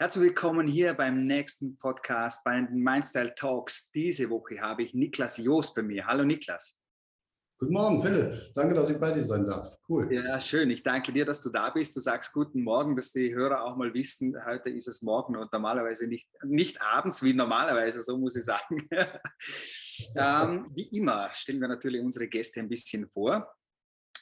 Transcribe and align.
Herzlich 0.00 0.26
willkommen 0.26 0.68
hier 0.68 0.94
beim 0.94 1.26
nächsten 1.26 1.76
Podcast 1.76 2.44
bei 2.44 2.54
den 2.54 2.84
Mindstyle 2.84 3.34
Talks. 3.34 3.90
Diese 3.90 4.30
Woche 4.30 4.60
habe 4.60 4.84
ich 4.84 4.94
Niklas 4.94 5.38
Joost 5.38 5.74
bei 5.74 5.82
mir. 5.82 6.06
Hallo 6.06 6.24
Niklas. 6.24 6.78
Guten 7.58 7.72
Morgen, 7.72 8.00
Philipp. 8.00 8.54
Danke, 8.54 8.76
dass 8.76 8.88
ich 8.90 8.96
bei 8.96 9.10
dir 9.10 9.24
sein 9.24 9.44
darf. 9.44 9.76
Cool. 9.88 10.14
Ja, 10.14 10.40
schön. 10.40 10.70
Ich 10.70 10.84
danke 10.84 11.12
dir, 11.12 11.24
dass 11.24 11.42
du 11.42 11.50
da 11.50 11.70
bist. 11.70 11.96
Du 11.96 12.00
sagst 12.00 12.32
guten 12.32 12.62
Morgen, 12.62 12.94
dass 12.94 13.10
die 13.10 13.34
Hörer 13.34 13.64
auch 13.64 13.74
mal 13.74 13.92
wissen, 13.92 14.36
heute 14.46 14.70
ist 14.70 14.86
es 14.86 15.02
morgen 15.02 15.36
und 15.36 15.52
normalerweise 15.52 16.06
nicht, 16.06 16.28
nicht 16.44 16.80
abends 16.80 17.24
wie 17.24 17.34
normalerweise, 17.34 18.00
so 18.00 18.18
muss 18.18 18.36
ich 18.36 18.44
sagen. 18.44 18.88
ähm, 20.14 20.70
wie 20.76 20.96
immer 20.96 21.28
stellen 21.32 21.60
wir 21.60 21.66
natürlich 21.66 22.00
unsere 22.00 22.28
Gäste 22.28 22.60
ein 22.60 22.68
bisschen 22.68 23.08
vor. 23.08 23.52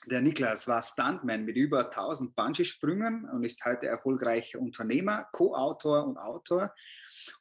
Der 0.09 0.23
Niklas 0.23 0.69
war 0.69 0.83
Stuntman 0.83 1.45
mit 1.45 1.57
über 1.57 1.87
1000 1.87 2.37
Bungee-Sprüngen 2.37 3.29
und 3.29 3.43
ist 3.43 3.65
heute 3.65 3.89
erfolgreicher 3.89 4.61
Unternehmer, 4.61 5.29
Co-Autor 5.33 6.07
und 6.07 6.17
Autor. 6.17 6.73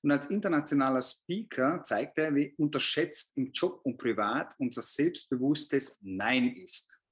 Und 0.02 0.12
als 0.12 0.32
internationaler 0.32 1.04
Speaker 1.04 1.84
zeigt 1.84 2.18
er, 2.18 2.34
wie 2.34 2.56
unterschätzt 2.58 3.38
im 3.38 3.52
Job 3.52 3.82
und 3.84 3.98
privat 3.98 4.56
unser 4.58 4.82
selbstbewusstes 4.82 6.00
Nein 6.02 6.56
ist. 6.56 7.04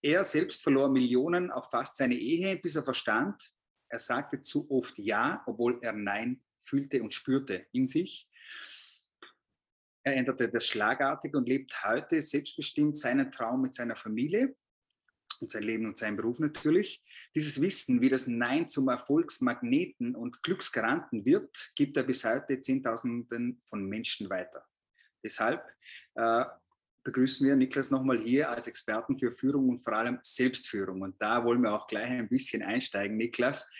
Er 0.00 0.24
selbst 0.24 0.62
verlor 0.62 0.88
Millionen 0.88 1.50
auf 1.50 1.68
fast 1.70 1.98
seine 1.98 2.16
Ehe, 2.16 2.56
bis 2.56 2.76
er 2.76 2.84
verstand, 2.84 3.52
er 3.90 3.98
sagte 3.98 4.40
zu 4.40 4.70
oft 4.70 4.98
Ja, 4.98 5.42
obwohl 5.44 5.78
er 5.82 5.92
Nein 5.92 6.42
fühlte 6.62 7.02
und 7.02 7.12
spürte 7.12 7.66
in 7.72 7.86
sich. 7.86 8.26
Er 10.04 10.16
änderte 10.16 10.48
das 10.48 10.66
schlagartig 10.66 11.34
und 11.34 11.48
lebt 11.48 11.84
heute 11.84 12.20
selbstbestimmt 12.20 12.96
seinen 12.96 13.30
Traum 13.30 13.62
mit 13.62 13.74
seiner 13.74 13.94
Familie 13.94 14.56
und 15.40 15.50
sein 15.50 15.62
Leben 15.62 15.86
und 15.86 15.98
seinen 15.98 16.16
Beruf 16.16 16.38
natürlich. 16.38 17.02
Dieses 17.34 17.60
Wissen, 17.60 18.00
wie 18.00 18.08
das 18.08 18.26
Nein 18.26 18.68
zum 18.68 18.88
Erfolgsmagneten 18.88 20.14
und 20.16 20.42
Glücksgaranten 20.42 21.24
wird, 21.24 21.72
gibt 21.76 21.96
er 21.96 22.04
bis 22.04 22.24
heute 22.24 22.60
Zehntausenden 22.60 23.60
von 23.64 23.84
Menschen 23.88 24.30
weiter. 24.30 24.64
Deshalb 25.22 25.64
äh, 26.14 26.44
begrüßen 27.04 27.46
wir 27.46 27.56
Niklas 27.56 27.90
nochmal 27.90 28.20
hier 28.20 28.50
als 28.50 28.66
Experten 28.66 29.18
für 29.18 29.32
Führung 29.32 29.68
und 29.68 29.78
vor 29.78 29.94
allem 29.94 30.18
Selbstführung. 30.22 31.02
Und 31.02 31.20
da 31.20 31.44
wollen 31.44 31.62
wir 31.62 31.72
auch 31.72 31.86
gleich 31.86 32.10
ein 32.10 32.28
bisschen 32.28 32.62
einsteigen, 32.62 33.16
Niklas. 33.16 33.70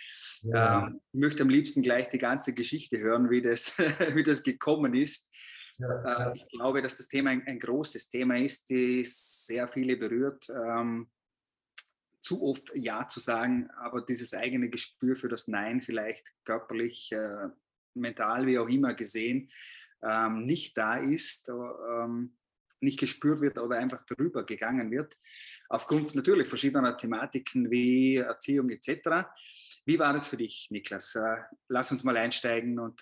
Ja. 0.43 0.87
Ähm, 0.87 1.01
ich 1.11 1.19
möchte 1.19 1.43
am 1.43 1.49
liebsten 1.49 1.81
gleich 1.81 2.09
die 2.09 2.17
ganze 2.17 2.53
Geschichte 2.53 2.99
hören, 2.99 3.29
wie 3.29 3.41
das, 3.41 3.77
wie 4.13 4.23
das 4.23 4.43
gekommen 4.43 4.93
ist. 4.93 5.32
Ja, 5.77 6.31
äh, 6.31 6.35
Ich 6.35 6.47
glaube, 6.49 6.81
dass 6.81 6.97
das 6.97 7.07
Thema 7.07 7.31
ein, 7.31 7.45
ein, 7.47 7.59
großes 7.59 8.09
Thema 8.09 8.37
ist, 8.37 8.69
die 8.69 9.03
sehr 9.03 9.67
viele 9.67 9.97
berührt. 9.97 10.49
Ähm, 10.49 11.09
zu 12.21 12.41
oft 12.41 12.71
Ja 12.75 13.07
zu 13.07 13.19
sagen, 13.19 13.69
aber 13.71 14.01
dieses 14.01 14.33
eigene 14.33 14.69
Gespür 14.69 15.15
für 15.15 15.27
das 15.27 15.47
Nein 15.47 15.81
vielleicht 15.81 16.33
körperlich, 16.45 17.11
äh, 17.11 17.49
mental, 17.95 18.47
wie 18.47 18.57
auch 18.57 18.69
immer 18.69 18.93
gesehen, 18.93 19.51
ähm, 20.01 20.45
nicht 20.45 20.77
da 20.77 20.97
ist, 20.97 21.49
ähm, 21.49 22.35
nicht 22.79 22.99
gespürt 22.99 23.41
wird 23.41 23.57
oder 23.57 23.77
einfach 23.77 24.03
darüber 24.05 24.45
gegangen 24.45 24.91
wird, 24.91 25.17
aufgrund 25.69 26.15
natürlich 26.15 26.47
verschiedener 26.47 26.95
Thematiken 26.97 27.71
wie 27.71 28.17
Erziehung 28.17 28.69
etc. 28.69 29.25
Wie 29.85 29.99
war 29.99 30.13
das 30.13 30.27
für 30.27 30.37
dich, 30.37 30.67
Niklas? 30.71 31.15
Äh, 31.15 31.35
lass 31.67 31.91
uns 31.91 32.03
mal 32.03 32.15
einsteigen 32.15 32.79
und 32.79 33.01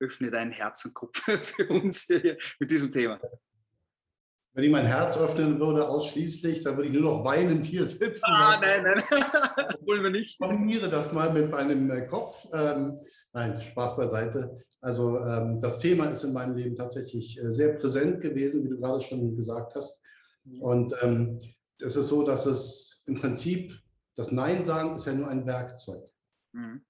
äh, 0.00 0.04
öffne 0.04 0.30
dein 0.30 0.52
Herz 0.52 0.84
und 0.84 0.94
Kopf 0.94 1.18
für 1.24 1.68
uns 1.68 2.08
mit 2.60 2.70
diesem 2.70 2.92
Thema. 2.92 3.20
Wenn 4.52 4.64
ich 4.64 4.70
mein 4.70 4.86
Herz 4.86 5.16
öffnen 5.16 5.58
würde, 5.58 5.88
ausschließlich, 5.88 6.62
dann 6.62 6.76
würde 6.76 6.88
ich 6.88 6.94
nur 6.94 7.18
noch 7.18 7.24
weinend 7.24 7.66
hier 7.66 7.84
sitzen. 7.84 8.24
Ah, 8.24 8.58
nein, 8.60 8.82
nein, 8.82 9.02
wollen 9.86 10.02
wir 10.02 10.10
nicht. 10.10 10.32
Ich 10.32 10.38
kombiniere 10.38 10.88
das 10.88 11.12
mal 11.12 11.32
mit 11.32 11.50
meinem 11.50 11.90
äh, 11.90 12.06
Kopf. 12.06 12.46
Ähm, 12.52 13.00
nein, 13.32 13.60
Spaß 13.60 13.96
beiseite. 13.96 14.64
Also 14.80 15.18
ähm, 15.18 15.58
das 15.60 15.80
Thema 15.80 16.06
ist 16.06 16.22
in 16.22 16.32
meinem 16.32 16.56
Leben 16.56 16.76
tatsächlich 16.76 17.40
sehr 17.42 17.74
präsent 17.74 18.20
gewesen, 18.20 18.64
wie 18.64 18.68
du 18.68 18.80
gerade 18.80 19.02
schon 19.02 19.36
gesagt 19.36 19.74
hast. 19.74 20.00
Und 20.60 20.94
ähm, 21.02 21.38
es 21.80 21.96
ist 21.96 22.08
so, 22.08 22.24
dass 22.24 22.46
es 22.46 23.02
im 23.06 23.20
Prinzip, 23.20 23.74
das 24.16 24.32
Nein 24.32 24.64
sagen 24.64 24.94
ist 24.94 25.06
ja 25.06 25.12
nur 25.12 25.28
ein 25.28 25.46
Werkzeug 25.46 26.10
mhm. 26.52 26.82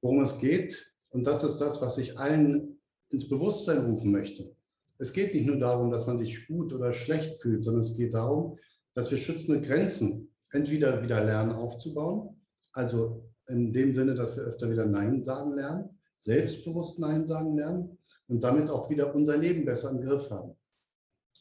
worum 0.00 0.22
es 0.22 0.38
geht. 0.38 0.94
Und 1.10 1.26
das 1.26 1.44
ist 1.44 1.58
das, 1.58 1.80
was 1.82 1.98
ich 1.98 2.18
allen 2.18 2.80
ins 3.10 3.28
Bewusstsein 3.28 3.84
rufen 3.84 4.12
möchte. 4.12 4.54
Es 4.98 5.12
geht 5.12 5.34
nicht 5.34 5.46
nur 5.46 5.58
darum, 5.58 5.90
dass 5.90 6.06
man 6.06 6.18
sich 6.18 6.46
gut 6.46 6.72
oder 6.72 6.92
schlecht 6.92 7.40
fühlt, 7.40 7.64
sondern 7.64 7.82
es 7.82 7.96
geht 7.96 8.14
darum, 8.14 8.58
dass 8.94 9.10
wir 9.10 9.18
schützende 9.18 9.60
Grenzen 9.60 10.30
entweder 10.52 11.02
wieder 11.02 11.24
lernen 11.24 11.52
aufzubauen, 11.52 12.36
also 12.72 13.24
in 13.48 13.72
dem 13.72 13.92
Sinne, 13.92 14.14
dass 14.14 14.36
wir 14.36 14.44
öfter 14.44 14.70
wieder 14.70 14.86
Nein 14.86 15.22
sagen 15.22 15.54
lernen, 15.54 15.98
selbstbewusst 16.18 16.98
Nein 16.98 17.26
sagen 17.26 17.56
lernen 17.56 17.98
und 18.28 18.42
damit 18.42 18.68
auch 18.68 18.90
wieder 18.90 19.14
unser 19.14 19.36
Leben 19.36 19.64
besser 19.64 19.90
im 19.90 20.00
Griff 20.00 20.30
haben. 20.30 20.54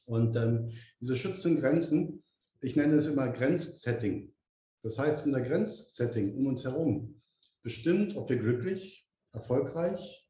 Und 0.06 0.36
ähm, 0.36 0.72
diese 1.00 1.16
schützenden 1.16 1.62
Grenzen, 1.62 2.24
ich 2.62 2.76
nenne 2.76 2.96
es 2.96 3.08
immer 3.08 3.30
Grenzsetting. 3.30 4.34
Das 4.81 4.97
heißt, 4.97 5.26
unser 5.26 5.41
Grenzsetting 5.41 6.36
um 6.36 6.47
uns 6.47 6.64
herum 6.64 7.19
bestimmt, 7.62 8.16
ob 8.16 8.30
wir 8.30 8.38
glücklich, 8.38 9.08
erfolgreich, 9.31 10.28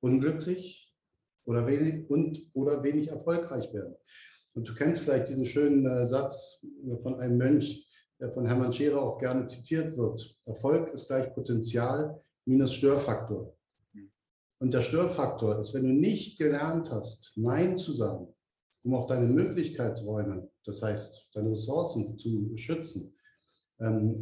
unglücklich 0.00 0.92
oder 1.46 1.66
wenig, 1.66 2.08
und, 2.10 2.50
oder 2.54 2.82
wenig 2.82 3.08
erfolgreich 3.08 3.72
werden. 3.72 3.94
Und 4.54 4.68
du 4.68 4.74
kennst 4.74 5.02
vielleicht 5.02 5.28
diesen 5.28 5.46
schönen 5.46 5.86
äh, 5.86 6.06
Satz 6.06 6.60
von 7.02 7.14
einem 7.16 7.38
Mönch, 7.38 7.88
der 8.20 8.30
von 8.30 8.46
Hermann 8.46 8.72
Scherer 8.72 9.00
auch 9.00 9.18
gerne 9.18 9.46
zitiert 9.46 9.96
wird. 9.96 10.38
Erfolg 10.44 10.92
ist 10.92 11.06
gleich 11.06 11.32
Potenzial 11.34 12.22
minus 12.44 12.74
Störfaktor. 12.74 13.56
Und 14.60 14.72
der 14.72 14.82
Störfaktor 14.82 15.60
ist, 15.60 15.74
wenn 15.74 15.84
du 15.84 15.92
nicht 15.92 16.38
gelernt 16.38 16.90
hast, 16.92 17.32
Nein 17.34 17.76
zu 17.76 17.92
sagen, 17.92 18.28
um 18.84 18.94
auch 18.94 19.06
deine 19.06 19.26
Möglichkeitsräume, 19.26 20.48
das 20.64 20.82
heißt 20.82 21.30
deine 21.34 21.50
Ressourcen 21.50 22.16
zu 22.18 22.56
schützen, 22.56 23.14
ähm, 23.80 24.16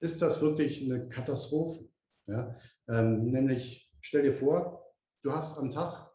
ist 0.00 0.20
das 0.20 0.40
wirklich 0.40 0.82
eine 0.82 1.08
Katastrophe. 1.08 1.89
Ja? 2.30 2.56
Ähm, 2.88 3.30
nämlich, 3.30 3.90
stell 4.00 4.22
dir 4.22 4.32
vor, 4.32 4.84
du 5.22 5.32
hast 5.32 5.58
am 5.58 5.70
Tag 5.70 6.10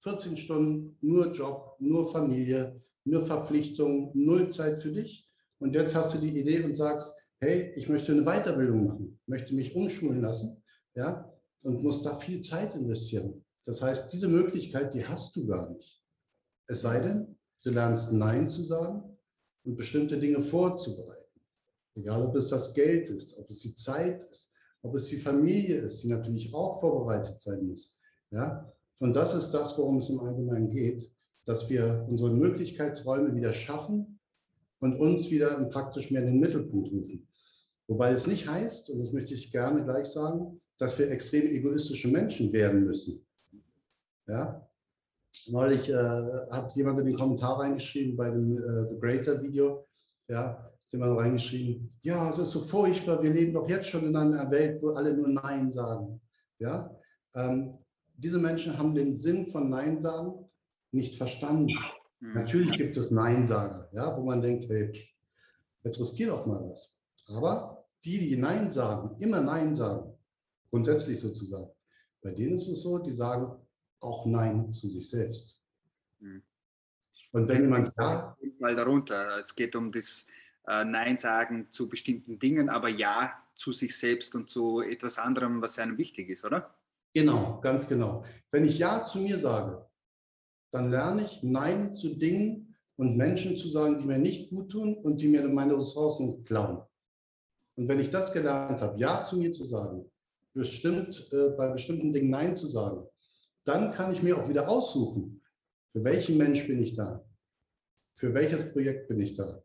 14 0.00 0.36
Stunden 0.36 0.96
nur 1.00 1.32
Job, 1.32 1.76
nur 1.78 2.10
Familie, 2.10 2.82
nur 3.04 3.22
Verpflichtungen, 3.22 4.10
null 4.14 4.48
Zeit 4.48 4.80
für 4.80 4.92
dich. 4.92 5.28
Und 5.58 5.74
jetzt 5.74 5.94
hast 5.94 6.14
du 6.14 6.18
die 6.18 6.38
Idee 6.38 6.62
und 6.62 6.76
sagst, 6.76 7.14
hey, 7.38 7.72
ich 7.74 7.88
möchte 7.88 8.12
eine 8.12 8.22
Weiterbildung 8.22 8.86
machen, 8.86 9.20
möchte 9.26 9.54
mich 9.54 9.74
umschulen 9.74 10.20
lassen, 10.20 10.62
ja, 10.94 11.30
und 11.62 11.82
muss 11.82 12.02
da 12.02 12.14
viel 12.16 12.40
Zeit 12.40 12.74
investieren. 12.74 13.44
Das 13.64 13.82
heißt, 13.82 14.12
diese 14.12 14.28
Möglichkeit, 14.28 14.94
die 14.94 15.04
hast 15.04 15.36
du 15.36 15.46
gar 15.46 15.70
nicht. 15.70 16.02
Es 16.66 16.82
sei 16.82 17.00
denn, 17.00 17.38
du 17.64 17.70
lernst 17.70 18.12
Nein 18.12 18.48
zu 18.48 18.62
sagen 18.64 19.18
und 19.64 19.76
bestimmte 19.76 20.18
Dinge 20.18 20.40
vorzubereiten. 20.40 21.40
Egal, 21.94 22.22
ob 22.22 22.36
es 22.36 22.48
das 22.48 22.72
Geld 22.72 23.10
ist, 23.10 23.36
ob 23.38 23.50
es 23.50 23.60
die 23.60 23.74
Zeit 23.74 24.22
ist, 24.24 24.49
ob 24.82 24.94
es 24.94 25.06
die 25.06 25.18
Familie 25.18 25.80
ist, 25.82 26.02
die 26.02 26.08
natürlich 26.08 26.54
auch 26.54 26.80
vorbereitet 26.80 27.40
sein 27.40 27.66
muss. 27.66 27.98
Ja? 28.30 28.72
Und 29.00 29.16
das 29.16 29.34
ist 29.34 29.50
das, 29.50 29.76
worum 29.78 29.98
es 29.98 30.10
im 30.10 30.20
Allgemeinen 30.20 30.70
geht, 30.70 31.10
dass 31.44 31.68
wir 31.68 32.06
unsere 32.08 32.30
Möglichkeitsräume 32.30 33.34
wieder 33.34 33.52
schaffen 33.52 34.20
und 34.80 34.98
uns 34.98 35.30
wieder 35.30 35.62
praktisch 35.64 36.10
mehr 36.10 36.22
in 36.22 36.28
den 36.28 36.40
Mittelpunkt 36.40 36.90
rufen. 36.92 37.26
Wobei 37.88 38.12
es 38.12 38.26
nicht 38.26 38.48
heißt, 38.48 38.90
und 38.90 39.00
das 39.00 39.12
möchte 39.12 39.34
ich 39.34 39.50
gerne 39.50 39.84
gleich 39.84 40.06
sagen, 40.06 40.60
dass 40.78 40.98
wir 40.98 41.10
extrem 41.10 41.46
egoistische 41.48 42.08
Menschen 42.08 42.52
werden 42.52 42.84
müssen. 42.84 43.26
Ja? 44.26 44.66
Neulich 45.48 45.88
äh, 45.88 45.94
hat 46.50 46.74
jemand 46.76 47.00
in 47.00 47.06
den 47.06 47.16
Kommentar 47.16 47.58
reingeschrieben 47.58 48.16
bei 48.16 48.30
dem 48.30 48.56
äh, 48.58 48.88
The 48.88 48.98
Greater 48.98 49.42
Video, 49.42 49.86
ja, 50.28 50.69
jemand 50.92 51.18
reingeschrieben, 51.18 51.92
ja, 52.02 52.30
es 52.30 52.38
ist 52.38 52.50
so 52.50 52.60
furchtbar, 52.60 53.22
wir 53.22 53.30
leben 53.30 53.54
doch 53.54 53.68
jetzt 53.68 53.88
schon 53.88 54.06
in 54.06 54.16
einer 54.16 54.50
Welt, 54.50 54.82
wo 54.82 54.90
alle 54.90 55.14
nur 55.14 55.28
Nein 55.28 55.70
sagen. 55.70 56.20
Ja? 56.58 56.90
Ähm, 57.34 57.78
diese 58.16 58.38
Menschen 58.38 58.76
haben 58.76 58.94
den 58.94 59.14
Sinn 59.14 59.46
von 59.46 59.70
Nein 59.70 60.00
sagen 60.00 60.50
nicht 60.92 61.16
verstanden. 61.16 61.72
Mhm. 62.20 62.34
Natürlich 62.34 62.76
gibt 62.76 62.96
es 62.96 63.10
Nein-Sager, 63.10 63.88
ja, 63.92 64.16
wo 64.16 64.24
man 64.24 64.42
denkt, 64.42 64.68
hey, 64.68 64.92
jetzt 65.84 65.98
riskier 65.98 66.28
doch 66.28 66.46
mal 66.46 66.62
was. 66.68 66.94
Aber 67.26 67.86
die, 68.04 68.18
die 68.18 68.36
Nein 68.36 68.70
sagen, 68.70 69.16
immer 69.18 69.40
Nein 69.40 69.74
sagen, 69.74 70.12
grundsätzlich 70.70 71.20
sozusagen, 71.20 71.70
bei 72.22 72.32
denen 72.32 72.56
ist 72.56 72.68
es 72.68 72.82
so, 72.82 72.98
die 72.98 73.12
sagen 73.12 73.56
auch 74.00 74.26
Nein 74.26 74.72
zu 74.72 74.88
sich 74.88 75.08
selbst. 75.08 75.60
Mhm. 76.18 76.42
Und 77.32 77.48
wenn 77.48 77.62
jemand 77.62 77.92
sagt. 77.94 78.38
Mal 78.58 78.76
darunter, 78.76 79.38
es 79.40 79.54
geht 79.54 79.74
um 79.74 79.90
das 79.90 80.26
äh, 80.70 80.84
Nein 80.84 81.18
sagen 81.18 81.66
zu 81.70 81.88
bestimmten 81.88 82.38
Dingen, 82.38 82.68
aber 82.68 82.88
Ja 82.88 83.32
zu 83.54 83.72
sich 83.72 83.98
selbst 83.98 84.34
und 84.34 84.48
zu 84.48 84.80
etwas 84.80 85.18
anderem, 85.18 85.60
was 85.60 85.78
einem 85.78 85.98
wichtig 85.98 86.30
ist, 86.30 86.44
oder? 86.44 86.74
Genau, 87.12 87.60
ganz 87.60 87.88
genau. 87.88 88.24
Wenn 88.52 88.64
ich 88.64 88.78
Ja 88.78 89.04
zu 89.04 89.18
mir 89.18 89.38
sage, 89.38 89.84
dann 90.70 90.90
lerne 90.90 91.24
ich 91.24 91.42
Nein 91.42 91.92
zu 91.92 92.14
Dingen 92.14 92.76
und 92.96 93.16
Menschen 93.16 93.56
zu 93.56 93.68
sagen, 93.68 93.98
die 93.98 94.06
mir 94.06 94.18
nicht 94.18 94.50
gut 94.50 94.70
tun 94.70 94.94
und 94.94 95.20
die 95.20 95.26
mir 95.26 95.46
meine 95.48 95.76
Ressourcen 95.76 96.44
klauen. 96.44 96.82
Und 97.74 97.88
wenn 97.88 97.98
ich 97.98 98.10
das 98.10 98.32
gelernt 98.32 98.80
habe, 98.80 98.98
Ja 98.98 99.24
zu 99.24 99.36
mir 99.36 99.50
zu 99.50 99.64
sagen, 99.64 100.08
bestimmt, 100.52 101.28
äh, 101.32 101.50
bei 101.56 101.68
bestimmten 101.68 102.12
Dingen 102.12 102.30
Nein 102.30 102.56
zu 102.56 102.68
sagen, 102.68 103.08
dann 103.64 103.92
kann 103.92 104.12
ich 104.12 104.22
mir 104.22 104.38
auch 104.38 104.48
wieder 104.48 104.68
aussuchen, 104.68 105.42
für 105.88 106.04
welchen 106.04 106.36
Mensch 106.36 106.66
bin 106.66 106.80
ich 106.80 106.94
da, 106.94 107.24
für 108.14 108.32
welches 108.34 108.72
Projekt 108.72 109.08
bin 109.08 109.18
ich 109.18 109.34
da. 109.34 109.62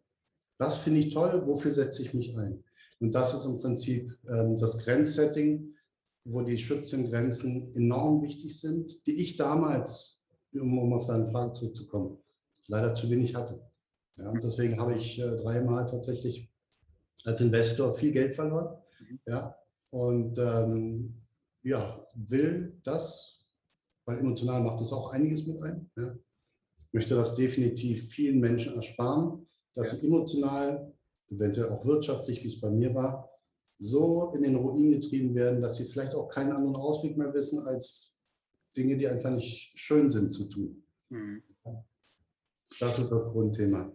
Was 0.57 0.77
finde 0.77 1.01
ich 1.01 1.13
toll, 1.13 1.45
wofür 1.45 1.73
setze 1.73 2.01
ich 2.01 2.13
mich 2.13 2.37
ein. 2.37 2.63
Und 2.99 3.13
das 3.13 3.33
ist 3.33 3.45
im 3.45 3.59
Prinzip 3.59 4.17
ähm, 4.27 4.57
das 4.57 4.77
Grenzsetting, 4.77 5.73
wo 6.25 6.41
die 6.41 6.57
Schützengrenzen 6.57 7.73
enorm 7.75 8.21
wichtig 8.21 8.59
sind, 8.59 9.05
die 9.05 9.21
ich 9.21 9.35
damals, 9.35 10.21
um, 10.53 10.77
um 10.79 10.93
auf 10.93 11.05
deine 11.05 11.27
Frage 11.27 11.53
zurückzukommen, 11.53 12.17
leider 12.67 12.95
zu 12.95 13.09
wenig 13.09 13.35
hatte. 13.35 13.61
Ja, 14.17 14.29
und 14.29 14.43
deswegen 14.43 14.79
habe 14.79 14.95
ich 14.95 15.19
äh, 15.19 15.35
dreimal 15.37 15.85
tatsächlich 15.85 16.49
als 17.25 17.41
Investor 17.41 17.93
viel 17.93 18.11
Geld 18.11 18.33
verloren. 18.33 18.77
Mhm. 18.99 19.19
Ja, 19.25 19.55
und 19.89 20.37
ähm, 20.37 21.21
ja, 21.63 22.07
will 22.13 22.79
das, 22.83 23.45
weil 24.05 24.19
emotional 24.19 24.61
macht 24.61 24.79
das 24.79 24.93
auch 24.93 25.11
einiges 25.11 25.45
mit 25.45 25.61
ein. 25.61 25.89
Ja. 25.97 26.15
Möchte 26.91 27.15
das 27.15 27.35
definitiv 27.35 28.09
vielen 28.09 28.39
Menschen 28.39 28.75
ersparen, 28.75 29.44
dass 29.75 29.92
ja. 29.92 29.98
sie 29.98 30.07
emotional, 30.07 30.94
eventuell 31.30 31.69
auch 31.69 31.86
wirtschaftlich, 31.86 32.44
wie 32.44 32.48
es 32.48 32.60
bei 32.60 32.69
mir 32.69 32.94
war, 32.95 33.30
so 33.77 34.33
in 34.36 34.42
den 34.42 34.56
Ruin 34.56 34.92
getrieben 34.92 35.36
werden, 35.36 35.62
dass 35.62 35.77
sie 35.77 35.86
vielleicht 35.86 36.16
auch 36.16 36.30
keinen 36.30 36.54
anderen 36.54 36.75
Ausweg 36.75 37.18
mehr 37.18 37.33
wissen, 37.33 37.60
als 37.68 38.18
Dinge, 38.75 38.98
die 38.98 39.07
einfach 39.07 39.31
nicht 39.31 39.77
schön 39.77 40.10
sind, 40.10 40.31
zu 40.31 40.50
tun. 40.50 40.83
Mhm. 41.10 41.44
Das 42.80 43.00
ist 43.00 43.12
das 43.12 43.24
Grundthema. 43.25 43.92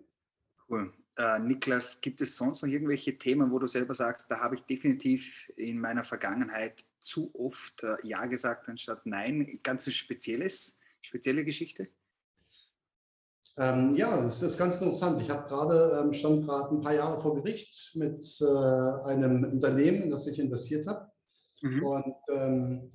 Cool. 0.68 0.92
Äh, 1.16 1.40
Niklas, 1.40 2.00
gibt 2.00 2.20
es 2.20 2.36
sonst 2.36 2.62
noch 2.62 2.68
irgendwelche 2.68 3.18
Themen, 3.18 3.50
wo 3.50 3.58
du 3.58 3.66
selber 3.66 3.94
sagst, 3.94 4.30
da 4.30 4.38
habe 4.40 4.54
ich 4.54 4.62
definitiv 4.62 5.50
in 5.56 5.78
meiner 5.78 6.04
Vergangenheit 6.04 6.86
zu 7.00 7.30
oft 7.34 7.82
äh, 7.82 7.96
Ja 8.04 8.26
gesagt 8.26 8.68
anstatt 8.68 9.04
Nein? 9.06 9.58
Ganz 9.62 9.90
spezielles, 9.92 10.78
spezielle 11.00 11.44
Geschichte? 11.44 11.88
Ähm, 13.60 13.94
ja, 13.94 14.22
das 14.22 14.42
ist 14.42 14.56
ganz 14.56 14.80
interessant. 14.80 15.20
Ich 15.20 15.28
habe 15.28 15.46
gerade, 15.46 16.00
ähm, 16.00 16.14
stand 16.14 16.46
gerade 16.46 16.74
ein 16.74 16.80
paar 16.80 16.94
Jahre 16.94 17.20
vor 17.20 17.34
Gericht 17.34 17.94
mit 17.94 18.24
äh, 18.40 19.04
einem 19.04 19.44
Unternehmen, 19.44 20.02
in 20.04 20.10
das 20.10 20.26
ich 20.26 20.38
investiert 20.38 20.86
habe. 20.86 21.10
Mhm. 21.60 21.84
Und 21.84 22.14
ähm, 22.32 22.92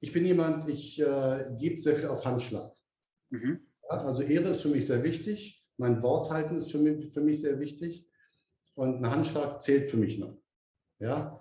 ich 0.00 0.12
bin 0.12 0.24
jemand, 0.24 0.68
ich 0.68 1.00
äh, 1.00 1.50
gebe 1.58 1.76
sehr 1.76 1.96
viel 1.96 2.06
auf 2.06 2.24
Handschlag. 2.24 2.72
Mhm. 3.30 3.66
Ja, 3.90 3.98
also 3.98 4.22
Ehre 4.22 4.50
ist 4.50 4.60
für 4.60 4.68
mich 4.68 4.86
sehr 4.86 5.02
wichtig. 5.02 5.66
Mein 5.76 6.00
Wort 6.02 6.30
halten 6.30 6.56
ist 6.56 6.70
für 6.70 6.78
mich, 6.78 7.12
für 7.12 7.20
mich 7.20 7.40
sehr 7.40 7.58
wichtig. 7.58 8.08
Und 8.76 8.98
ein 8.98 9.10
Handschlag 9.10 9.60
zählt 9.60 9.88
für 9.88 9.96
mich 9.96 10.18
noch. 10.18 10.38
Ja, 11.00 11.40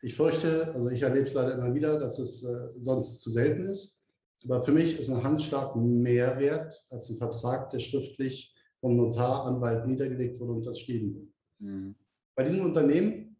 ich 0.00 0.14
fürchte, 0.14 0.68
also 0.68 0.90
ich 0.90 1.02
erlebe 1.02 1.26
es 1.26 1.34
leider 1.34 1.54
immer 1.54 1.74
wieder, 1.74 1.98
dass 1.98 2.20
es 2.20 2.44
äh, 2.44 2.68
sonst 2.78 3.20
zu 3.20 3.30
selten 3.30 3.62
ist. 3.62 3.95
Aber 4.44 4.62
für 4.62 4.72
mich 4.72 4.98
ist 4.98 5.08
ein 5.08 5.22
Handschlag 5.22 5.74
mehr 5.76 6.38
wert 6.38 6.84
als 6.90 7.08
ein 7.08 7.16
Vertrag, 7.16 7.70
der 7.70 7.80
schriftlich 7.80 8.54
vom 8.80 8.96
Notar, 8.96 9.46
Anwalt 9.46 9.86
niedergelegt 9.86 10.38
wurde 10.38 10.52
und 10.52 10.58
unterschrieben 10.58 11.14
wurde. 11.14 11.28
Mhm. 11.58 11.94
Bei 12.34 12.44
diesem 12.44 12.66
Unternehmen, 12.66 13.36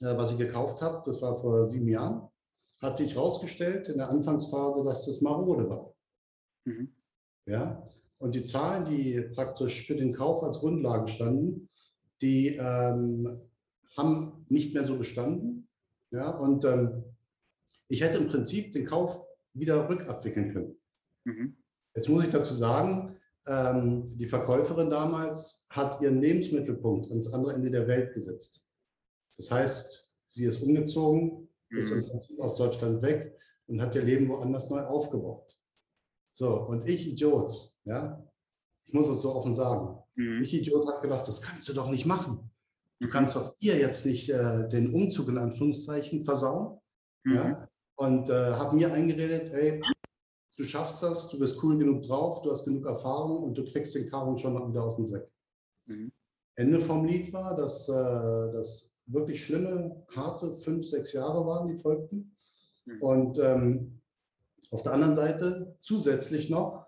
äh, 0.00 0.16
was 0.16 0.32
ich 0.32 0.38
gekauft 0.38 0.80
habe, 0.80 1.02
das 1.04 1.20
war 1.20 1.36
vor 1.36 1.66
sieben 1.66 1.88
Jahren, 1.88 2.28
hat 2.80 2.96
sich 2.96 3.14
herausgestellt 3.14 3.88
in 3.88 3.98
der 3.98 4.08
Anfangsphase, 4.08 4.84
dass 4.84 5.06
das 5.06 5.20
marode 5.20 5.68
war. 5.68 5.94
Mhm. 6.64 6.94
Ja, 7.46 7.86
und 8.18 8.34
die 8.34 8.42
Zahlen, 8.42 8.86
die 8.86 9.20
praktisch 9.34 9.86
für 9.86 9.96
den 9.96 10.14
Kauf 10.14 10.42
als 10.42 10.58
Grundlage 10.58 11.08
standen, 11.08 11.68
die 12.22 12.56
ähm, 12.56 13.38
haben 13.96 14.46
nicht 14.48 14.72
mehr 14.72 14.86
so 14.86 14.96
bestanden. 14.96 15.68
Ja, 16.10 16.30
und 16.30 16.64
ähm, 16.64 17.04
ich 17.88 18.00
hätte 18.00 18.18
im 18.18 18.28
Prinzip 18.28 18.72
den 18.72 18.86
Kauf 18.86 19.26
wieder 19.54 19.88
rückabwickeln 19.88 20.52
können. 20.52 20.76
Mhm. 21.24 21.56
Jetzt 21.94 22.08
muss 22.08 22.24
ich 22.24 22.30
dazu 22.30 22.54
sagen, 22.54 23.16
ähm, 23.46 24.04
die 24.16 24.26
Verkäuferin 24.26 24.90
damals 24.90 25.66
hat 25.70 26.00
ihren 26.00 26.20
Lebensmittelpunkt 26.20 27.10
ans 27.10 27.32
andere 27.32 27.54
Ende 27.54 27.70
der 27.70 27.86
Welt 27.86 28.12
gesetzt. 28.14 28.62
Das 29.36 29.50
heißt, 29.50 30.10
sie 30.28 30.44
ist 30.44 30.62
umgezogen, 30.62 31.48
mhm. 31.70 31.78
ist 31.78 31.90
im 31.90 32.06
Prinzip 32.06 32.40
aus 32.40 32.56
Deutschland 32.56 33.02
weg 33.02 33.36
und 33.66 33.80
hat 33.80 33.94
ihr 33.94 34.02
Leben 34.02 34.28
woanders 34.28 34.68
neu 34.70 34.80
aufgebaut. 34.80 35.56
So, 36.32 36.64
und 36.66 36.86
ich, 36.86 37.06
Idiot, 37.06 37.72
ja, 37.84 38.26
ich 38.86 38.92
muss 38.92 39.08
es 39.08 39.22
so 39.22 39.34
offen 39.34 39.54
sagen, 39.54 39.98
mhm. 40.16 40.42
ich, 40.42 40.54
Idiot, 40.54 40.88
habe 40.88 41.02
gedacht, 41.02 41.28
das 41.28 41.40
kannst 41.40 41.68
du 41.68 41.72
doch 41.72 41.90
nicht 41.90 42.06
machen. 42.06 42.50
Du 42.98 43.06
mhm. 43.06 43.10
kannst 43.10 43.36
doch 43.36 43.54
ihr 43.58 43.78
jetzt 43.78 44.06
nicht 44.06 44.30
äh, 44.30 44.68
den 44.68 44.92
Umzug 44.92 45.28
in 45.28 45.38
Anführungszeichen 45.38 46.24
versauen. 46.24 46.80
Ja? 47.24 47.68
Und 47.96 48.28
äh, 48.28 48.52
habe 48.52 48.76
mir 48.76 48.92
eingeredet, 48.92 49.52
hey, 49.52 49.80
du 50.56 50.64
schaffst 50.64 51.02
das, 51.02 51.28
du 51.28 51.38
bist 51.38 51.62
cool 51.62 51.78
genug 51.78 52.02
drauf, 52.02 52.42
du 52.42 52.50
hast 52.50 52.64
genug 52.64 52.86
Erfahrung 52.86 53.42
und 53.44 53.56
du 53.56 53.64
kriegst 53.64 53.94
den 53.94 54.08
Karren 54.08 54.38
schon 54.38 54.68
wieder 54.68 54.82
aus 54.82 54.96
dem 54.96 55.06
Dreck. 55.06 55.30
Mhm. 55.86 56.12
Ende 56.56 56.80
vom 56.80 57.04
Lied 57.04 57.32
war, 57.32 57.56
dass 57.56 57.88
äh, 57.88 57.92
das 58.52 58.96
wirklich 59.06 59.44
schlimme, 59.44 60.04
harte 60.14 60.56
fünf, 60.58 60.88
sechs 60.88 61.12
Jahre 61.12 61.46
waren, 61.46 61.68
die 61.68 61.76
folgten. 61.76 62.36
Mhm. 62.84 63.02
Und 63.02 63.38
ähm, 63.38 64.00
auf 64.70 64.82
der 64.82 64.92
anderen 64.92 65.14
Seite 65.14 65.76
zusätzlich 65.80 66.50
noch 66.50 66.86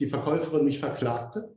die 0.00 0.08
Verkäuferin 0.08 0.64
mich 0.64 0.78
verklagte, 0.78 1.56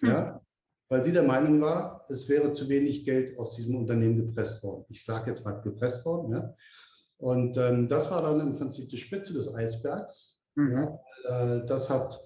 mhm. 0.00 0.08
ja, 0.08 0.40
weil 0.88 1.02
sie 1.02 1.12
der 1.12 1.22
Meinung 1.22 1.60
war, 1.60 2.04
es 2.08 2.28
wäre 2.28 2.52
zu 2.52 2.68
wenig 2.68 3.04
Geld 3.04 3.36
aus 3.38 3.56
diesem 3.56 3.76
Unternehmen 3.76 4.16
gepresst 4.16 4.62
worden. 4.62 4.84
Ich 4.90 5.04
sage 5.04 5.30
jetzt 5.30 5.44
mal 5.44 5.60
gepresst 5.60 6.04
worden. 6.04 6.32
Ja. 6.32 6.54
Und 7.18 7.56
ähm, 7.56 7.88
das 7.88 8.10
war 8.10 8.22
dann 8.22 8.40
im 8.40 8.56
Prinzip 8.56 8.88
die 8.88 8.98
Spitze 8.98 9.32
des 9.32 9.54
Eisbergs. 9.54 10.42
Mhm. 10.56 10.72
Ja, 10.72 11.00
äh, 11.28 11.66
das 11.66 11.88
hat 11.90 12.18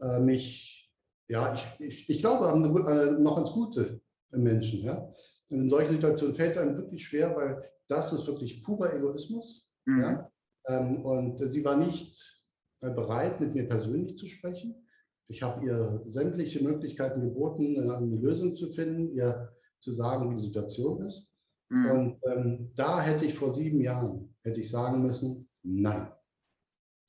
äh, 0.00 0.20
mich, 0.20 0.92
ja, 1.28 1.54
ich, 1.54 1.86
ich, 1.86 2.10
ich 2.10 2.18
glaube, 2.20 2.46
äh, 2.46 3.20
noch 3.20 3.38
ins 3.38 3.52
Gute 3.52 4.00
im 4.32 4.42
Menschen. 4.42 4.82
Ja. 4.82 5.08
Und 5.50 5.60
in 5.60 5.70
solchen 5.70 5.92
Situationen 5.92 6.34
fällt 6.34 6.52
es 6.52 6.58
einem 6.58 6.76
wirklich 6.76 7.06
schwer, 7.06 7.34
weil 7.36 7.62
das 7.88 8.12
ist 8.12 8.26
wirklich 8.26 8.62
purer 8.62 8.94
Egoismus. 8.94 9.68
Mhm. 9.86 10.00
Ja. 10.00 10.30
Ähm, 10.66 11.04
und 11.04 11.38
sie 11.38 11.64
war 11.64 11.76
nicht 11.76 12.42
äh, 12.80 12.90
bereit, 12.90 13.40
mit 13.40 13.54
mir 13.54 13.68
persönlich 13.68 14.16
zu 14.16 14.26
sprechen. 14.26 14.86
Ich 15.26 15.42
habe 15.42 15.64
ihr 15.64 16.02
sämtliche 16.06 16.62
Möglichkeiten 16.62 17.22
geboten, 17.22 17.76
äh, 17.76 17.94
eine 17.94 18.16
Lösung 18.16 18.54
zu 18.54 18.70
finden, 18.70 19.10
ihr 19.10 19.52
zu 19.80 19.92
sagen, 19.92 20.30
wie 20.30 20.36
die 20.36 20.46
Situation 20.46 21.02
ist. 21.02 21.28
Mhm. 21.70 21.90
Und 21.90 22.18
ähm, 22.30 22.72
da 22.74 23.00
hätte 23.00 23.24
ich 23.24 23.34
vor 23.34 23.52
sieben 23.52 23.80
Jahren 23.80 24.33
hätte 24.44 24.60
ich 24.60 24.70
sagen 24.70 25.02
müssen, 25.02 25.48
nein. 25.62 26.12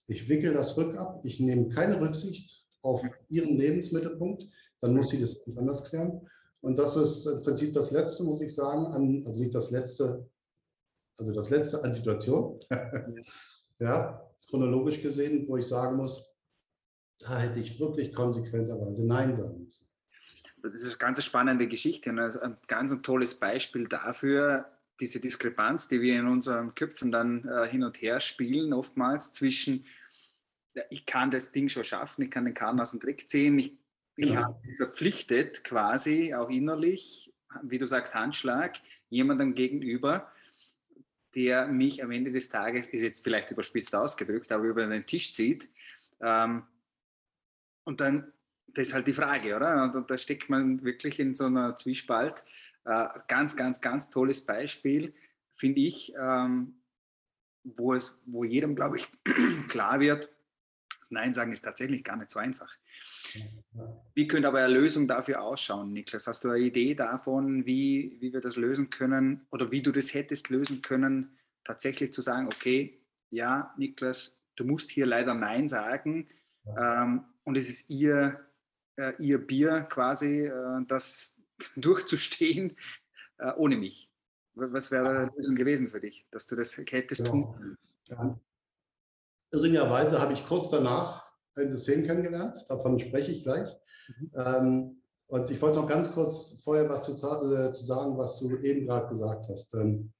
Ich 0.07 0.27
wickel 0.29 0.53
das 0.53 0.75
rückab, 0.77 1.23
ich 1.23 1.39
nehme 1.39 1.69
keine 1.69 1.99
Rücksicht 1.99 2.67
auf 2.81 3.03
ihren 3.29 3.57
Lebensmittelpunkt, 3.57 4.47
dann 4.81 4.95
muss 4.95 5.09
sie 5.09 5.19
das 5.19 5.41
anders 5.55 5.83
klären. 5.85 6.27
Und 6.61 6.77
das 6.77 6.95
ist 6.95 7.25
im 7.25 7.43
Prinzip 7.43 7.73
das 7.73 7.91
Letzte, 7.91 8.23
muss 8.23 8.41
ich 8.41 8.53
sagen, 8.53 8.85
an, 8.87 9.23
also 9.25 9.39
nicht 9.39 9.53
das 9.53 9.71
Letzte, 9.71 10.29
also 11.17 11.31
das 11.31 11.49
Letzte 11.49 11.83
an 11.83 11.93
Situation, 11.93 12.59
ja, 13.79 14.25
chronologisch 14.49 15.01
gesehen, 15.01 15.47
wo 15.47 15.57
ich 15.57 15.67
sagen 15.67 15.97
muss, 15.97 16.33
da 17.19 17.39
hätte 17.39 17.59
ich 17.59 17.79
wirklich 17.79 18.13
konsequenterweise 18.13 19.05
Nein 19.05 19.35
sagen 19.35 19.63
müssen. 19.63 19.87
Das 20.61 20.81
ist 20.81 20.93
eine 20.93 20.97
ganz 20.97 21.23
spannende 21.23 21.67
Geschichte 21.67 22.09
und 22.09 22.19
ein 22.19 22.57
ganz 22.67 22.99
tolles 23.01 23.35
Beispiel 23.35 23.87
dafür, 23.87 24.65
diese 24.99 25.19
Diskrepanz, 25.19 25.87
die 25.87 26.01
wir 26.01 26.19
in 26.19 26.27
unseren 26.27 26.73
Köpfen 26.73 27.11
dann 27.11 27.47
äh, 27.47 27.67
hin 27.67 27.83
und 27.83 28.01
her 28.01 28.19
spielen, 28.19 28.73
oftmals 28.73 29.33
zwischen, 29.33 29.85
ich 30.89 31.05
kann 31.05 31.31
das 31.31 31.51
Ding 31.51 31.69
schon 31.69 31.83
schaffen, 31.83 32.23
ich 32.23 32.31
kann 32.31 32.45
den 32.45 32.53
Kahn 32.53 32.79
aus 32.79 32.91
dem 32.91 32.99
Dreck 32.99 33.27
ziehen, 33.27 33.59
ich, 33.59 33.77
ich 34.15 34.29
genau. 34.29 34.43
habe 34.43 34.67
mich 34.67 34.77
verpflichtet, 34.77 35.63
quasi 35.63 36.33
auch 36.33 36.49
innerlich, 36.49 37.33
wie 37.63 37.77
du 37.77 37.87
sagst, 37.87 38.15
Handschlag, 38.15 38.79
jemandem 39.09 39.53
gegenüber, 39.53 40.31
der 41.35 41.67
mich 41.67 42.01
am 42.01 42.11
Ende 42.11 42.31
des 42.31 42.49
Tages, 42.49 42.87
ist 42.87 43.03
jetzt 43.03 43.23
vielleicht 43.23 43.51
überspitzt 43.51 43.93
ausgedrückt, 43.93 44.51
aber 44.53 44.63
über 44.63 44.87
den 44.87 45.05
Tisch 45.05 45.33
zieht. 45.33 45.69
Ähm, 46.21 46.63
und 47.83 47.99
dann, 47.99 48.31
das 48.73 48.87
ist 48.87 48.93
halt 48.93 49.07
die 49.07 49.13
Frage, 49.13 49.55
oder? 49.55 49.91
Und 49.93 50.09
da 50.09 50.17
steckt 50.17 50.49
man 50.49 50.83
wirklich 50.83 51.19
in 51.19 51.35
so 51.35 51.45
einer 51.45 51.75
Zwiespalt 51.75 52.43
äh, 52.85 53.07
ganz, 53.27 53.55
ganz, 53.55 53.81
ganz 53.81 54.09
tolles 54.09 54.45
Beispiel, 54.45 55.13
finde 55.53 55.81
ich, 55.81 56.13
ähm, 56.15 56.81
wo, 57.63 57.93
es, 57.93 58.21
wo 58.25 58.43
jedem, 58.43 58.75
glaube 58.75 58.97
ich, 58.97 59.09
klar 59.67 59.99
wird, 59.99 60.29
das 60.99 61.11
Nein 61.11 61.33
sagen 61.35 61.51
ist 61.51 61.61
tatsächlich 61.61 62.03
gar 62.03 62.17
nicht 62.17 62.31
so 62.31 62.39
einfach. 62.39 62.75
Wie 64.15 64.27
könnte 64.27 64.47
aber 64.47 64.63
eine 64.63 64.73
Lösung 64.73 65.07
dafür 65.07 65.41
ausschauen, 65.43 65.93
Niklas? 65.93 66.25
Hast 66.25 66.43
du 66.43 66.49
eine 66.49 66.63
Idee 66.63 66.95
davon, 66.95 67.65
wie, 67.65 68.17
wie 68.21 68.33
wir 68.33 68.41
das 68.41 68.55
lösen 68.55 68.89
können 68.89 69.45
oder 69.51 69.71
wie 69.71 69.83
du 69.83 69.91
das 69.91 70.15
hättest 70.15 70.49
lösen 70.49 70.81
können, 70.81 71.37
tatsächlich 71.63 72.11
zu 72.11 72.21
sagen, 72.21 72.47
okay, 72.47 72.99
ja, 73.29 73.73
Niklas, 73.77 74.41
du 74.55 74.65
musst 74.65 74.89
hier 74.89 75.05
leider 75.05 75.35
Nein 75.35 75.67
sagen 75.67 76.27
ähm, 76.77 77.25
und 77.43 77.55
es 77.55 77.69
ist 77.69 77.89
ihr, 77.89 78.39
äh, 78.95 79.13
ihr 79.19 79.37
Bier 79.37 79.81
quasi, 79.81 80.45
äh, 80.45 80.85
das, 80.87 81.39
durchzustehen 81.75 82.75
äh, 83.37 83.53
ohne 83.57 83.77
mich? 83.77 84.11
Was 84.53 84.89
wäre 84.91 85.09
eine 85.09 85.31
Lösung 85.35 85.55
gewesen 85.55 85.89
für 85.89 85.99
dich, 85.99 86.27
dass 86.31 86.47
du 86.47 86.55
das 86.55 86.77
hättest 86.77 87.27
tun 87.27 87.77
können? 88.07 88.39
Irringerweise 89.51 90.21
habe 90.21 90.33
ich 90.33 90.45
kurz 90.45 90.69
danach 90.69 91.25
ein 91.55 91.69
System 91.69 92.05
kennengelernt, 92.05 92.63
davon 92.67 92.97
spreche 92.99 93.31
ich 93.31 93.43
gleich. 93.43 93.69
Mhm. 94.07 94.31
Ähm, 94.35 95.01
und 95.27 95.49
ich 95.49 95.61
wollte 95.61 95.79
noch 95.79 95.87
ganz 95.87 96.11
kurz 96.11 96.61
vorher 96.63 96.89
was 96.89 97.05
zu, 97.05 97.13
äh, 97.13 97.71
zu 97.71 97.85
sagen, 97.85 98.17
was 98.17 98.39
du 98.39 98.55
eben 98.57 98.85
gerade 98.85 99.09
gesagt 99.09 99.47
hast. 99.49 99.73
Ähm, 99.73 100.13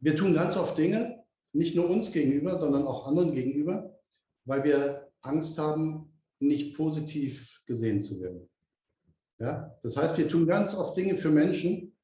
wir 0.00 0.16
tun 0.16 0.34
ganz 0.34 0.56
oft 0.56 0.76
Dinge, 0.76 1.22
nicht 1.52 1.76
nur 1.76 1.88
uns 1.88 2.10
gegenüber, 2.10 2.58
sondern 2.58 2.86
auch 2.86 3.06
anderen 3.06 3.34
gegenüber, 3.34 3.96
weil 4.44 4.64
wir 4.64 5.12
Angst 5.20 5.58
haben, 5.58 6.12
nicht 6.40 6.76
positiv 6.76 7.62
gesehen 7.66 8.00
zu 8.00 8.20
werden. 8.20 8.48
Ja? 9.42 9.76
Das 9.82 9.96
heißt, 9.96 10.16
wir 10.16 10.28
tun 10.28 10.46
ganz 10.46 10.72
oft 10.72 10.96
Dinge 10.96 11.16
für 11.16 11.30
Menschen, 11.30 11.96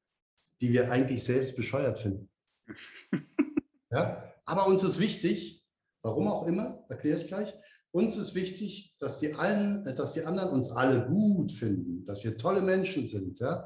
die 0.59 0.73
wir 0.73 0.91
eigentlich 0.91 1.23
selbst 1.23 1.55
bescheuert 1.55 1.97
finden. 1.97 2.29
ja? 3.91 4.23
Aber 4.45 4.67
uns 4.67 4.83
ist 4.83 4.99
wichtig, 4.99 5.65
warum 6.01 6.27
auch 6.27 6.45
immer, 6.47 6.83
erkläre 6.89 7.21
ich 7.21 7.27
gleich, 7.27 7.53
uns 7.91 8.17
ist 8.17 8.35
wichtig, 8.35 8.95
dass 8.99 9.19
die, 9.19 9.33
allen, 9.33 9.83
dass 9.95 10.13
die 10.13 10.25
anderen 10.25 10.49
uns 10.49 10.69
alle 10.69 11.07
gut 11.07 11.53
finden, 11.53 12.05
dass 12.05 12.23
wir 12.25 12.37
tolle 12.37 12.61
Menschen 12.61 13.07
sind. 13.07 13.39
Ja? 13.39 13.65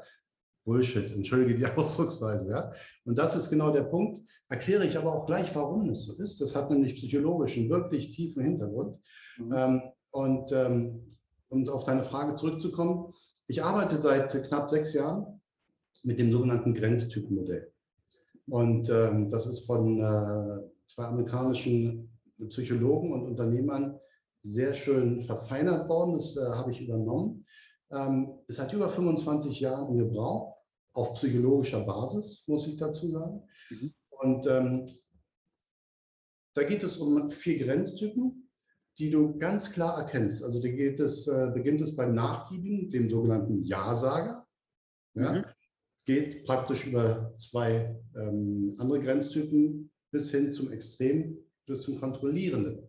Bullshit, 0.63 1.11
entschuldige 1.11 1.55
die 1.55 1.65
Ausdrucksweise. 1.77 2.47
Ja? 2.49 2.71
Und 3.05 3.17
das 3.17 3.35
ist 3.35 3.49
genau 3.49 3.71
der 3.71 3.83
Punkt. 3.83 4.21
Erkläre 4.49 4.85
ich 4.85 4.97
aber 4.97 5.13
auch 5.13 5.25
gleich, 5.25 5.53
warum 5.55 5.89
es 5.89 6.03
so 6.03 6.21
ist. 6.21 6.39
Das 6.39 6.55
hat 6.55 6.69
nämlich 6.69 6.95
psychologischen, 6.95 7.69
wirklich 7.71 8.11
tiefen 8.11 8.43
Hintergrund. 8.43 8.99
Mhm. 9.37 9.53
Ähm, 9.53 9.81
und 10.11 10.51
ähm, 10.51 11.17
um 11.49 11.67
auf 11.69 11.85
deine 11.85 12.03
Frage 12.03 12.35
zurückzukommen, 12.35 13.13
ich 13.47 13.63
arbeite 13.63 13.97
seit 13.97 14.31
knapp 14.47 14.69
sechs 14.69 14.93
Jahren 14.93 15.41
mit 16.03 16.19
dem 16.19 16.31
sogenannten 16.31 16.73
Grenztypenmodell. 16.73 17.71
Und 18.47 18.89
ähm, 18.89 19.29
das 19.29 19.45
ist 19.45 19.65
von 19.65 19.99
äh, 19.99 20.69
zwei 20.87 21.05
amerikanischen 21.05 22.09
Psychologen 22.49 23.13
und 23.13 23.25
Unternehmern 23.25 23.97
sehr 24.41 24.73
schön 24.73 25.21
verfeinert 25.21 25.87
worden. 25.87 26.15
Das 26.15 26.35
äh, 26.35 26.45
habe 26.45 26.71
ich 26.71 26.81
übernommen. 26.81 27.45
Ähm, 27.91 28.39
es 28.47 28.59
hat 28.59 28.73
über 28.73 28.89
25 28.89 29.59
Jahre 29.59 29.89
in 29.89 29.97
Gebrauch, 29.97 30.57
auf 30.93 31.13
psychologischer 31.13 31.81
Basis, 31.85 32.43
muss 32.47 32.67
ich 32.67 32.75
dazu 32.75 33.07
sagen. 33.07 33.47
Mhm. 33.69 33.93
Und 34.09 34.47
ähm, 34.47 34.85
da 36.53 36.63
geht 36.63 36.83
es 36.83 36.97
um 36.97 37.29
vier 37.29 37.65
Grenztypen, 37.65 38.42
die 38.97 39.09
du 39.09 39.37
ganz 39.37 39.71
klar 39.71 39.97
erkennst. 39.97 40.43
Also 40.43 40.61
da 40.61 40.67
geht 40.67 40.99
es, 40.99 41.27
äh, 41.27 41.51
beginnt 41.53 41.81
es 41.81 41.95
beim 41.95 42.13
Nachgiebigen, 42.13 42.89
dem 42.89 43.09
sogenannten 43.09 43.63
Ja-Sager. 43.63 44.45
Ja? 45.15 45.33
Mhm. 45.33 45.45
Geht 46.05 46.45
praktisch 46.45 46.87
über 46.87 47.33
zwei 47.37 47.99
ähm, 48.15 48.75
andere 48.77 49.01
Grenztypen 49.01 49.91
bis 50.11 50.31
hin 50.31 50.51
zum 50.51 50.71
Extrem, 50.71 51.37
bis 51.65 51.81
zum 51.83 51.99
Kontrollierenden. 51.99 52.87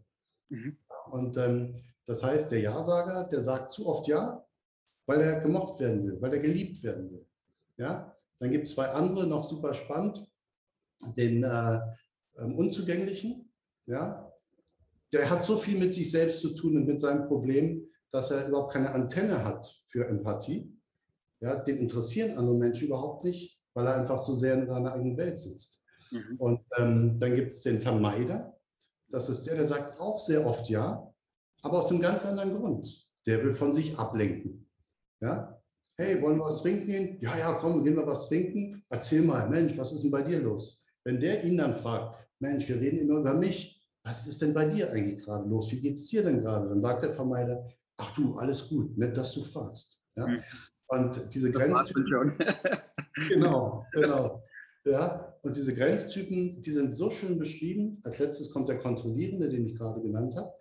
Mhm. 0.48 0.76
Und 1.10 1.36
ähm, 1.36 1.74
das 2.06 2.22
heißt, 2.22 2.50
der 2.50 2.60
Ja-Sager, 2.60 3.28
der 3.28 3.40
sagt 3.40 3.70
zu 3.70 3.86
oft 3.86 4.06
Ja, 4.08 4.44
weil 5.06 5.20
er 5.20 5.40
gemocht 5.40 5.80
werden 5.80 6.06
will, 6.06 6.20
weil 6.20 6.32
er 6.32 6.40
geliebt 6.40 6.82
werden 6.82 7.10
will. 7.10 7.26
Ja? 7.76 8.14
Dann 8.38 8.50
gibt 8.50 8.66
es 8.66 8.74
zwei 8.74 8.88
andere, 8.88 9.26
noch 9.26 9.44
super 9.44 9.74
spannend, 9.74 10.26
den 11.16 11.42
äh, 11.42 11.80
ähm, 12.38 12.54
Unzugänglichen. 12.56 13.52
Ja? 13.86 14.23
Der 15.14 15.30
hat 15.30 15.44
so 15.44 15.56
viel 15.56 15.78
mit 15.78 15.94
sich 15.94 16.10
selbst 16.10 16.40
zu 16.40 16.54
tun 16.54 16.76
und 16.76 16.86
mit 16.86 17.00
seinem 17.00 17.28
Problem, 17.28 17.86
dass 18.10 18.32
er 18.32 18.48
überhaupt 18.48 18.72
keine 18.72 18.90
Antenne 18.90 19.44
hat 19.44 19.80
für 19.86 20.06
Empathie. 20.08 20.76
Ja? 21.40 21.54
Den 21.54 21.78
interessieren 21.78 22.36
andere 22.36 22.56
Menschen 22.56 22.88
überhaupt 22.88 23.22
nicht, 23.22 23.60
weil 23.74 23.86
er 23.86 23.94
einfach 23.94 24.20
so 24.20 24.34
sehr 24.34 24.54
in 24.54 24.66
seiner 24.66 24.92
eigenen 24.92 25.16
Welt 25.16 25.38
sitzt. 25.38 25.80
Mhm. 26.10 26.36
Und 26.38 26.60
ähm, 26.78 27.18
dann 27.18 27.36
gibt 27.36 27.52
es 27.52 27.60
den 27.60 27.80
Vermeider. 27.80 28.58
Das 29.08 29.28
ist 29.28 29.44
der, 29.44 29.54
der 29.54 29.68
sagt 29.68 30.00
auch 30.00 30.18
sehr 30.18 30.44
oft 30.44 30.68
ja, 30.68 31.08
aber 31.62 31.78
aus 31.78 31.90
einem 31.90 32.02
ganz 32.02 32.26
anderen 32.26 32.56
Grund. 32.56 33.08
Der 33.26 33.42
will 33.42 33.52
von 33.52 33.72
sich 33.72 33.96
ablenken. 33.96 34.68
Ja? 35.20 35.62
Hey, 35.96 36.20
wollen 36.20 36.38
wir 36.38 36.46
was 36.46 36.62
trinken 36.62 36.86
gehen? 36.88 37.18
Ja, 37.20 37.38
ja, 37.38 37.52
komm, 37.52 37.84
gehen 37.84 37.94
wir 37.94 38.06
was 38.06 38.26
trinken. 38.26 38.84
Erzähl 38.90 39.22
mal, 39.22 39.48
Mensch, 39.48 39.78
was 39.78 39.92
ist 39.92 40.02
denn 40.02 40.10
bei 40.10 40.22
dir 40.22 40.40
los? 40.40 40.82
Wenn 41.04 41.20
der 41.20 41.44
ihn 41.44 41.56
dann 41.56 41.74
fragt, 41.74 42.18
Mensch, 42.40 42.68
wir 42.68 42.80
reden 42.80 42.98
immer 42.98 43.20
über 43.20 43.34
mich. 43.34 43.73
Was 44.04 44.26
ist 44.26 44.42
denn 44.42 44.52
bei 44.52 44.66
dir 44.66 44.90
eigentlich 44.90 45.24
gerade 45.24 45.48
los? 45.48 45.72
Wie 45.72 45.80
geht 45.80 45.94
es 45.94 46.06
dir 46.06 46.22
denn 46.22 46.42
gerade? 46.42 46.68
Dann 46.68 46.82
sagt 46.82 47.02
der 47.02 47.12
Vermeider, 47.12 47.64
ach 47.96 48.14
du, 48.14 48.36
alles 48.36 48.68
gut, 48.68 48.96
nett, 48.98 49.16
dass 49.16 49.32
du 49.32 49.40
fragst. 49.40 50.00
Ja? 50.16 50.26
Mhm. 50.26 50.40
Und 50.88 51.34
diese 51.34 51.50
Grenztypen. 51.50 52.36
genau, 53.28 53.86
genau. 53.92 54.42
Ja, 54.84 55.34
und 55.42 55.56
diese 55.56 55.74
Grenztypen, 55.74 56.60
die 56.60 56.70
sind 56.70 56.92
so 56.92 57.10
schön 57.10 57.38
beschrieben. 57.38 58.02
Als 58.04 58.18
letztes 58.18 58.50
kommt 58.50 58.68
der 58.68 58.78
Kontrollierende, 58.78 59.48
den 59.48 59.64
ich 59.64 59.76
gerade 59.76 60.02
genannt 60.02 60.36
habe. 60.36 60.52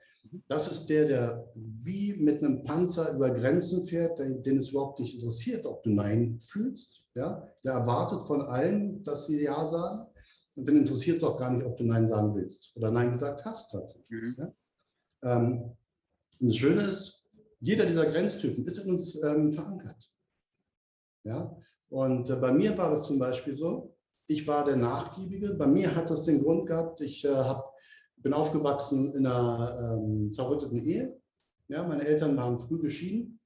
Das 0.47 0.71
ist 0.71 0.85
der, 0.85 1.05
der 1.05 1.51
wie 1.55 2.13
mit 2.13 2.41
einem 2.41 2.63
Panzer 2.63 3.13
über 3.13 3.31
Grenzen 3.31 3.83
fährt, 3.83 4.19
den 4.19 4.57
es 4.57 4.69
überhaupt 4.69 5.00
nicht 5.00 5.15
interessiert, 5.15 5.65
ob 5.65 5.83
du 5.83 5.89
Nein 5.89 6.39
fühlst. 6.39 7.03
Ja? 7.13 7.50
Der 7.65 7.73
erwartet 7.73 8.21
von 8.21 8.41
allen, 8.41 9.03
dass 9.03 9.27
sie 9.27 9.43
Ja 9.43 9.67
sagen. 9.67 10.07
Und 10.55 10.67
dann 10.67 10.77
interessiert 10.77 11.17
es 11.17 11.24
auch 11.24 11.39
gar 11.39 11.51
nicht, 11.51 11.65
ob 11.65 11.77
du 11.77 11.83
Nein 11.83 12.07
sagen 12.07 12.36
willst 12.36 12.75
oder 12.75 12.91
Nein 12.91 13.12
gesagt 13.12 13.43
hast 13.45 13.72
tatsächlich. 13.72 14.10
Mhm. 14.10 14.36
Ja? 14.38 14.53
Ähm, 15.24 15.77
und 16.39 16.48
das 16.48 16.57
Schöne 16.57 16.83
ist, 16.83 17.25
jeder 17.60 17.86
dieser 17.86 18.05
Grenztypen 18.05 18.65
ist 18.65 18.77
in 18.77 18.91
uns 18.91 19.22
ähm, 19.24 19.51
verankert. 19.51 20.12
Ja? 21.24 21.55
Und 21.89 22.29
äh, 22.29 22.36
bei 22.36 22.51
mir 22.51 22.77
war 22.77 22.91
das 22.91 23.05
zum 23.05 23.19
Beispiel 23.19 23.57
so, 23.57 23.95
ich 24.27 24.48
war 24.48 24.65
der 24.65 24.75
Nachgiebige. 24.75 25.53
Bei 25.53 25.67
mir 25.67 25.95
hat 25.95 26.10
das 26.10 26.24
den 26.24 26.41
Grund 26.43 26.67
gehabt, 26.67 27.01
ich 27.01 27.25
äh, 27.25 27.36
habe 27.36 27.63
bin 28.24 28.33
aufgewachsen 28.33 29.13
in 29.13 29.27
einer 29.27 30.00
ähm, 30.00 30.31
zerrütteten 30.33 30.81
Ehe. 30.83 31.22
Ja, 31.67 31.83
meine 31.83 32.05
Eltern 32.05 32.36
waren 32.38 32.57
früh 32.57 32.79
geschieden 32.79 33.39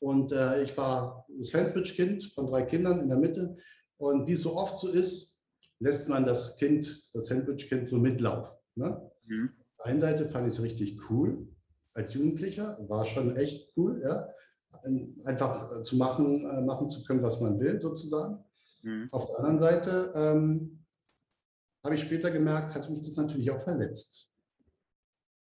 und 0.00 0.32
äh, 0.32 0.62
ich 0.62 0.76
war 0.76 1.26
Sandwich-Kind 1.40 2.24
von 2.32 2.46
drei 2.46 2.62
Kindern 2.62 3.00
in 3.00 3.08
der 3.08 3.18
Mitte. 3.18 3.56
Und 3.98 4.26
wie 4.26 4.32
es 4.32 4.42
so 4.42 4.56
oft 4.56 4.78
so 4.78 4.88
ist, 4.88 5.37
lässt 5.80 6.08
man 6.08 6.24
das 6.24 6.56
Kind, 6.56 6.86
das 7.14 7.26
Sandwich-Kind 7.26 7.88
so 7.88 7.98
mitlaufen. 7.98 8.58
Ne? 8.74 9.10
Mhm. 9.26 9.50
Auf 9.76 9.84
der 9.84 9.86
einen 9.86 10.00
Seite 10.00 10.28
fand 10.28 10.48
ich 10.48 10.54
es 10.54 10.62
richtig 10.62 10.98
cool 11.10 11.48
als 11.94 12.14
Jugendlicher, 12.14 12.78
war 12.88 13.04
schon 13.04 13.36
echt 13.36 13.72
cool, 13.76 14.00
ja? 14.02 14.28
einfach 15.24 15.82
zu 15.82 15.96
machen, 15.96 16.48
äh, 16.48 16.60
machen 16.62 16.88
zu 16.88 17.02
können, 17.04 17.22
was 17.22 17.40
man 17.40 17.58
will, 17.58 17.80
sozusagen. 17.80 18.44
Mhm. 18.82 19.08
Auf 19.10 19.26
der 19.26 19.38
anderen 19.38 19.58
Seite 19.58 20.12
ähm, 20.14 20.84
habe 21.84 21.94
ich 21.94 22.02
später 22.02 22.30
gemerkt, 22.30 22.74
hat 22.74 22.88
mich 22.88 23.00
das 23.00 23.16
natürlich 23.16 23.50
auch 23.50 23.58
verletzt. 23.58 24.30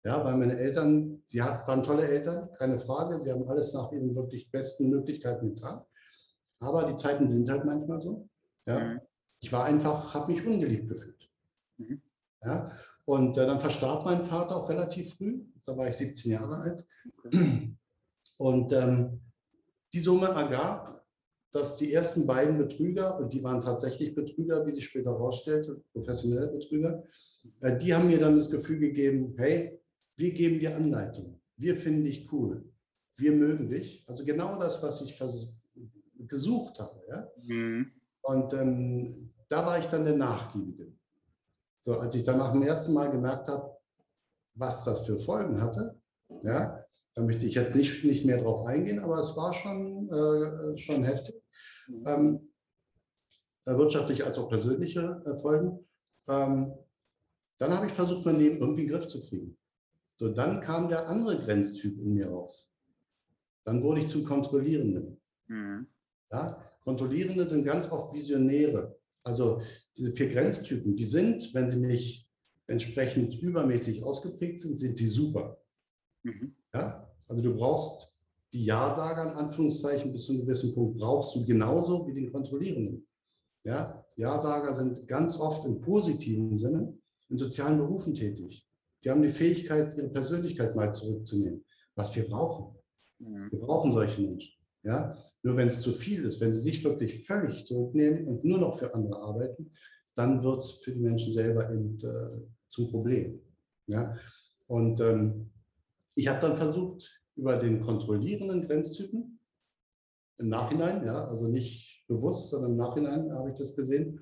Ja, 0.04 0.24
weil 0.24 0.36
meine 0.36 0.58
Eltern, 0.58 1.22
sie 1.26 1.40
hat, 1.40 1.68
waren 1.68 1.84
tolle 1.84 2.08
Eltern, 2.08 2.48
keine 2.58 2.78
Frage, 2.78 3.22
sie 3.22 3.30
haben 3.30 3.48
alles 3.48 3.72
nach 3.72 3.92
ihren 3.92 4.14
wirklich 4.16 4.50
besten 4.50 4.90
Möglichkeiten 4.90 5.54
getan. 5.54 5.84
Aber 6.58 6.84
die 6.84 6.96
Zeiten 6.96 7.30
sind 7.30 7.48
halt 7.48 7.64
manchmal 7.64 8.00
so. 8.00 8.28
Ja. 8.66 8.80
Mhm. 8.80 9.00
Ich 9.42 9.52
war 9.52 9.64
einfach, 9.64 10.14
habe 10.14 10.32
mich 10.32 10.46
ungeliebt 10.46 10.88
gefühlt. 10.88 11.28
Mhm. 11.76 12.00
Ja. 12.42 12.70
Und 13.04 13.36
äh, 13.36 13.44
dann 13.44 13.60
verstarb 13.60 14.04
mein 14.04 14.22
Vater 14.24 14.56
auch 14.56 14.68
relativ 14.68 15.14
früh, 15.14 15.44
da 15.64 15.76
war 15.76 15.88
ich 15.88 15.96
17 15.96 16.30
Jahre 16.30 16.56
alt. 16.58 16.86
Okay. 17.24 17.76
Und 18.38 18.72
ähm, 18.72 19.20
die 19.92 20.00
Summe 20.00 20.28
ergab, 20.28 21.04
dass 21.50 21.76
die 21.76 21.92
ersten 21.92 22.26
beiden 22.26 22.56
Betrüger, 22.56 23.18
und 23.18 23.32
die 23.32 23.42
waren 23.42 23.60
tatsächlich 23.60 24.14
Betrüger, 24.14 24.64
wie 24.66 24.72
sich 24.72 24.86
später 24.86 25.10
herausstellte, 25.10 25.82
professionelle 25.92 26.46
Betrüger, 26.46 27.04
äh, 27.60 27.76
die 27.76 27.92
haben 27.94 28.06
mir 28.06 28.18
dann 28.18 28.38
das 28.38 28.50
Gefühl 28.50 28.78
gegeben, 28.78 29.34
hey, 29.36 29.80
wir 30.16 30.32
geben 30.32 30.60
dir 30.60 30.76
Anleitung, 30.76 31.40
wir 31.56 31.76
finden 31.76 32.04
dich 32.04 32.32
cool, 32.32 32.64
wir 33.16 33.32
mögen 33.32 33.68
dich. 33.68 34.04
Also 34.06 34.24
genau 34.24 34.58
das, 34.58 34.82
was 34.82 35.02
ich 35.02 35.20
gesucht 36.28 36.78
habe. 36.78 37.02
Ja? 37.08 37.28
Mhm. 37.42 37.92
Und 38.22 38.52
ähm, 38.52 39.32
da 39.48 39.66
war 39.66 39.78
ich 39.78 39.86
dann 39.86 40.04
der 40.04 40.16
Nachgiebige. 40.16 40.92
So, 41.78 41.98
als 41.98 42.14
ich 42.14 42.24
dann 42.24 42.38
nach 42.38 42.52
dem 42.52 42.62
ersten 42.62 42.92
Mal 42.92 43.10
gemerkt 43.10 43.48
habe, 43.48 43.76
was 44.54 44.84
das 44.84 45.04
für 45.04 45.18
Folgen 45.18 45.60
hatte, 45.60 46.00
ja, 46.42 46.84
da 47.14 47.22
möchte 47.22 47.46
ich 47.46 47.54
jetzt 47.54 47.74
nicht, 47.74 48.04
nicht 48.04 48.24
mehr 48.24 48.40
drauf 48.40 48.64
eingehen, 48.66 49.00
aber 49.00 49.18
es 49.18 49.36
war 49.36 49.52
schon, 49.52 50.08
äh, 50.08 50.78
schon 50.78 51.02
heftig 51.02 51.42
ähm, 52.06 52.52
äh, 53.66 53.76
wirtschaftliche 53.76 54.24
als 54.24 54.38
auch 54.38 54.48
persönliche 54.48 55.22
Folgen. 55.40 55.86
Ähm, 56.28 56.72
dann 57.58 57.76
habe 57.76 57.86
ich 57.86 57.92
versucht, 57.92 58.24
mein 58.24 58.38
Leben 58.38 58.58
irgendwie 58.58 58.82
in 58.82 58.88
den 58.88 58.96
Griff 58.96 59.08
zu 59.08 59.22
kriegen. 59.22 59.56
So, 60.14 60.28
dann 60.28 60.60
kam 60.60 60.88
der 60.88 61.08
andere 61.08 61.38
Grenztyp 61.38 61.98
in 61.98 62.14
mir 62.14 62.28
raus. 62.28 62.72
Dann 63.64 63.82
wurde 63.82 64.00
ich 64.00 64.08
zum 64.08 64.24
Kontrollierenden. 64.24 65.20
Mhm. 65.46 65.86
Ja? 66.30 66.71
Kontrollierende 66.84 67.48
sind 67.48 67.64
ganz 67.64 67.90
oft 67.90 68.14
Visionäre. 68.14 68.96
Also 69.24 69.62
diese 69.96 70.12
vier 70.12 70.30
Grenztypen, 70.30 70.96
die 70.96 71.04
sind, 71.04 71.52
wenn 71.54 71.68
sie 71.68 71.76
nicht 71.76 72.28
entsprechend 72.66 73.40
übermäßig 73.40 74.02
ausgeprägt 74.02 74.60
sind, 74.60 74.78
sind 74.78 74.96
sie 74.96 75.08
super. 75.08 75.62
Mhm. 76.22 76.54
Ja? 76.74 77.10
Also 77.28 77.42
du 77.42 77.54
brauchst 77.54 78.12
die 78.52 78.64
Ja-Sager 78.64 79.32
in 79.32 79.38
Anführungszeichen 79.38 80.12
bis 80.12 80.26
zu 80.26 80.32
einem 80.32 80.42
gewissen 80.42 80.74
Punkt 80.74 80.98
brauchst 80.98 81.34
du 81.34 81.44
genauso 81.44 82.06
wie 82.06 82.14
den 82.14 82.30
Kontrollierenden. 82.30 83.06
Ja, 83.64 84.04
Ja-Sager 84.16 84.74
sind 84.74 85.06
ganz 85.06 85.38
oft 85.38 85.64
im 85.64 85.80
positiven 85.80 86.58
Sinne 86.58 86.98
in 87.28 87.38
sozialen 87.38 87.78
Berufen 87.78 88.14
tätig. 88.14 88.66
Die 89.02 89.10
haben 89.10 89.22
die 89.22 89.30
Fähigkeit, 89.30 89.96
ihre 89.96 90.08
Persönlichkeit 90.08 90.74
mal 90.74 90.92
zurückzunehmen, 90.92 91.64
was 91.94 92.14
wir 92.14 92.28
brauchen. 92.28 92.76
Mhm. 93.18 93.50
Wir 93.50 93.60
brauchen 93.60 93.92
solche 93.92 94.20
Menschen. 94.20 94.52
Ja? 94.82 95.16
Nur 95.42 95.56
wenn 95.56 95.68
es 95.68 95.80
zu 95.80 95.92
viel 95.92 96.24
ist, 96.24 96.40
wenn 96.40 96.52
sie 96.52 96.60
sich 96.60 96.82
wirklich 96.84 97.24
völlig 97.24 97.66
zurücknehmen 97.66 98.26
und 98.26 98.44
nur 98.44 98.58
noch 98.58 98.78
für 98.78 98.94
andere 98.94 99.20
arbeiten, 99.22 99.72
dann 100.14 100.42
wird 100.42 100.62
es 100.62 100.72
für 100.72 100.92
die 100.92 101.00
Menschen 101.00 101.32
selber 101.32 101.70
eben, 101.72 101.98
äh, 102.00 102.42
zum 102.70 102.90
Problem. 102.90 103.40
Ja? 103.86 104.14
Und 104.66 105.00
ähm, 105.00 105.50
ich 106.14 106.28
habe 106.28 106.40
dann 106.40 106.56
versucht, 106.56 107.22
über 107.36 107.56
den 107.56 107.80
kontrollierenden 107.80 108.66
Grenztypen 108.66 109.38
im 110.38 110.48
Nachhinein, 110.48 111.04
ja, 111.06 111.26
also 111.26 111.46
nicht 111.46 112.04
bewusst, 112.08 112.50
sondern 112.50 112.72
im 112.72 112.76
Nachhinein 112.76 113.32
habe 113.32 113.50
ich 113.50 113.54
das 113.54 113.74
gesehen, 113.74 114.20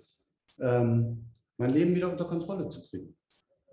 ähm, 0.61 1.31
mein 1.57 1.73
Leben 1.73 1.95
wieder 1.95 2.11
unter 2.11 2.25
Kontrolle 2.25 2.69
zu 2.69 2.83
kriegen. 2.88 3.17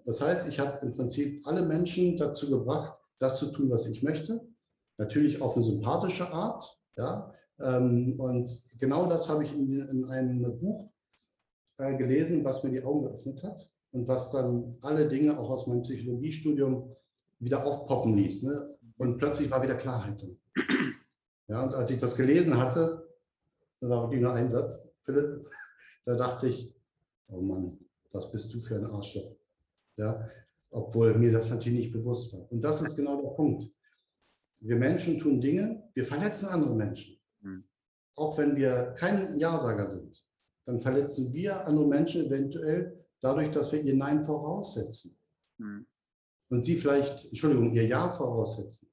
Das 0.05 0.21
heißt, 0.21 0.47
ich 0.47 0.59
habe 0.59 0.85
im 0.85 0.95
Prinzip 0.95 1.45
alle 1.45 1.63
Menschen 1.63 2.17
dazu 2.17 2.49
gebracht, 2.49 2.97
das 3.19 3.39
zu 3.39 3.51
tun, 3.51 3.69
was 3.69 3.85
ich 3.87 4.03
möchte. 4.03 4.47
Natürlich 4.97 5.41
auf 5.41 5.55
eine 5.55 5.65
sympathische 5.65 6.31
Art. 6.31 6.76
Ja? 6.97 7.33
Ähm, 7.59 8.19
und 8.19 8.49
genau 8.79 9.07
das 9.07 9.29
habe 9.29 9.43
ich 9.43 9.53
in, 9.53 9.71
in 9.71 10.05
einem 10.05 10.59
Buch 10.59 10.91
äh, 11.77 11.95
gelesen, 11.95 12.43
was 12.43 12.63
mir 12.63 12.71
die 12.71 12.83
Augen 12.83 13.03
geöffnet 13.03 13.43
hat 13.43 13.71
und 13.91 14.07
was 14.07 14.31
dann 14.31 14.77
alle 14.81 15.07
Dinge 15.07 15.39
auch 15.39 15.49
aus 15.49 15.67
meinem 15.67 15.81
Psychologiestudium 15.81 16.95
wieder 17.39 17.65
aufpoppen 17.65 18.15
ließ. 18.15 18.43
Ne? 18.43 18.67
Und 18.97 19.17
plötzlich 19.17 19.49
war 19.49 19.61
wieder 19.61 19.75
Klarheit 19.75 20.21
drin. 20.21 20.37
Ja, 21.47 21.63
und 21.63 21.73
als 21.73 21.89
ich 21.89 21.99
das 21.99 22.15
gelesen 22.15 22.57
hatte, 22.57 23.07
das 23.79 23.89
war 23.89 24.03
wirklich 24.03 24.21
nur 24.21 24.33
ein 24.33 24.49
Satz, 24.49 24.87
Philipp, 24.99 25.47
da 26.03 26.15
dachte 26.15 26.47
ich, 26.47 26.75
oh 27.29 27.39
Mann, 27.39 27.77
was 28.11 28.31
bist 28.31 28.53
du 28.53 28.59
für 28.59 28.75
ein 28.75 28.85
Arschloch. 28.85 29.35
Ja, 29.95 30.27
obwohl 30.71 31.13
mir 31.17 31.31
das 31.31 31.49
natürlich 31.49 31.79
nicht 31.79 31.93
bewusst 31.93 32.33
war. 32.33 32.51
Und 32.51 32.61
das 32.61 32.81
ist 32.81 32.95
genau 32.95 33.21
der 33.21 33.29
Punkt. 33.29 33.71
Wir 34.59 34.75
Menschen 34.75 35.19
tun 35.19 35.39
Dinge, 35.39 35.89
wir 35.93 36.05
verletzen 36.05 36.47
andere 36.47 36.75
Menschen. 36.75 37.19
Mhm. 37.41 37.63
Auch 38.15 38.37
wenn 38.37 38.55
wir 38.55 38.95
kein 38.97 39.37
Ja-Sager 39.37 39.89
sind, 39.89 40.23
dann 40.65 40.79
verletzen 40.79 41.31
wir 41.33 41.65
andere 41.65 41.87
Menschen 41.87 42.25
eventuell 42.25 43.05
dadurch, 43.19 43.51
dass 43.51 43.71
wir 43.71 43.81
ihr 43.81 43.95
Nein 43.95 44.21
voraussetzen. 44.21 45.17
Mhm. 45.57 45.85
Und 46.49 46.63
sie 46.63 46.75
vielleicht, 46.75 47.25
Entschuldigung, 47.25 47.71
ihr 47.71 47.85
Ja 47.85 48.09
voraussetzen. 48.09 48.89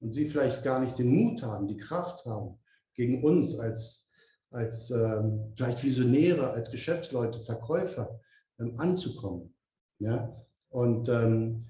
Und 0.00 0.12
sie 0.12 0.26
vielleicht 0.26 0.62
gar 0.62 0.80
nicht 0.80 0.98
den 0.98 1.08
Mut 1.08 1.42
haben, 1.42 1.66
die 1.66 1.76
Kraft 1.76 2.24
haben, 2.24 2.58
gegen 2.94 3.24
uns 3.24 3.58
als, 3.58 4.10
als 4.50 4.90
ähm, 4.90 5.52
vielleicht 5.56 5.82
Visionäre, 5.82 6.50
als 6.50 6.70
Geschäftsleute, 6.70 7.40
Verkäufer 7.40 8.20
ähm, 8.58 8.78
anzukommen. 8.78 9.54
Ja? 9.98 10.36
Und 10.68 11.08
ähm, 11.08 11.64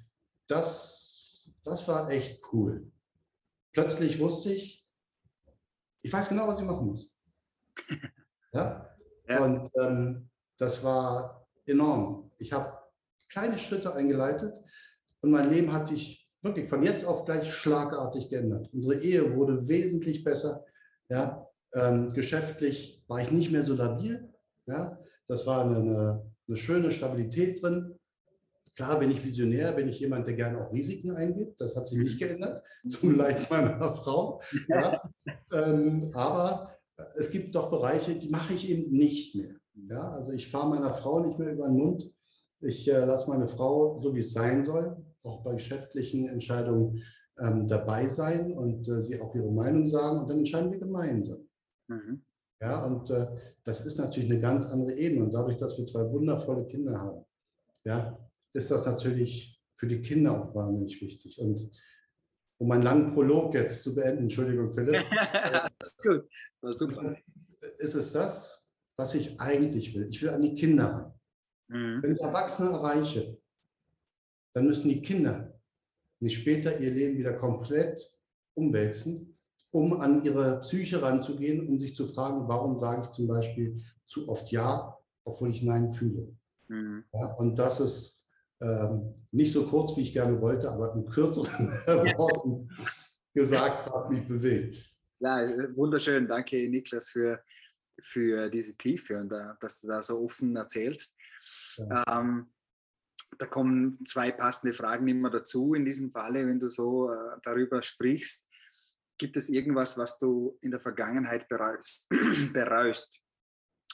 das, 0.46 1.50
das 1.62 1.86
war 1.88 2.10
echt 2.10 2.40
cool. 2.52 2.90
Plötzlich 3.78 4.18
wusste 4.18 4.52
ich, 4.52 4.84
ich 6.02 6.12
weiß 6.12 6.30
genau, 6.30 6.48
was 6.48 6.58
ich 6.58 6.66
machen 6.66 6.86
muss. 6.86 7.14
Ja? 8.52 8.90
ja. 9.28 9.44
Und 9.44 9.70
ähm, 9.78 10.30
das 10.56 10.82
war 10.82 11.46
enorm. 11.66 12.32
Ich 12.38 12.52
habe 12.52 12.76
kleine 13.28 13.56
Schritte 13.56 13.94
eingeleitet 13.94 14.58
und 15.20 15.30
mein 15.30 15.50
Leben 15.50 15.72
hat 15.72 15.86
sich 15.86 16.28
wirklich 16.42 16.66
von 16.66 16.82
jetzt 16.82 17.04
auf 17.04 17.24
gleich 17.24 17.52
schlagartig 17.52 18.30
geändert. 18.30 18.68
Unsere 18.72 18.96
Ehe 19.00 19.36
wurde 19.36 19.68
wesentlich 19.68 20.24
besser. 20.24 20.64
Ja? 21.08 21.46
Ähm, 21.74 22.12
geschäftlich 22.14 23.04
war 23.06 23.20
ich 23.20 23.30
nicht 23.30 23.52
mehr 23.52 23.64
so 23.64 23.74
labil. 23.74 24.32
Ja? 24.66 24.98
Das 25.28 25.46
war 25.46 25.64
eine, 25.64 25.76
eine, 25.76 26.32
eine 26.48 26.56
schöne 26.56 26.90
Stabilität 26.90 27.62
drin. 27.62 27.97
Klar 28.78 29.00
bin 29.00 29.10
ich 29.10 29.24
Visionär, 29.24 29.72
bin 29.72 29.88
ich 29.88 29.98
jemand, 29.98 30.28
der 30.28 30.34
gerne 30.34 30.64
auch 30.64 30.72
Risiken 30.72 31.10
eingeht. 31.10 31.56
Das 31.58 31.74
hat 31.74 31.88
sich 31.88 31.98
nicht 31.98 32.16
geändert, 32.16 32.62
zum 32.88 33.16
Leid 33.16 33.50
meiner 33.50 33.92
Frau. 33.92 34.40
Ja. 34.68 35.02
ähm, 35.52 36.12
aber 36.14 36.78
es 37.16 37.32
gibt 37.32 37.56
doch 37.56 37.70
Bereiche, 37.70 38.14
die 38.14 38.28
mache 38.28 38.54
ich 38.54 38.70
eben 38.70 38.92
nicht 38.92 39.34
mehr. 39.34 39.56
Ja, 39.88 40.12
also 40.12 40.30
ich 40.30 40.48
fahre 40.48 40.68
meiner 40.68 40.92
Frau 40.92 41.18
nicht 41.18 41.40
mehr 41.40 41.54
über 41.54 41.66
den 41.66 41.76
Mund. 41.76 42.08
Ich 42.60 42.88
äh, 42.88 43.04
lasse 43.04 43.28
meine 43.28 43.48
Frau, 43.48 43.98
so 44.00 44.14
wie 44.14 44.20
es 44.20 44.32
sein 44.32 44.64
soll, 44.64 44.96
auch 45.24 45.42
bei 45.42 45.54
geschäftlichen 45.54 46.28
Entscheidungen 46.28 47.02
ähm, 47.40 47.66
dabei 47.66 48.06
sein 48.06 48.52
und 48.52 48.88
äh, 48.88 49.02
sie 49.02 49.20
auch 49.20 49.34
ihre 49.34 49.50
Meinung 49.50 49.88
sagen 49.88 50.20
und 50.20 50.30
dann 50.30 50.38
entscheiden 50.38 50.70
wir 50.70 50.78
gemeinsam. 50.78 51.48
Mhm. 51.88 52.22
Ja, 52.60 52.84
und 52.84 53.10
äh, 53.10 53.26
das 53.64 53.84
ist 53.84 53.98
natürlich 53.98 54.30
eine 54.30 54.40
ganz 54.40 54.66
andere 54.66 54.92
Ebene. 54.92 55.24
Und 55.24 55.34
dadurch, 55.34 55.56
dass 55.56 55.76
wir 55.76 55.84
zwei 55.86 56.08
wundervolle 56.12 56.64
Kinder 56.66 56.96
haben, 56.96 57.24
ja, 57.84 58.16
ist 58.54 58.70
das 58.70 58.86
natürlich 58.86 59.60
für 59.74 59.86
die 59.86 60.02
Kinder 60.02 60.32
auch 60.32 60.54
wahnsinnig 60.54 61.00
wichtig. 61.00 61.38
Und 61.38 61.70
um 62.58 62.70
einen 62.72 62.82
langen 62.82 63.12
Prolog 63.12 63.54
jetzt 63.54 63.82
zu 63.82 63.94
beenden, 63.94 64.24
Entschuldigung, 64.24 64.72
Philipp. 64.72 65.04
das 65.78 65.88
ist 65.88 66.02
gut, 66.02 66.28
war 66.60 66.72
super. 66.72 67.16
Ist 67.78 67.94
es 67.94 68.12
das, 68.12 68.70
was 68.96 69.14
ich 69.14 69.40
eigentlich 69.40 69.94
will? 69.94 70.08
Ich 70.08 70.20
will 70.20 70.30
an 70.30 70.42
die 70.42 70.54
Kinder 70.54 70.84
ran. 70.84 71.14
Mhm. 71.68 72.02
Wenn 72.02 72.12
ich 72.12 72.20
Erwachsene 72.20 72.70
erreiche, 72.70 73.38
dann 74.54 74.66
müssen 74.66 74.88
die 74.88 75.02
Kinder 75.02 75.60
nicht 76.20 76.40
später 76.40 76.78
ihr 76.80 76.90
Leben 76.90 77.16
wieder 77.16 77.34
komplett 77.34 78.12
umwälzen, 78.54 79.38
um 79.70 80.00
an 80.00 80.22
ihre 80.24 80.60
Psyche 80.60 81.00
ranzugehen, 81.00 81.68
um 81.68 81.78
sich 81.78 81.94
zu 81.94 82.06
fragen, 82.06 82.48
warum 82.48 82.78
sage 82.78 83.02
ich 83.04 83.10
zum 83.10 83.28
Beispiel 83.28 83.80
zu 84.06 84.28
oft 84.28 84.50
Ja, 84.50 84.98
obwohl 85.24 85.50
ich 85.50 85.62
Nein 85.62 85.90
fühle. 85.90 86.34
Mhm. 86.68 87.04
Ja, 87.12 87.34
und 87.34 87.56
das 87.58 87.78
ist 87.80 88.17
ähm, 88.60 89.14
nicht 89.30 89.52
so 89.52 89.66
kurz, 89.66 89.96
wie 89.96 90.02
ich 90.02 90.12
gerne 90.12 90.40
wollte, 90.40 90.70
aber 90.70 90.94
in 90.94 91.06
kürzeren 91.06 91.68
Worten 92.18 92.68
gesagt, 93.34 93.90
hat 93.90 94.10
mich 94.10 94.26
bewegt. 94.26 94.94
Ja, 95.20 95.36
wunderschön. 95.76 96.26
Danke, 96.26 96.68
Niklas, 96.68 97.10
für, 97.10 97.42
für 98.00 98.48
diese 98.48 98.76
Tiefe 98.76 99.18
und 99.18 99.32
uh, 99.32 99.54
dass 99.60 99.80
du 99.80 99.88
da 99.88 100.00
so 100.00 100.20
offen 100.20 100.56
erzählst. 100.56 101.16
Ja. 101.76 102.20
Ähm, 102.20 102.52
da 103.38 103.46
kommen 103.46 103.98
zwei 104.06 104.30
passende 104.30 104.74
Fragen 104.74 105.06
immer 105.08 105.30
dazu 105.30 105.74
in 105.74 105.84
diesem 105.84 106.10
Falle, 106.10 106.46
wenn 106.46 106.58
du 106.58 106.68
so 106.68 107.10
uh, 107.10 107.36
darüber 107.42 107.82
sprichst. 107.82 108.46
Gibt 109.18 109.36
es 109.36 109.48
irgendwas, 109.48 109.98
was 109.98 110.18
du 110.18 110.56
in 110.60 110.70
der 110.70 110.80
Vergangenheit 110.80 111.48
bereust? 111.48 112.08
bereust? 112.52 113.20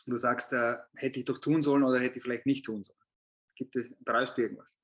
Du 0.07 0.19
sagst, 0.19 0.53
uh, 0.53 0.75
hätte 0.97 1.21
ich 1.21 1.25
doch 1.25 1.39
tun 1.39 1.63
sollen 1.63 1.83
oder 1.83 2.01
hätte 2.01 2.19
ich 2.19 2.23
vielleicht 2.23 2.47
nicht 2.47 2.67
tun 2.67 2.83
sollen? 2.83 3.04
Gibt 3.55 3.77
es, 3.77 3.91
brauchst 4.05 4.37
du 4.37 4.43
irgendwas? 4.43 4.77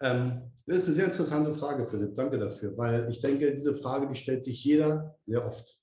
Ähm, 0.00 0.52
das 0.66 0.78
ist 0.78 0.86
eine 0.86 0.94
sehr 0.94 1.04
interessante 1.06 1.54
Frage, 1.54 1.86
Philipp. 1.86 2.14
Danke 2.14 2.38
dafür, 2.38 2.76
weil 2.76 3.08
ich 3.10 3.20
denke, 3.20 3.54
diese 3.54 3.74
Frage, 3.74 4.06
die 4.08 4.16
stellt 4.16 4.44
sich 4.44 4.62
jeder 4.62 5.18
sehr 5.26 5.44
oft. 5.44 5.78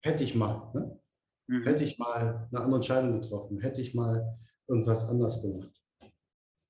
Hätte 0.00 0.24
ich 0.24 0.34
mal, 0.34 0.70
ne? 0.72 0.98
mhm. 1.48 1.64
hätte 1.64 1.84
ich 1.84 1.98
mal 1.98 2.48
eine 2.50 2.60
andere 2.60 2.76
Entscheidung 2.76 3.20
getroffen, 3.20 3.60
hätte 3.60 3.82
ich 3.82 3.94
mal 3.94 4.38
irgendwas 4.68 5.08
anders 5.08 5.42
gemacht. 5.42 5.72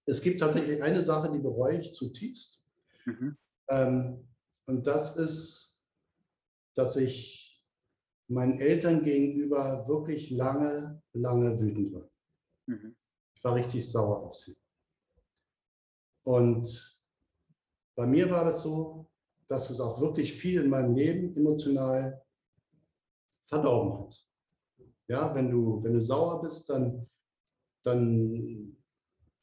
Es 0.07 0.23
gibt 0.23 0.41
tatsächlich 0.41 0.83
eine 0.83 1.05
Sache, 1.05 1.31
die 1.31 1.39
bereue 1.39 1.79
ich 1.79 1.95
zutiefst. 1.95 2.65
Mhm. 3.05 3.37
Ähm, 3.69 4.29
und 4.67 4.87
das 4.87 5.17
ist, 5.17 5.87
dass 6.75 6.97
ich 6.97 7.65
meinen 8.29 8.59
Eltern 8.59 9.05
gegenüber 9.05 9.87
wirklich 9.87 10.31
lange, 10.31 11.03
lange 11.13 11.61
wütend 11.61 11.93
war. 11.93 12.11
Mhm 12.67 12.97
war 13.45 13.55
richtig 13.55 13.91
sauer 13.91 14.25
auf 14.25 14.37
sie. 14.37 14.57
Und 16.25 17.01
bei 17.95 18.07
mir 18.07 18.31
war 18.31 18.45
das 18.45 18.63
so, 18.63 19.09
dass 19.49 19.71
es 19.71 19.81
auch 19.81 20.01
wirklich 20.01 20.33
viel 20.33 20.63
in 20.63 20.71
meinem 20.71 20.95
Leben 20.95 21.35
emotional 21.35 22.23
verdorben 23.45 24.01
hat. 24.01 24.27
Ja, 25.09 25.35
wenn 25.35 25.51
du, 25.51 25.83
wenn 25.83 25.95
du 25.95 26.03
sauer 26.03 26.43
bist, 26.43 26.69
dann, 26.69 27.07
dann 27.85 28.77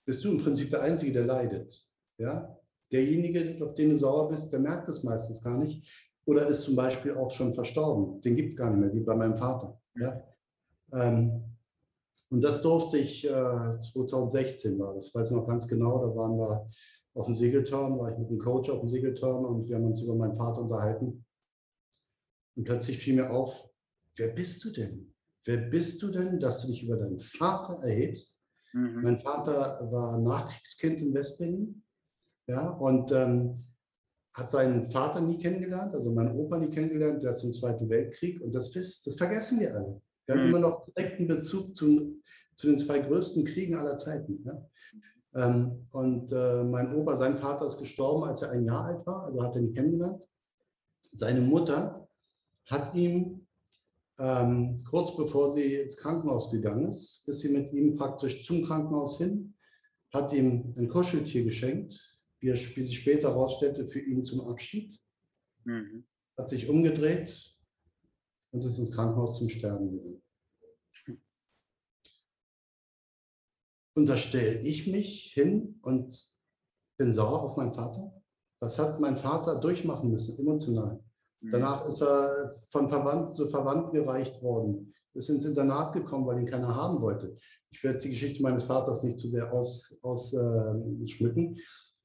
bist 0.05 0.23
du 0.23 0.31
im 0.31 0.43
Prinzip 0.43 0.69
der 0.69 0.81
Einzige, 0.81 1.13
der 1.13 1.25
leidet. 1.25 1.87
Ja? 2.17 2.57
Derjenige, 2.91 3.63
auf 3.65 3.73
den 3.73 3.91
du 3.91 3.97
sauer 3.97 4.29
bist, 4.29 4.51
der 4.51 4.59
merkt 4.59 4.89
es 4.89 5.03
meistens 5.03 5.41
gar 5.41 5.57
nicht 5.57 5.87
oder 6.25 6.47
ist 6.47 6.61
zum 6.61 6.75
Beispiel 6.75 7.13
auch 7.13 7.31
schon 7.31 7.53
verstorben. 7.53 8.21
Den 8.21 8.35
gibt 8.35 8.51
es 8.51 8.57
gar 8.57 8.69
nicht 8.69 8.79
mehr, 8.79 8.93
wie 8.93 9.03
bei 9.03 9.15
meinem 9.15 9.35
Vater. 9.35 9.79
Ja? 9.95 10.21
Ähm, 10.91 11.52
und 12.33 12.43
das 12.43 12.63
durfte 12.63 12.97
ich 12.97 13.23
äh, 13.25 13.79
2016 13.79 14.79
war 14.79 14.95
das, 14.95 15.13
weiß 15.13 15.27
ich 15.27 15.35
noch 15.35 15.47
ganz 15.47 15.67
genau, 15.67 15.99
da 15.99 16.15
waren 16.15 16.35
wir 16.35 16.65
auf 17.13 17.27
dem 17.27 17.35
Segelturm, 17.35 17.99
war 17.99 18.11
ich 18.11 18.17
mit 18.17 18.27
einem 18.27 18.39
Coach 18.39 18.71
auf 18.71 18.79
dem 18.79 18.89
Segelturm 18.89 19.45
und 19.45 19.69
wir 19.69 19.75
haben 19.75 19.85
uns 19.85 20.01
über 20.01 20.15
meinen 20.15 20.35
Vater 20.35 20.61
unterhalten. 20.61 21.23
Und 22.55 22.63
plötzlich 22.63 22.97
fiel 22.97 23.17
mir 23.17 23.29
auf, 23.29 23.69
wer 24.15 24.29
bist 24.29 24.63
du 24.63 24.71
denn? 24.71 25.13
Wer 25.45 25.57
bist 25.57 26.01
du 26.01 26.09
denn, 26.09 26.39
dass 26.39 26.63
du 26.63 26.69
dich 26.69 26.81
über 26.81 26.97
deinen 26.97 27.19
Vater 27.19 27.83
erhebst? 27.83 28.35
Mhm. 28.73 29.01
Mein 29.03 29.21
Vater 29.21 29.87
war 29.91 30.17
Nachkriegskind 30.17 31.01
in 31.01 31.13
Westberlin 31.13 31.83
ja, 32.47 32.67
und 32.67 33.11
ähm, 33.11 33.63
hat 34.33 34.49
seinen 34.49 34.89
Vater 34.89 35.21
nie 35.21 35.37
kennengelernt, 35.37 35.93
also 35.93 36.11
meinen 36.11 36.35
Opa 36.35 36.57
nie 36.57 36.71
kennengelernt, 36.71 37.21
der 37.21 37.29
ist 37.29 37.43
im 37.43 37.53
Zweiten 37.53 37.87
Weltkrieg 37.89 38.41
und 38.41 38.55
das, 38.55 38.71
das 38.71 39.15
vergessen 39.15 39.59
wir 39.59 39.75
alle. 39.75 40.01
Wir 40.25 40.35
haben 40.35 40.43
mhm. 40.43 40.49
immer 40.49 40.59
noch 40.59 40.85
direkten 40.85 41.27
Bezug 41.27 41.75
zu, 41.75 42.21
zu 42.55 42.67
den 42.67 42.79
zwei 42.79 42.99
größten 42.99 43.45
Kriegen 43.45 43.75
aller 43.75 43.97
Zeiten. 43.97 44.43
Ja? 44.45 44.65
Ähm, 45.35 45.87
und 45.91 46.31
äh, 46.31 46.63
mein 46.63 46.93
Opa, 46.95 47.17
sein 47.17 47.37
Vater 47.37 47.65
ist 47.65 47.79
gestorben, 47.79 48.23
als 48.23 48.41
er 48.41 48.51
ein 48.51 48.65
Jahr 48.65 48.85
alt 48.85 49.05
war, 49.05 49.25
also 49.25 49.43
hat 49.43 49.55
er 49.55 49.61
ihn 49.61 49.73
kennengelernt. 49.73 50.23
Seine 51.11 51.41
Mutter 51.41 52.07
hat 52.65 52.95
ihm 52.95 53.43
ähm, 54.19 54.77
kurz 54.89 55.15
bevor 55.15 55.51
sie 55.51 55.75
ins 55.75 55.97
Krankenhaus 55.97 56.51
gegangen 56.51 56.89
ist, 56.89 57.27
ist 57.27 57.39
sie 57.39 57.49
mit 57.49 57.73
ihm 57.73 57.95
praktisch 57.95 58.45
zum 58.45 58.63
Krankenhaus 58.63 59.17
hin, 59.17 59.55
hat 60.11 60.31
ihm 60.33 60.73
ein 60.77 60.87
Kuscheltier 60.87 61.43
geschenkt, 61.43 62.19
wie, 62.39 62.49
er, 62.49 62.55
wie 62.55 62.83
sich 62.83 62.99
später 62.99 63.29
herausstellte, 63.29 63.85
für 63.85 63.99
ihn 63.99 64.23
zum 64.23 64.41
Abschied. 64.41 64.99
Mhm. 65.63 66.05
Hat 66.37 66.49
sich 66.49 66.69
umgedreht 66.69 67.55
und 68.53 68.63
ist 68.63 68.77
ins 68.77 68.91
Krankenhaus 68.91 69.39
zum 69.39 69.49
Sterben 69.49 69.91
gegangen. 69.91 70.21
Und 73.95 74.07
da 74.07 74.17
stelle 74.17 74.59
ich 74.59 74.87
mich 74.87 75.33
hin 75.33 75.79
und 75.81 76.31
bin 76.97 77.13
sauer 77.13 77.41
auf 77.43 77.57
meinen 77.57 77.73
Vater. 77.73 78.13
Was 78.59 78.79
hat 78.79 78.99
mein 78.99 79.17
Vater 79.17 79.59
durchmachen 79.59 80.09
müssen, 80.09 80.37
emotional? 80.37 81.03
Mhm. 81.41 81.51
Danach 81.51 81.87
ist 81.87 82.01
er 82.01 82.55
von 82.69 82.87
Verwandten 82.89 83.33
zu 83.33 83.47
Verwandten 83.47 83.91
gereicht 83.93 84.41
worden, 84.41 84.93
ist 85.13 85.29
ins 85.29 85.45
Internat 85.45 85.93
gekommen, 85.93 86.25
weil 86.25 86.39
ihn 86.39 86.47
keiner 86.47 86.75
haben 86.75 87.01
wollte. 87.01 87.37
Ich 87.71 87.83
werde 87.83 87.95
jetzt 87.95 88.05
die 88.05 88.11
Geschichte 88.11 88.41
meines 88.41 88.63
Vaters 88.63 89.03
nicht 89.03 89.19
zu 89.19 89.29
sehr 89.29 89.51
ausschmücken, 89.51 89.99
aus, 90.03 90.33
äh, 90.33 91.57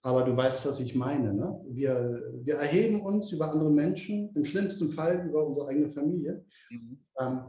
aber 0.02 0.24
du 0.24 0.36
weißt, 0.36 0.64
was 0.66 0.80
ich 0.80 0.94
meine. 0.94 1.34
Ne? 1.34 1.60
Wir, 1.68 2.32
wir 2.42 2.54
erheben 2.56 3.00
uns 3.00 3.32
über 3.32 3.50
andere 3.50 3.70
Menschen, 3.70 4.30
im 4.34 4.44
schlimmsten 4.44 4.90
Fall 4.90 5.26
über 5.26 5.46
unsere 5.46 5.68
eigene 5.68 5.88
Familie, 5.88 6.44
mhm. 6.70 6.98
ähm, 7.18 7.40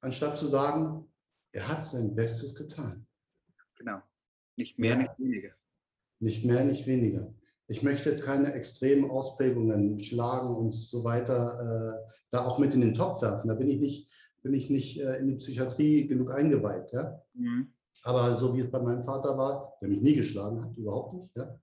anstatt 0.00 0.36
zu 0.36 0.46
sagen, 0.46 1.06
er 1.52 1.68
hat 1.68 1.84
sein 1.84 2.14
Bestes 2.14 2.54
getan. 2.54 3.06
Genau. 3.76 4.00
Nicht 4.56 4.78
mehr, 4.78 4.92
ja. 4.92 4.98
nicht 4.98 5.18
weniger. 5.18 5.50
Nicht 6.20 6.44
mehr, 6.44 6.64
nicht 6.64 6.86
weniger. 6.86 7.32
Ich 7.68 7.82
möchte 7.82 8.10
jetzt 8.10 8.24
keine 8.24 8.52
extremen 8.54 9.10
Ausprägungen 9.10 10.00
schlagen 10.00 10.54
und 10.54 10.74
so 10.74 11.04
weiter 11.04 12.02
äh, 12.04 12.12
da 12.30 12.44
auch 12.44 12.58
mit 12.58 12.74
in 12.74 12.80
den 12.80 12.94
Topf 12.94 13.22
werfen. 13.22 13.48
Da 13.48 13.54
bin 13.54 13.68
ich 13.68 13.78
nicht, 13.78 14.10
bin 14.42 14.54
ich 14.54 14.68
nicht 14.68 15.00
äh, 15.00 15.18
in 15.18 15.28
die 15.28 15.36
Psychiatrie 15.36 16.06
genug 16.06 16.32
eingeweiht. 16.32 16.92
Ja? 16.92 17.22
Mhm. 17.34 17.72
Aber 18.02 18.34
so 18.36 18.54
wie 18.56 18.60
es 18.60 18.70
bei 18.70 18.80
meinem 18.80 19.04
Vater 19.04 19.36
war, 19.36 19.74
der 19.80 19.88
mich 19.88 20.00
nie 20.00 20.14
geschlagen 20.14 20.64
hat, 20.64 20.76
überhaupt 20.76 21.14
nicht, 21.14 21.36
ja? 21.36 21.58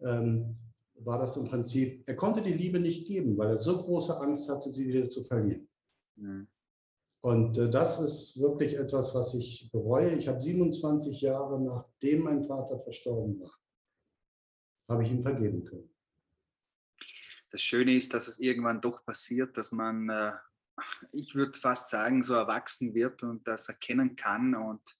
Ähm, 0.00 0.56
war 1.00 1.18
das 1.18 1.36
im 1.36 1.44
Prinzip, 1.44 2.02
er 2.06 2.16
konnte 2.16 2.40
die 2.40 2.52
Liebe 2.52 2.80
nicht 2.80 3.06
geben, 3.06 3.36
weil 3.38 3.50
er 3.50 3.58
so 3.58 3.78
große 3.78 4.18
Angst 4.20 4.48
hatte, 4.48 4.70
sie 4.70 4.88
wieder 4.88 5.08
zu 5.08 5.22
verlieren. 5.22 5.68
Mhm. 6.16 6.48
Und 7.20 7.58
äh, 7.58 7.68
das 7.68 8.00
ist 8.00 8.40
wirklich 8.40 8.74
etwas, 8.74 9.14
was 9.14 9.34
ich 9.34 9.70
bereue. 9.72 10.14
Ich 10.16 10.28
habe 10.28 10.40
27 10.40 11.20
Jahre 11.20 11.60
nachdem 11.60 12.22
mein 12.22 12.44
Vater 12.44 12.78
verstorben 12.78 13.40
war, 13.40 13.50
habe 14.88 15.04
ich 15.04 15.10
ihm 15.10 15.22
vergeben 15.22 15.64
können. 15.64 15.90
Das 17.50 17.62
Schöne 17.62 17.96
ist, 17.96 18.14
dass 18.14 18.28
es 18.28 18.38
irgendwann 18.40 18.80
doch 18.80 19.04
passiert, 19.04 19.56
dass 19.56 19.72
man, 19.72 20.08
äh, 20.10 20.32
ich 21.12 21.34
würde 21.34 21.58
fast 21.58 21.90
sagen, 21.90 22.22
so 22.22 22.34
erwachsen 22.34 22.94
wird 22.94 23.22
und 23.22 23.48
das 23.48 23.68
erkennen 23.68 24.14
kann. 24.14 24.54
Und 24.54 24.96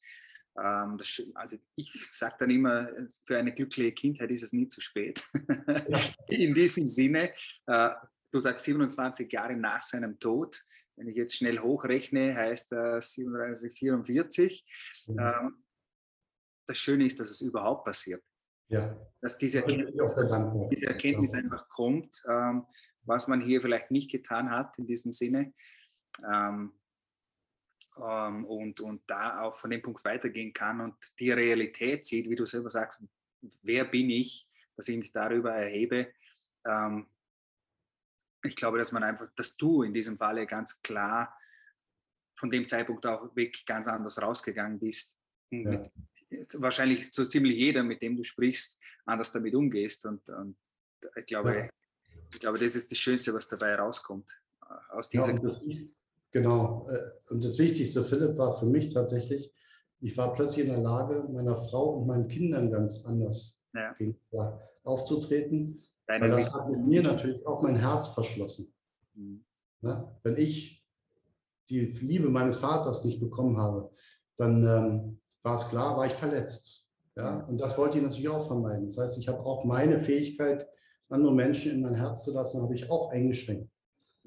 ähm, 0.62 0.99
das, 0.99 1.23
also 1.35 1.57
ich 1.77 1.92
sage 2.12 2.37
dann 2.40 2.51
immer, 2.51 2.88
für 3.25 3.38
eine 3.38 3.53
glückliche 3.55 3.92
Kindheit 3.92 4.31
ist 4.31 4.42
es 4.42 4.53
nie 4.53 4.68
zu 4.68 4.81
spät. 4.81 5.23
In 6.29 6.55
diesem 6.55 6.87
Sinne, 6.87 7.33
äh, 7.66 7.90
du 8.31 8.38
sagst 8.38 8.64
27 8.64 9.33
Jahre 9.33 9.57
nach 9.57 9.83
seinem 9.83 10.18
Tod. 10.18 10.62
Wenn 10.97 11.09
ich 11.09 11.16
jetzt 11.16 11.37
schnell 11.37 11.61
hochrechne, 11.61 12.35
heißt 12.35 12.73
das 12.73 13.12
37, 13.12 13.79
44. 13.79 14.64
Mhm. 15.07 15.18
Ähm, 15.18 15.64
das 16.66 16.77
Schöne 16.77 17.07
ist, 17.07 17.18
dass 17.21 17.31
es 17.31 17.40
überhaupt 17.40 17.85
passiert. 17.85 18.23
Ja. 18.68 18.99
Dass 19.23 19.38
diese 19.38 19.61
Erkenntnis, 19.61 19.94
diese 20.71 20.87
Erkenntnis 20.87 21.35
einfach 21.35 21.68
kommt, 21.68 22.23
ähm, 22.29 22.66
was 23.03 23.27
man 23.27 23.40
hier 23.40 23.62
vielleicht 23.62 23.90
nicht 23.90 24.11
getan 24.11 24.51
hat 24.51 24.79
in 24.79 24.87
diesem 24.87 25.12
Sinne. 25.12 25.55
Ähm, 26.31 26.78
ähm, 27.96 28.44
und, 28.44 28.81
und 28.81 29.03
da 29.07 29.42
auch 29.42 29.57
von 29.57 29.70
dem 29.70 29.83
Punkt 29.83 30.05
weitergehen 30.05 30.53
kann 30.53 30.81
und 30.81 30.94
die 31.18 31.31
Realität 31.31 32.05
sieht, 32.07 32.29
wie 32.29 32.37
du 32.37 32.44
selber 32.44 32.70
sagst, 32.70 33.03
wer 33.62 33.85
bin 33.85 34.11
ich, 34.11 34.48
dass 34.77 34.88
ich 34.88 34.98
mich 34.98 35.12
darüber 35.12 35.53
erhebe. 35.53 36.12
Ähm, 36.66 37.07
ich 38.44 38.55
glaube, 38.55 38.79
dass 38.79 38.92
man 38.92 39.03
einfach, 39.03 39.29
dass 39.35 39.57
du 39.57 39.83
in 39.83 39.92
diesem 39.92 40.16
Falle 40.16 40.46
ganz 40.46 40.81
klar 40.83 41.37
von 42.37 42.51
dem 42.51 42.66
Zeitpunkt 42.66 43.05
auch 43.07 43.35
wirklich 43.35 43.66
ganz 43.66 43.88
anders 43.88 44.20
rausgegangen 44.22 44.79
bist. 44.79 45.18
Ja. 45.51 45.70
Mit, 45.70 45.90
wahrscheinlich 46.55 47.11
so 47.11 47.24
ziemlich 47.24 47.57
jeder, 47.57 47.83
mit 47.83 48.03
dem 48.03 48.16
du 48.16 48.22
sprichst, 48.22 48.81
anders 49.07 49.33
damit 49.33 49.55
umgehst. 49.55 50.07
Und, 50.07 50.29
und 50.29 50.57
ich, 51.16 51.27
glaube, 51.27 51.57
ja. 51.57 51.68
ich 52.33 52.38
glaube, 52.38 52.59
das 52.59 52.77
ist 52.77 52.90
das 52.90 52.98
Schönste, 52.98 53.35
was 53.35 53.48
dabei 53.48 53.74
rauskommt. 53.74 54.40
Äh, 54.62 54.92
aus 54.92 55.09
dieser 55.09 55.35
ja, 55.35 55.87
Genau. 56.31 56.87
Äh, 56.91 57.33
und 57.33 57.45
das 57.45 57.59
Wichtigste, 57.59 58.05
Philipp, 58.05 58.37
war 58.38 58.57
für 58.57 58.67
mich 58.67 58.93
tatsächlich, 58.93 59.53
ich 60.01 60.17
war 60.17 60.35
plötzlich 60.35 60.67
in 60.67 60.73
der 60.73 60.83
Lage, 60.83 61.29
meiner 61.33 61.57
Frau 61.57 61.97
und 61.97 62.07
meinen 62.07 62.29
Kindern 62.29 62.71
ganz 62.71 63.05
anders 63.05 63.64
ja. 63.75 63.95
aufzutreten. 64.85 65.83
Deine 66.07 66.25
weil 66.25 66.31
das 66.31 66.53
hat 66.53 66.71
mit 66.71 66.87
mir 66.87 67.03
natürlich 67.03 67.47
auch 67.47 67.62
mein 67.62 67.77
Herz 67.77 68.09
verschlossen. 68.09 68.73
Mhm. 69.14 69.45
Na, 69.81 70.19
wenn 70.23 70.37
ich 70.37 70.87
die 71.69 71.87
Liebe 71.87 72.31
meines 72.31 72.57
Vaters 72.57 73.05
nicht 73.05 73.21
bekommen 73.21 73.59
habe, 73.59 73.91
dann 74.37 74.64
ähm, 74.64 75.21
war 75.43 75.57
es 75.57 75.69
klar, 75.69 75.97
war 75.97 76.07
ich 76.07 76.14
verletzt. 76.14 76.87
Ja? 77.17 77.45
Und 77.45 77.59
das 77.59 77.77
wollte 77.77 77.99
ich 77.99 78.05
natürlich 78.05 78.29
auch 78.29 78.47
vermeiden. 78.47 78.87
Das 78.87 78.97
heißt, 78.97 79.19
ich 79.19 79.29
habe 79.29 79.41
auch 79.41 79.64
meine 79.64 79.99
Fähigkeit, 79.99 80.67
andere 81.09 81.35
Menschen 81.35 81.73
in 81.73 81.83
mein 81.83 81.95
Herz 81.95 82.25
zu 82.25 82.33
lassen, 82.33 82.62
habe 82.62 82.75
ich 82.75 82.91
auch 82.91 83.11
eingeschränkt. 83.11 83.71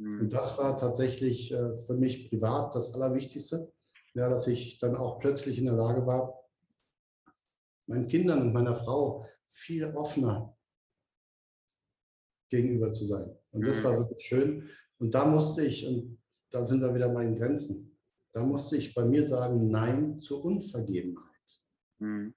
Mhm. 0.01 0.21
Und 0.21 0.33
das 0.33 0.57
war 0.57 0.75
tatsächlich 0.77 1.51
äh, 1.51 1.77
für 1.83 1.93
mich 1.93 2.29
privat 2.29 2.73
das 2.73 2.93
Allerwichtigste, 2.93 3.71
ja, 4.13 4.29
dass 4.29 4.47
ich 4.47 4.79
dann 4.79 4.95
auch 4.95 5.19
plötzlich 5.19 5.57
in 5.59 5.65
der 5.65 5.75
Lage 5.75 6.05
war, 6.05 6.43
meinen 7.85 8.07
Kindern 8.07 8.41
und 8.41 8.53
meiner 8.53 8.75
Frau 8.75 9.27
viel 9.49 9.85
offener 9.85 10.57
gegenüber 12.49 12.91
zu 12.91 13.05
sein. 13.05 13.37
Und 13.51 13.65
das 13.65 13.83
war 13.83 13.93
mhm. 13.93 13.97
wirklich 13.99 14.25
schön. 14.25 14.69
Und 14.97 15.13
da 15.13 15.25
musste 15.25 15.65
ich, 15.65 15.85
und 15.85 16.19
da 16.49 16.63
sind 16.65 16.81
wir 16.81 16.93
wieder 16.95 17.09
bei 17.09 17.23
den 17.23 17.35
Grenzen, 17.35 17.97
da 18.33 18.43
musste 18.43 18.77
ich 18.77 18.93
bei 18.93 19.05
mir 19.05 19.27
sagen, 19.27 19.69
nein 19.69 20.19
zur 20.19 20.43
Unvergebenheit. 20.43 21.61
Mhm. 21.99 22.33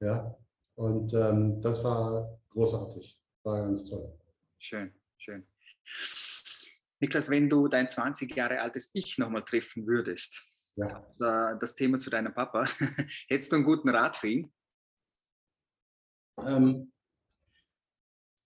Ja, 0.00 0.34
und 0.76 1.12
ähm, 1.12 1.60
das 1.60 1.84
war 1.84 2.40
großartig, 2.48 3.20
war 3.42 3.60
ganz 3.62 3.84
toll. 3.84 4.18
Schön, 4.58 4.94
schön. 5.18 5.46
Niklas, 7.00 7.30
wenn 7.30 7.48
du 7.48 7.68
dein 7.68 7.88
20 7.88 8.34
Jahre 8.36 8.60
altes 8.60 8.90
Ich 8.94 9.18
nochmal 9.18 9.44
treffen 9.44 9.86
würdest, 9.86 10.42
ja. 10.76 11.04
das 11.58 11.74
Thema 11.74 11.98
zu 11.98 12.10
deinem 12.10 12.34
Papa, 12.34 12.64
hättest 13.28 13.52
du 13.52 13.56
einen 13.56 13.64
guten 13.64 13.88
Rat 13.88 14.16
für 14.16 14.28
ihn? 14.28 14.52
Ähm, 16.46 16.92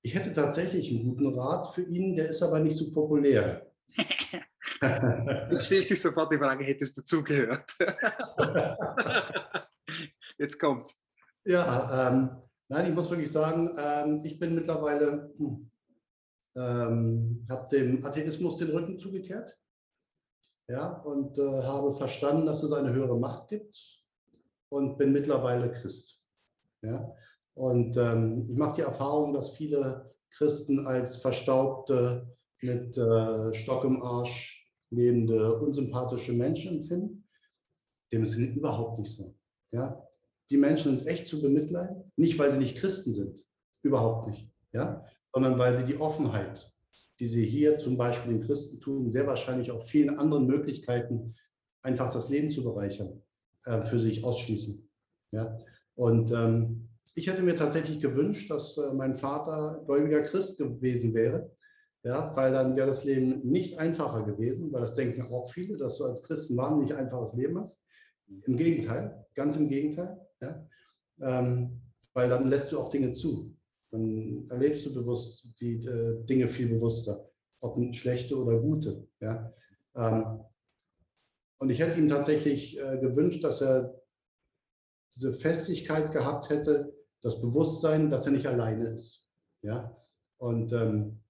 ich 0.02 0.14
hätte 0.14 0.32
tatsächlich 0.32 0.90
einen 0.90 1.04
guten 1.04 1.38
Rat 1.38 1.74
für 1.74 1.82
ihn, 1.82 2.16
der 2.16 2.28
ist 2.28 2.42
aber 2.42 2.60
nicht 2.60 2.76
so 2.76 2.92
populär. 2.92 3.70
Jetzt 5.50 5.66
stellt 5.66 5.88
sich 5.88 6.00
sofort 6.00 6.32
die 6.32 6.38
Frage, 6.38 6.64
hättest 6.64 6.96
du 6.96 7.02
zugehört? 7.02 7.74
Jetzt 10.38 10.58
kommt's. 10.58 11.00
Ja, 11.44 12.08
ähm, 12.08 12.30
nein, 12.68 12.86
ich 12.88 12.94
muss 12.94 13.10
wirklich 13.10 13.30
sagen, 13.30 13.70
ähm, 13.78 14.20
ich 14.24 14.38
bin 14.38 14.54
mittlerweile, 14.54 15.32
hm, 15.36 15.70
ähm, 16.56 17.46
habe 17.48 17.68
dem 17.68 18.04
Atheismus 18.04 18.58
den 18.58 18.70
Rücken 18.70 18.98
zugekehrt 18.98 19.56
ja, 20.68 20.92
und 21.02 21.38
äh, 21.38 21.62
habe 21.62 21.94
verstanden, 21.94 22.46
dass 22.46 22.62
es 22.62 22.72
eine 22.72 22.92
höhere 22.92 23.18
Macht 23.18 23.48
gibt 23.48 23.76
und 24.70 24.96
bin 24.96 25.12
mittlerweile 25.12 25.72
Christ. 25.72 26.20
Ja. 26.82 27.14
Und 27.54 27.96
ähm, 27.96 28.44
ich 28.48 28.56
mache 28.56 28.76
die 28.76 28.82
Erfahrung, 28.82 29.32
dass 29.32 29.50
viele 29.50 30.14
Christen 30.30 30.86
als 30.86 31.16
verstaubte, 31.16 32.34
mit 32.62 32.96
äh, 32.96 33.52
Stock 33.54 33.84
im 33.84 34.02
Arsch 34.02 34.70
lebende, 34.90 35.58
unsympathische 35.58 36.32
Menschen 36.32 36.78
empfinden. 36.78 37.28
Dem 38.10 38.24
ist 38.24 38.36
überhaupt 38.36 38.98
nicht 38.98 39.14
so. 39.14 39.34
Ja? 39.70 40.02
Die 40.50 40.56
Menschen 40.56 40.96
sind 40.96 41.06
echt 41.06 41.28
zu 41.28 41.40
bemitleiden, 41.42 42.10
nicht 42.16 42.38
weil 42.38 42.50
sie 42.50 42.58
nicht 42.58 42.78
Christen 42.78 43.12
sind, 43.12 43.44
überhaupt 43.82 44.28
nicht, 44.28 44.50
ja? 44.72 45.04
Sondern 45.34 45.58
weil 45.58 45.76
sie 45.76 45.84
die 45.84 46.00
Offenheit, 46.00 46.72
die 47.18 47.26
sie 47.26 47.44
hier 47.44 47.78
zum 47.78 47.96
Beispiel 47.98 48.32
im 48.32 48.42
Christentum, 48.42 49.10
sehr 49.10 49.26
wahrscheinlich 49.26 49.72
auch 49.72 49.82
vielen 49.82 50.16
anderen 50.16 50.46
Möglichkeiten, 50.46 51.34
einfach 51.82 52.08
das 52.08 52.28
Leben 52.28 52.50
zu 52.50 52.62
bereichern, 52.62 53.20
äh, 53.66 53.82
für 53.82 53.98
sich 53.98 54.24
ausschließen. 54.24 54.88
Ja? 55.32 55.58
Und 55.96 56.30
ähm, 56.30 56.88
ich 57.14 57.26
hätte 57.26 57.42
mir 57.42 57.56
tatsächlich 57.56 58.00
gewünscht, 58.00 58.50
dass 58.50 58.78
äh, 58.78 58.94
mein 58.94 59.16
Vater 59.16 59.82
gläubiger 59.86 60.22
Christ 60.22 60.58
gewesen 60.58 61.14
wäre, 61.14 61.50
ja, 62.04 62.36
weil 62.36 62.52
dann 62.52 62.76
wäre 62.76 62.88
das 62.88 63.04
Leben 63.04 63.40
nicht 63.48 63.78
einfacher 63.78 64.24
gewesen, 64.24 64.72
weil 64.72 64.82
das 64.82 64.94
denken 64.94 65.22
auch 65.22 65.50
viele, 65.50 65.78
dass 65.78 65.96
du 65.96 66.04
als 66.04 66.22
Christ 66.22 66.50
ein 66.50 66.56
wahnsinnig 66.58 66.94
einfaches 66.94 67.32
Leben 67.32 67.58
hast. 67.58 67.82
Im 68.44 68.56
Gegenteil, 68.56 69.26
ganz 69.34 69.56
im 69.56 69.68
Gegenteil. 69.68 70.20
Ja? 70.40 70.66
Ähm, 71.20 71.80
weil 72.12 72.28
dann 72.28 72.48
lässt 72.48 72.70
du 72.70 72.78
auch 72.78 72.90
Dinge 72.90 73.12
zu. 73.12 73.56
Dann 73.94 74.48
erlebst 74.50 74.84
du 74.86 74.92
bewusst 74.92 75.48
die 75.60 75.86
äh, 75.86 76.24
Dinge 76.24 76.48
viel 76.48 76.68
bewusster, 76.68 77.30
ob 77.60 77.78
schlechte 77.94 78.36
oder 78.36 78.58
gute. 78.58 79.06
Ja? 79.20 79.52
Ähm, 79.94 80.40
und 81.58 81.70
ich 81.70 81.78
hätte 81.78 82.00
ihm 82.00 82.08
tatsächlich 82.08 82.76
äh, 82.76 82.98
gewünscht, 82.98 83.44
dass 83.44 83.62
er 83.62 84.02
diese 85.14 85.32
Festigkeit 85.32 86.10
gehabt 86.10 86.50
hätte, 86.50 86.92
das 87.22 87.40
Bewusstsein, 87.40 88.10
dass 88.10 88.26
er 88.26 88.32
nicht 88.32 88.48
alleine 88.48 88.88
ist. 88.88 89.24
Ja? 89.62 89.96
Und 90.38 90.72
ähm, 90.72 91.20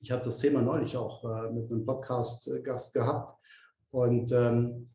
ich 0.00 0.10
habe 0.10 0.24
das 0.24 0.38
Thema 0.38 0.62
neulich 0.62 0.96
auch 0.96 1.22
äh, 1.24 1.52
mit 1.52 1.70
einem 1.70 1.84
Podcast-Gast 1.84 2.94
gehabt. 2.94 3.38
Und 3.90 4.32
ähm, 4.32 4.86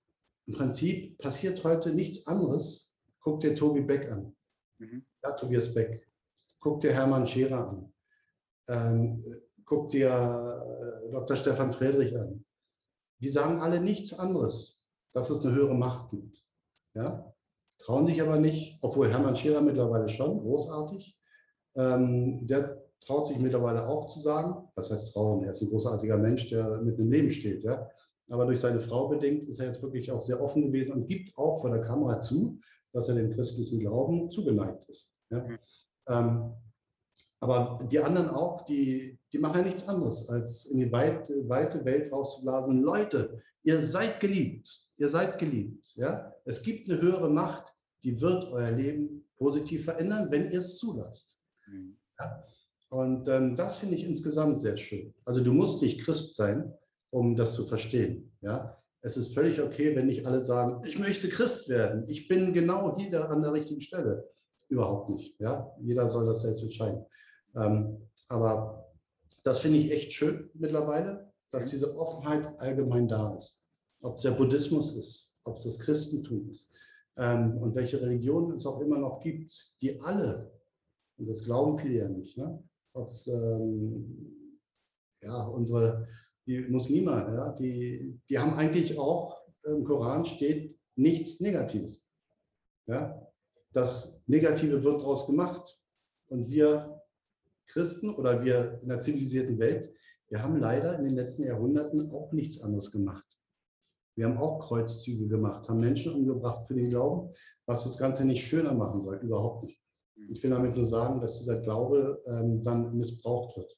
im 0.47 0.53
Prinzip 0.55 1.19
passiert 1.19 1.63
heute 1.63 1.93
nichts 1.93 2.25
anderes. 2.25 2.95
Guck 3.19 3.41
dir 3.41 3.53
Tobi 3.53 3.81
Beck 3.81 4.11
an. 4.11 4.35
Mhm. 4.79 5.05
Ja, 5.23 5.33
Tobias 5.33 5.71
Beck. 5.71 6.07
Guck 6.63 6.79
dir 6.79 6.93
Hermann 6.93 7.27
Scherer 7.27 7.67
an. 7.67 7.93
Ähm, 8.69 9.21
guck 9.65 9.89
dir 9.89 10.07
äh, 10.07 11.11
Dr. 11.11 11.35
Stefan 11.35 11.71
Friedrich 11.71 12.17
an. 12.17 12.45
Die 13.19 13.29
sagen 13.29 13.59
alle 13.59 13.81
nichts 13.81 14.17
anderes, 14.17 14.81
dass 15.13 15.29
es 15.29 15.45
eine 15.45 15.53
höhere 15.53 15.75
Macht 15.75 16.11
gibt. 16.11 16.41
Ja? 16.93 17.33
Trauen 17.79 18.05
sich 18.07 18.21
aber 18.21 18.39
nicht, 18.39 18.79
obwohl 18.81 19.09
Hermann 19.09 19.35
Scherer 19.35 19.59
mittlerweile 19.59 20.07
schon, 20.07 20.39
großartig. 20.39 21.19
Ähm, 21.75 22.47
der 22.47 22.81
traut 23.01 23.27
sich 23.27 23.39
mittlerweile 23.39 23.85
auch 23.85 24.07
zu 24.07 24.21
sagen, 24.21 24.69
was 24.75 24.89
heißt 24.89 25.13
trauen, 25.13 25.43
er 25.43 25.51
ist 25.51 25.61
ein 25.61 25.69
großartiger 25.69 26.17
Mensch, 26.17 26.47
der 26.47 26.81
mit 26.81 26.97
dem 26.97 27.11
Leben 27.11 27.29
steht. 27.29 27.65
Ja? 27.65 27.89
Aber 28.29 28.45
durch 28.45 28.61
seine 28.61 28.79
Frau 28.79 29.09
bedingt 29.09 29.49
ist 29.49 29.59
er 29.59 29.67
jetzt 29.67 29.83
wirklich 29.83 30.09
auch 30.13 30.21
sehr 30.21 30.41
offen 30.41 30.63
gewesen 30.63 30.93
und 30.93 31.07
gibt 31.07 31.37
auch 31.37 31.59
vor 31.59 31.71
der 31.71 31.81
Kamera 31.81 32.21
zu, 32.21 32.61
dass 32.93 33.09
er 33.09 33.15
dem 33.15 33.31
christlichen 33.31 33.81
Glauben 33.81 34.31
zugeneigt 34.31 34.87
ist. 34.87 35.11
Ja? 35.29 35.45
Ähm, 36.07 36.53
aber 37.39 37.85
die 37.91 37.99
anderen 37.99 38.29
auch, 38.29 38.63
die, 38.65 39.19
die 39.33 39.37
machen 39.37 39.57
ja 39.57 39.63
nichts 39.63 39.89
anderes, 39.89 40.29
als 40.29 40.65
in 40.67 40.79
die 40.79 40.91
weite, 40.91 41.47
weite 41.49 41.83
Welt 41.83 42.09
rauszublasen. 42.09 42.81
Leute, 42.81 43.41
ihr 43.63 43.85
seid 43.85 44.21
geliebt. 44.21 44.69
Ihr 44.95 45.09
seid 45.09 45.39
geliebt. 45.39 45.91
Ja? 45.95 46.33
Es 46.45 46.63
gibt 46.63 46.89
eine 46.89 47.01
höhere 47.01 47.29
Macht, 47.29 47.73
die 48.03 48.19
wird 48.21 48.45
euer 48.45 48.71
Leben 48.71 49.27
positiv 49.37 49.85
verändern, 49.85 50.27
wenn 50.31 50.51
ihr 50.51 50.59
es 50.59 50.77
zulasst. 50.77 51.37
Mhm. 51.67 51.97
Ja? 52.17 52.45
Und 52.89 53.27
ähm, 53.27 53.55
das 53.55 53.77
finde 53.77 53.95
ich 53.95 54.05
insgesamt 54.05 54.61
sehr 54.61 54.77
schön. 54.77 55.13
Also 55.25 55.43
du 55.43 55.51
musst 55.51 55.81
nicht 55.81 55.99
Christ 56.01 56.35
sein, 56.35 56.73
um 57.09 57.35
das 57.35 57.55
zu 57.55 57.65
verstehen. 57.65 58.31
Ja? 58.39 58.81
Es 59.01 59.17
ist 59.17 59.33
völlig 59.33 59.59
okay, 59.59 59.95
wenn 59.95 60.05
nicht 60.05 60.25
alle 60.25 60.41
sagen, 60.41 60.81
ich 60.87 60.97
möchte 60.97 61.27
Christ 61.27 61.67
werden. 61.67 62.05
Ich 62.07 62.29
bin 62.29 62.53
genau 62.53 62.95
hier 62.97 63.29
an 63.29 63.41
der 63.41 63.51
richtigen 63.51 63.81
Stelle. 63.81 64.29
Überhaupt 64.73 65.09
nicht. 65.09 65.39
Ja? 65.39 65.71
Jeder 65.79 66.09
soll 66.09 66.25
das 66.25 66.41
selbst 66.41 66.63
entscheiden. 66.63 67.05
Ähm, 67.55 68.09
aber 68.29 68.91
das 69.43 69.59
finde 69.59 69.77
ich 69.77 69.91
echt 69.91 70.13
schön 70.13 70.49
mittlerweile, 70.55 71.31
dass 71.51 71.69
diese 71.69 71.95
Offenheit 71.95 72.59
allgemein 72.59 73.07
da 73.07 73.35
ist. 73.35 73.63
Ob 74.01 74.15
es 74.15 74.23
der 74.23 74.31
Buddhismus 74.31 74.97
ist, 74.97 75.35
ob 75.43 75.57
es 75.57 75.63
das 75.63 75.79
Christentum 75.79 76.49
ist 76.49 76.71
ähm, 77.17 77.55
und 77.57 77.75
welche 77.75 78.01
Religionen 78.01 78.57
es 78.57 78.65
auch 78.65 78.81
immer 78.81 78.97
noch 78.97 79.19
gibt, 79.19 79.53
die 79.79 79.99
alle, 80.01 80.51
und 81.17 81.27
das 81.27 81.43
glauben 81.43 81.77
viele 81.77 81.99
ja 81.99 82.09
nicht, 82.09 82.35
ne? 82.35 82.63
ob 82.93 83.07
es 83.07 83.27
ähm, 83.27 84.49
ja, 85.21 85.45
unsere 85.45 86.07
die 86.47 86.61
Muslime, 86.61 87.11
ja, 87.11 87.51
die, 87.53 88.19
die 88.27 88.39
haben 88.39 88.55
eigentlich 88.55 88.97
auch, 88.97 89.37
im 89.65 89.83
Koran 89.83 90.25
steht 90.25 90.77
nichts 90.95 91.39
Negatives. 91.39 92.03
Ja? 92.87 93.22
Das 93.73 94.21
Negative 94.27 94.83
wird 94.83 95.01
daraus 95.01 95.27
gemacht. 95.27 95.79
Und 96.29 96.49
wir 96.49 97.01
Christen 97.67 98.13
oder 98.15 98.43
wir 98.43 98.79
in 98.81 98.89
der 98.89 98.99
zivilisierten 98.99 99.59
Welt, 99.59 99.93
wir 100.29 100.41
haben 100.41 100.57
leider 100.57 100.97
in 100.97 101.05
den 101.05 101.15
letzten 101.15 101.43
Jahrhunderten 101.43 102.09
auch 102.11 102.31
nichts 102.31 102.61
anderes 102.61 102.91
gemacht. 102.91 103.25
Wir 104.15 104.25
haben 104.25 104.37
auch 104.37 104.59
Kreuzzüge 104.59 105.27
gemacht, 105.27 105.67
haben 105.67 105.79
Menschen 105.79 106.13
umgebracht 106.13 106.65
für 106.65 106.75
den 106.75 106.89
Glauben, 106.89 107.33
was 107.65 107.83
das 107.83 107.97
Ganze 107.97 108.25
nicht 108.25 108.45
schöner 108.45 108.73
machen 108.73 109.01
soll, 109.01 109.17
überhaupt 109.17 109.65
nicht. 109.65 109.79
Ich 110.29 110.41
will 110.43 110.51
damit 110.51 110.75
nur 110.75 110.85
sagen, 110.85 111.19
dass 111.19 111.39
dieser 111.39 111.59
Glaube 111.61 112.21
ähm, 112.27 112.63
dann 112.63 112.95
missbraucht 112.95 113.57
wird 113.57 113.75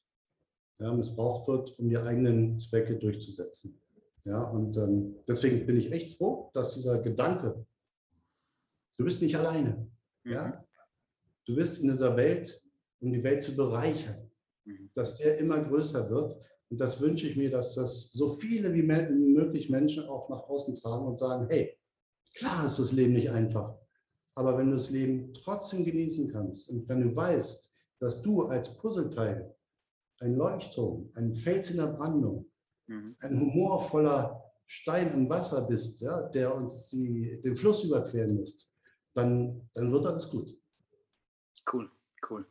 ja, 0.78 0.92
missbraucht 0.92 1.48
wird, 1.48 1.78
um 1.78 1.88
die 1.88 1.98
eigenen 1.98 2.58
Zwecke 2.58 2.96
durchzusetzen. 2.96 3.80
Ja, 4.24 4.42
und 4.42 4.76
ähm, 4.76 5.16
deswegen 5.28 5.66
bin 5.66 5.76
ich 5.76 5.92
echt 5.92 6.18
froh, 6.18 6.50
dass 6.52 6.74
dieser 6.74 6.98
Gedanke, 6.98 7.64
du 8.98 9.04
bist 9.04 9.22
nicht 9.22 9.36
alleine. 9.36 9.88
Mhm. 10.24 10.32
Ja? 10.32 10.64
Du 11.44 11.54
bist 11.54 11.80
in 11.82 11.90
dieser 11.90 12.16
Welt, 12.16 12.62
um 13.00 13.12
die 13.12 13.22
Welt 13.22 13.42
zu 13.42 13.54
bereichern, 13.54 14.30
mhm. 14.64 14.90
dass 14.94 15.16
der 15.16 15.38
immer 15.38 15.62
größer 15.62 16.08
wird. 16.10 16.36
Und 16.68 16.80
das 16.80 17.00
wünsche 17.00 17.28
ich 17.28 17.36
mir, 17.36 17.50
dass 17.50 17.74
das 17.74 18.10
so 18.12 18.28
viele 18.28 18.74
wie 18.74 18.82
möglich 18.82 19.70
Menschen 19.70 20.04
auch 20.04 20.28
nach 20.28 20.42
außen 20.48 20.74
tragen 20.74 21.06
und 21.06 21.18
sagen, 21.18 21.46
hey, 21.48 21.78
klar 22.34 22.66
ist 22.66 22.78
das 22.78 22.92
Leben 22.92 23.12
nicht 23.12 23.30
einfach. 23.30 23.78
Aber 24.34 24.58
wenn 24.58 24.70
du 24.70 24.76
das 24.76 24.90
Leben 24.90 25.32
trotzdem 25.32 25.84
genießen 25.84 26.28
kannst 26.28 26.68
und 26.68 26.88
wenn 26.88 27.00
du 27.00 27.14
weißt, 27.14 27.72
dass 28.00 28.20
du 28.22 28.42
als 28.42 28.76
Puzzleteil 28.76 29.54
ein 30.20 30.34
Leuchtturm, 30.34 31.10
ein 31.14 31.32
Fels 31.32 31.70
in 31.70 31.78
der 31.78 31.86
Brandung, 31.86 32.50
mhm. 32.86 33.14
ein 33.20 33.40
humorvoller 33.40 34.42
Stein 34.66 35.12
im 35.12 35.28
Wasser 35.30 35.62
bist, 35.62 36.00
ja, 36.00 36.22
der 36.28 36.54
uns 36.54 36.88
die, 36.88 37.40
den 37.42 37.56
Fluss 37.56 37.84
überqueren 37.84 38.36
lässt, 38.38 38.70
dann, 39.16 39.68
dann 39.74 39.90
wird 39.90 40.06
alles 40.06 40.28
gut. 40.28 40.56
Cool, 41.72 41.90
cool. 42.28 42.46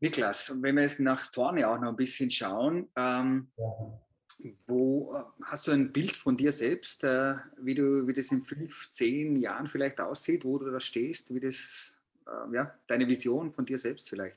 Niklas, 0.00 0.62
wenn 0.62 0.76
wir 0.76 0.82
jetzt 0.82 1.00
nach 1.00 1.32
vorne 1.32 1.68
auch 1.68 1.80
noch 1.80 1.88
ein 1.88 1.96
bisschen 1.96 2.30
schauen, 2.30 2.88
ähm, 2.94 3.50
ja. 3.56 4.54
wo 4.66 5.24
hast 5.46 5.66
du 5.66 5.72
ein 5.72 5.92
Bild 5.92 6.14
von 6.14 6.36
dir 6.36 6.52
selbst, 6.52 7.04
äh, 7.04 7.36
wie, 7.56 7.74
du, 7.74 8.06
wie 8.06 8.12
das 8.12 8.30
in 8.30 8.42
fünf, 8.42 8.90
zehn 8.90 9.36
Jahren 9.36 9.66
vielleicht 9.66 10.00
aussieht, 10.00 10.44
wo 10.44 10.58
du 10.58 10.70
da 10.70 10.78
stehst, 10.78 11.34
wie 11.34 11.40
das, 11.40 11.98
äh, 12.26 12.54
ja, 12.54 12.74
deine 12.86 13.08
Vision 13.08 13.50
von 13.50 13.64
dir 13.64 13.78
selbst 13.78 14.10
vielleicht? 14.10 14.36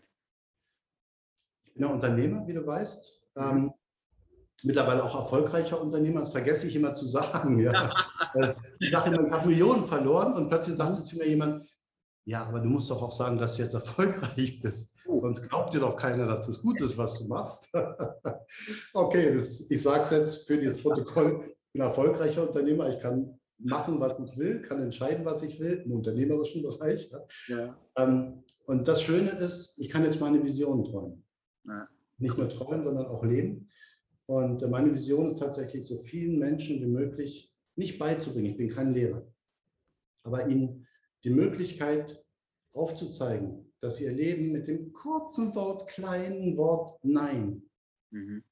Ich 1.66 1.74
bin 1.74 1.84
ja 1.84 1.90
Unternehmer, 1.90 2.48
wie 2.48 2.54
du 2.54 2.66
weißt. 2.66 3.24
Mhm. 3.36 3.42
Ähm, 3.42 3.74
mittlerweile 4.64 5.04
auch 5.04 5.16
erfolgreicher 5.16 5.82
Unternehmer, 5.82 6.22
das 6.22 6.32
vergesse 6.32 6.68
ich 6.68 6.76
immer 6.76 6.94
zu 6.94 7.06
sagen. 7.06 7.60
Ja. 7.60 7.92
Ich 8.80 8.90
sage 8.90 9.14
immer, 9.14 9.28
ich 9.28 9.32
habe 9.32 9.48
Millionen 9.48 9.86
verloren 9.86 10.34
und 10.34 10.50
plötzlich 10.50 10.76
sagt 10.76 10.98
mhm. 10.98 11.04
zu 11.04 11.18
mir 11.18 11.28
jemand, 11.28 11.70
ja, 12.26 12.44
aber 12.44 12.62
du 12.62 12.66
musst 12.68 12.90
doch 12.90 13.04
auch 13.04 13.12
sagen, 13.12 13.38
dass 13.38 13.56
du 13.56 13.62
jetzt 13.62 13.76
erfolgreich 13.76 14.60
bist. 14.60 14.98
Oh. 15.06 15.20
Sonst 15.20 15.48
glaubt 15.48 15.72
dir 15.74 15.82
doch 15.82 15.96
keiner, 15.96 16.26
dass 16.26 16.48
das 16.48 16.62
gut 16.62 16.82
ist, 16.82 16.98
was 16.98 17.20
du 17.20 17.28
machst. 17.28 17.72
okay, 18.94 19.34
das, 19.34 19.70
ich 19.70 19.82
sage 19.82 20.02
es 20.02 20.10
jetzt 20.10 20.48
für 20.48 20.58
dieses 20.58 20.82
Protokoll. 20.82 21.42
Ich 21.44 21.74
bin 21.74 21.82
erfolgreicher 21.82 22.48
Unternehmer. 22.48 22.90
Ich 22.90 23.00
kann 23.00 23.40
machen, 23.60 24.00
was 24.00 24.20
ich 24.20 24.38
will, 24.38 24.62
kann 24.62 24.82
entscheiden, 24.82 25.26
was 25.26 25.44
ich 25.44 25.60
will, 25.60 25.84
im 25.86 25.92
unternehmerischen 25.92 26.64
Bereich. 26.64 27.12
Ja. 27.48 27.78
Ähm, 27.98 28.44
und 28.66 28.88
das 28.88 29.02
Schöne 29.02 29.30
ist, 29.32 29.78
ich 29.80 29.90
kann 29.90 30.04
jetzt 30.04 30.20
meine 30.20 30.44
Vision 30.44 30.84
träumen. 30.86 31.26
Ja. 31.66 31.88
Nicht 32.18 32.38
nur 32.38 32.50
träumen, 32.50 32.84
sondern 32.84 33.06
auch 33.08 33.24
leben. 33.24 33.70
Und 34.28 34.68
meine 34.70 34.94
Vision 34.94 35.32
ist 35.32 35.40
tatsächlich, 35.40 35.86
so 35.86 36.02
vielen 36.04 36.40
Menschen 36.40 36.82
wie 36.82 36.88
möglich 36.88 37.54
nicht 37.76 38.00
beizubringen. 38.00 38.52
Ich 38.52 38.58
bin 38.58 38.70
kein 38.70 38.94
Lehrer, 38.94 39.28
aber 40.24 40.48
ihnen 40.48 40.88
die 41.24 41.30
Möglichkeit 41.30 42.24
aufzuzeigen, 42.74 43.74
dass 43.80 43.98
sie 43.98 44.06
ihr 44.06 44.14
Leben 44.14 44.52
mit 44.52 44.68
dem 44.68 44.94
kurzen 44.94 45.54
Wort, 45.56 45.88
kleinen 45.88 46.58
Wort 46.58 46.98
Nein 47.04 47.64
mhm. 48.12 48.44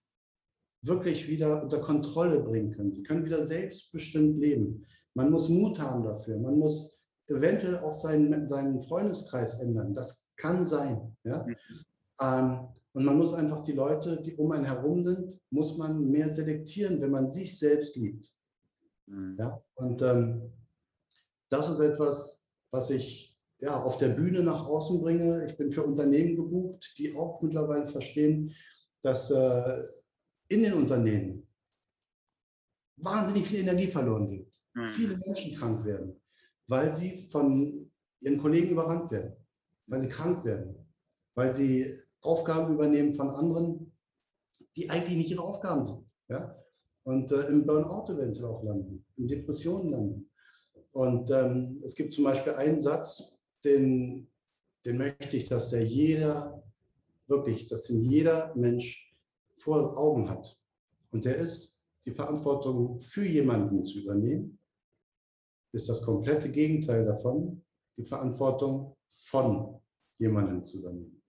wirklich 0.81 1.27
wieder 1.27 1.63
unter 1.63 1.79
Kontrolle 1.79 2.41
bringen 2.41 2.71
können. 2.71 2.93
Sie 2.93 3.03
können 3.03 3.25
wieder 3.25 3.43
selbstbestimmt 3.43 4.37
leben. 4.37 4.85
Man 5.13 5.31
muss 5.31 5.49
Mut 5.49 5.79
haben 5.79 6.03
dafür. 6.03 6.37
Man 6.37 6.57
muss 6.57 7.01
eventuell 7.27 7.77
auch 7.79 7.93
seinen, 7.93 8.47
seinen 8.47 8.81
Freundeskreis 8.81 9.59
ändern. 9.61 9.93
Das 9.93 10.29
kann 10.35 10.65
sein. 10.65 11.15
Ja? 11.23 11.45
Mhm. 11.45 11.55
Ähm, 12.21 12.67
und 12.93 13.05
man 13.05 13.17
muss 13.17 13.33
einfach 13.33 13.63
die 13.63 13.71
Leute, 13.71 14.21
die 14.21 14.35
um 14.35 14.51
einen 14.51 14.65
herum 14.65 15.03
sind, 15.03 15.39
muss 15.49 15.77
man 15.77 16.09
mehr 16.09 16.29
selektieren, 16.33 16.99
wenn 17.01 17.11
man 17.11 17.29
sich 17.29 17.57
selbst 17.57 17.95
liebt. 17.95 18.31
Mhm. 19.05 19.37
Ja? 19.39 19.63
Und 19.75 20.01
ähm, 20.01 20.51
das 21.49 21.69
ist 21.69 21.79
etwas, 21.79 22.49
was 22.71 22.89
ich 22.89 23.37
ja, 23.59 23.79
auf 23.79 23.97
der 23.97 24.09
Bühne 24.09 24.43
nach 24.43 24.65
außen 24.65 24.99
bringe. 25.01 25.45
Ich 25.47 25.57
bin 25.57 25.71
für 25.71 25.83
Unternehmen 25.83 26.35
gebucht, 26.35 26.93
die 26.97 27.15
auch 27.15 27.41
mittlerweile 27.41 27.87
verstehen, 27.87 28.53
dass 29.01 29.31
äh, 29.31 29.83
in 30.49 30.63
den 30.63 30.73
Unternehmen 30.73 31.47
wahnsinnig 32.97 33.47
viel 33.47 33.59
Energie 33.59 33.87
verloren 33.87 34.29
geht. 34.29 34.61
Mhm. 34.73 34.85
Viele 34.85 35.17
Menschen 35.17 35.55
krank 35.55 35.85
werden, 35.85 36.19
weil 36.67 36.91
sie 36.91 37.27
von 37.29 37.89
ihren 38.19 38.37
Kollegen 38.37 38.69
überrannt 38.69 39.11
werden, 39.11 39.35
weil 39.87 40.01
sie 40.01 40.09
krank 40.09 40.43
werden, 40.43 40.75
weil 41.35 41.53
sie 41.53 41.89
Aufgaben 42.21 42.73
übernehmen 42.73 43.13
von 43.13 43.29
anderen, 43.31 43.91
die 44.75 44.89
eigentlich 44.89 45.17
nicht 45.17 45.31
ihre 45.31 45.43
Aufgaben 45.43 45.83
sind. 45.83 46.05
Ja? 46.29 46.55
Und 47.03 47.31
äh, 47.31 47.47
im 47.47 47.65
Burnout 47.65 48.11
eventuell 48.13 48.47
auch 48.47 48.63
landen, 48.63 49.05
in 49.17 49.27
Depressionen 49.27 49.91
landen. 49.91 50.29
Und 50.91 51.31
ähm, 51.31 51.81
es 51.83 51.95
gibt 51.95 52.13
zum 52.13 52.25
Beispiel 52.25 52.53
einen 52.53 52.81
Satz, 52.81 53.39
den, 53.63 54.27
den 54.85 54.97
möchte 54.97 55.37
ich, 55.37 55.45
dass 55.45 55.69
der 55.69 55.85
jeder, 55.85 56.63
wirklich, 57.27 57.67
dass 57.67 57.83
den 57.83 58.01
jeder 58.01 58.53
Mensch 58.55 59.15
vor 59.55 59.97
Augen 59.97 60.29
hat. 60.29 60.59
Und 61.11 61.25
der 61.25 61.35
ist, 61.35 61.79
die 62.05 62.11
Verantwortung 62.11 62.99
für 62.99 63.25
jemanden 63.25 63.85
zu 63.85 63.99
übernehmen, 63.99 64.59
ist 65.71 65.87
das 65.87 66.01
komplette 66.01 66.51
Gegenteil 66.51 67.05
davon, 67.05 67.63
die 67.95 68.03
Verantwortung 68.03 68.97
von 69.07 69.79
jemandem 70.17 70.65
zu 70.65 70.79
übernehmen. 70.79 71.21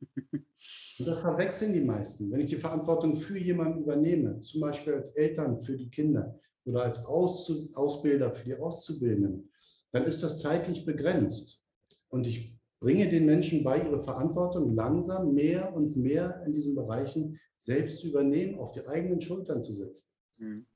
Und 0.00 1.06
das 1.06 1.18
verwechseln 1.18 1.72
die 1.72 1.80
meisten. 1.80 2.30
Wenn 2.30 2.40
ich 2.40 2.50
die 2.50 2.56
Verantwortung 2.56 3.14
für 3.14 3.38
jemanden 3.38 3.82
übernehme, 3.82 4.40
zum 4.40 4.60
Beispiel 4.60 4.94
als 4.94 5.10
Eltern 5.10 5.58
für 5.58 5.76
die 5.76 5.88
Kinder 5.88 6.38
oder 6.64 6.82
als 6.82 6.98
Ausbilder 7.04 8.32
für 8.32 8.44
die 8.44 8.54
Auszubildenden, 8.54 9.50
dann 9.92 10.04
ist 10.04 10.22
das 10.22 10.40
zeitlich 10.40 10.84
begrenzt. 10.84 11.62
Und 12.10 12.26
ich 12.26 12.54
bringe 12.80 13.08
den 13.08 13.26
Menschen 13.26 13.64
bei, 13.64 13.78
ihre 13.78 14.00
Verantwortung 14.00 14.74
langsam 14.74 15.32
mehr 15.34 15.72
und 15.74 15.96
mehr 15.96 16.42
in 16.46 16.52
diesen 16.52 16.74
Bereichen 16.74 17.38
selbst 17.56 18.00
zu 18.00 18.08
übernehmen, 18.08 18.58
auf 18.58 18.72
die 18.72 18.86
eigenen 18.86 19.20
Schultern 19.20 19.62
zu 19.62 19.74
setzen. 19.74 20.08
Mhm. 20.38 20.66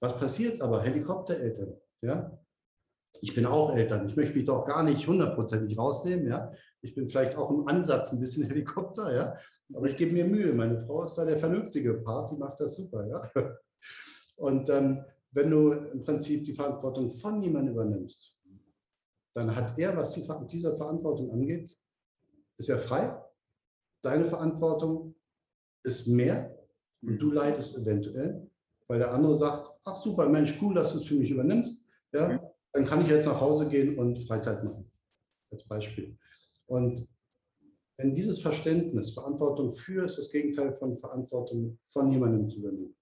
Was 0.00 0.18
passiert 0.18 0.60
aber? 0.60 0.82
Helikoptereltern, 0.82 1.74
ja? 2.02 2.38
Ich 3.20 3.34
bin 3.34 3.46
auch 3.46 3.74
Eltern. 3.74 4.06
Ich 4.08 4.16
möchte 4.16 4.36
mich 4.36 4.44
doch 4.44 4.66
gar 4.66 4.82
nicht 4.82 5.06
hundertprozentig 5.06 5.78
rausnehmen, 5.78 6.26
ja? 6.26 6.52
Ich 6.84 6.94
bin 6.94 7.08
vielleicht 7.08 7.36
auch 7.36 7.50
im 7.50 7.66
Ansatz 7.66 8.12
ein 8.12 8.20
bisschen 8.20 8.44
Helikopter, 8.48 9.14
ja? 9.14 9.36
Aber 9.72 9.88
ich 9.88 9.96
gebe 9.96 10.12
mir 10.12 10.26
Mühe. 10.26 10.52
Meine 10.52 10.78
Frau 10.78 11.04
ist 11.04 11.14
da 11.14 11.24
der 11.24 11.38
vernünftige 11.38 11.94
Part, 11.94 12.30
die 12.30 12.36
macht 12.36 12.60
das 12.60 12.76
super, 12.76 13.06
ja? 13.06 13.20
Und 14.36 14.68
ähm, 14.68 15.02
wenn 15.30 15.50
du 15.50 15.72
im 15.72 16.04
Prinzip 16.04 16.44
die 16.44 16.54
Verantwortung 16.54 17.08
von 17.08 17.40
jemandem 17.40 17.74
übernimmst, 17.74 18.36
dann 19.34 19.54
hat 19.54 19.78
er, 19.78 19.96
was 19.96 20.12
die, 20.12 20.26
diese 20.48 20.76
Verantwortung 20.76 21.30
angeht, 21.32 21.76
ist 22.56 22.68
er 22.68 22.78
frei. 22.78 23.20
Deine 24.02 24.24
Verantwortung 24.24 25.14
ist 25.82 26.06
mehr 26.06 26.56
und 27.02 27.18
du 27.18 27.32
leidest 27.32 27.76
eventuell, 27.76 28.48
weil 28.86 28.98
der 28.98 29.12
andere 29.12 29.36
sagt, 29.36 29.70
ach 29.84 29.96
super, 29.96 30.28
Mensch, 30.28 30.56
cool, 30.60 30.74
dass 30.74 30.92
du 30.92 30.98
es 30.98 31.06
für 31.06 31.14
mich 31.14 31.30
übernimmst. 31.30 31.84
Ja, 32.12 32.40
dann 32.72 32.84
kann 32.84 33.00
ich 33.00 33.08
jetzt 33.08 33.26
nach 33.26 33.40
Hause 33.40 33.66
gehen 33.68 33.98
und 33.98 34.18
Freizeit 34.26 34.62
machen. 34.62 34.90
Als 35.50 35.64
Beispiel. 35.64 36.16
Und 36.66 37.06
wenn 37.96 38.14
dieses 38.14 38.40
Verständnis, 38.40 39.12
Verantwortung 39.12 39.70
für 39.70 40.04
ist 40.04 40.18
das 40.18 40.30
Gegenteil 40.30 40.74
von 40.74 40.94
Verantwortung 40.94 41.78
von 41.84 42.10
jemandem 42.10 42.46
zu 42.48 42.58
übernehmen. 42.58 42.96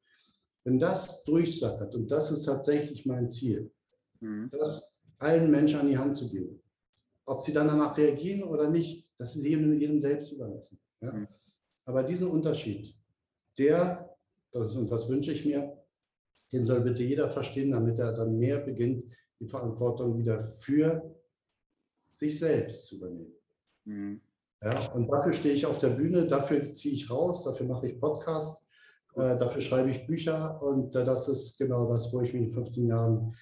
Wenn 0.64 0.78
das 0.78 1.24
durchsackert, 1.24 1.94
und 1.94 2.10
das 2.10 2.30
ist 2.30 2.44
tatsächlich 2.44 3.06
mein 3.06 3.28
Ziel, 3.28 3.72
mhm. 4.20 4.48
das 4.50 5.00
allen 5.18 5.50
Menschen 5.50 5.80
an 5.80 5.88
die 5.88 5.98
Hand 5.98 6.16
zu 6.16 6.28
geben. 6.28 6.62
Ob 7.24 7.42
sie 7.42 7.52
dann 7.52 7.68
danach 7.68 7.96
reagieren 7.96 8.42
oder 8.42 8.68
nicht, 8.68 9.08
das 9.16 9.34
ist 9.36 9.44
jedem, 9.44 9.78
jedem 9.78 10.00
selbst 10.00 10.32
überlassen. 10.32 10.80
Ja? 11.00 11.12
Mhm. 11.12 11.28
Aber 11.84 12.02
diesen 12.02 12.28
Unterschied, 12.28 12.94
der, 13.58 14.16
das, 14.52 14.76
und 14.76 14.90
das 14.90 15.08
wünsche 15.08 15.32
ich 15.32 15.44
mir, 15.44 15.78
den 16.52 16.66
soll 16.66 16.82
bitte 16.82 17.02
jeder 17.02 17.30
verstehen, 17.30 17.70
damit 17.70 17.98
er 17.98 18.12
dann 18.12 18.38
mehr 18.38 18.58
beginnt, 18.58 19.04
die 19.40 19.46
Verantwortung 19.46 20.18
wieder 20.18 20.40
für 20.40 21.16
sich 22.12 22.38
selbst 22.38 22.86
zu 22.86 22.96
übernehmen. 22.96 23.34
Mhm. 23.84 24.20
Ja, 24.62 24.92
und 24.92 25.08
dafür 25.08 25.32
stehe 25.32 25.54
ich 25.54 25.66
auf 25.66 25.78
der 25.78 25.88
Bühne, 25.90 26.26
dafür 26.26 26.72
ziehe 26.72 26.94
ich 26.94 27.10
raus, 27.10 27.42
dafür 27.44 27.66
mache 27.66 27.88
ich 27.88 28.00
Podcasts, 28.00 28.64
äh, 29.14 29.36
dafür 29.36 29.60
schreibe 29.60 29.90
ich 29.90 30.06
Bücher 30.06 30.62
und 30.62 30.94
äh, 30.94 31.04
das 31.04 31.28
ist 31.28 31.58
genau 31.58 31.92
das, 31.92 32.12
wo 32.12 32.20
ich 32.20 32.32
mich 32.32 32.42
in 32.44 32.50
15 32.50 32.86
Jahren 32.86 33.34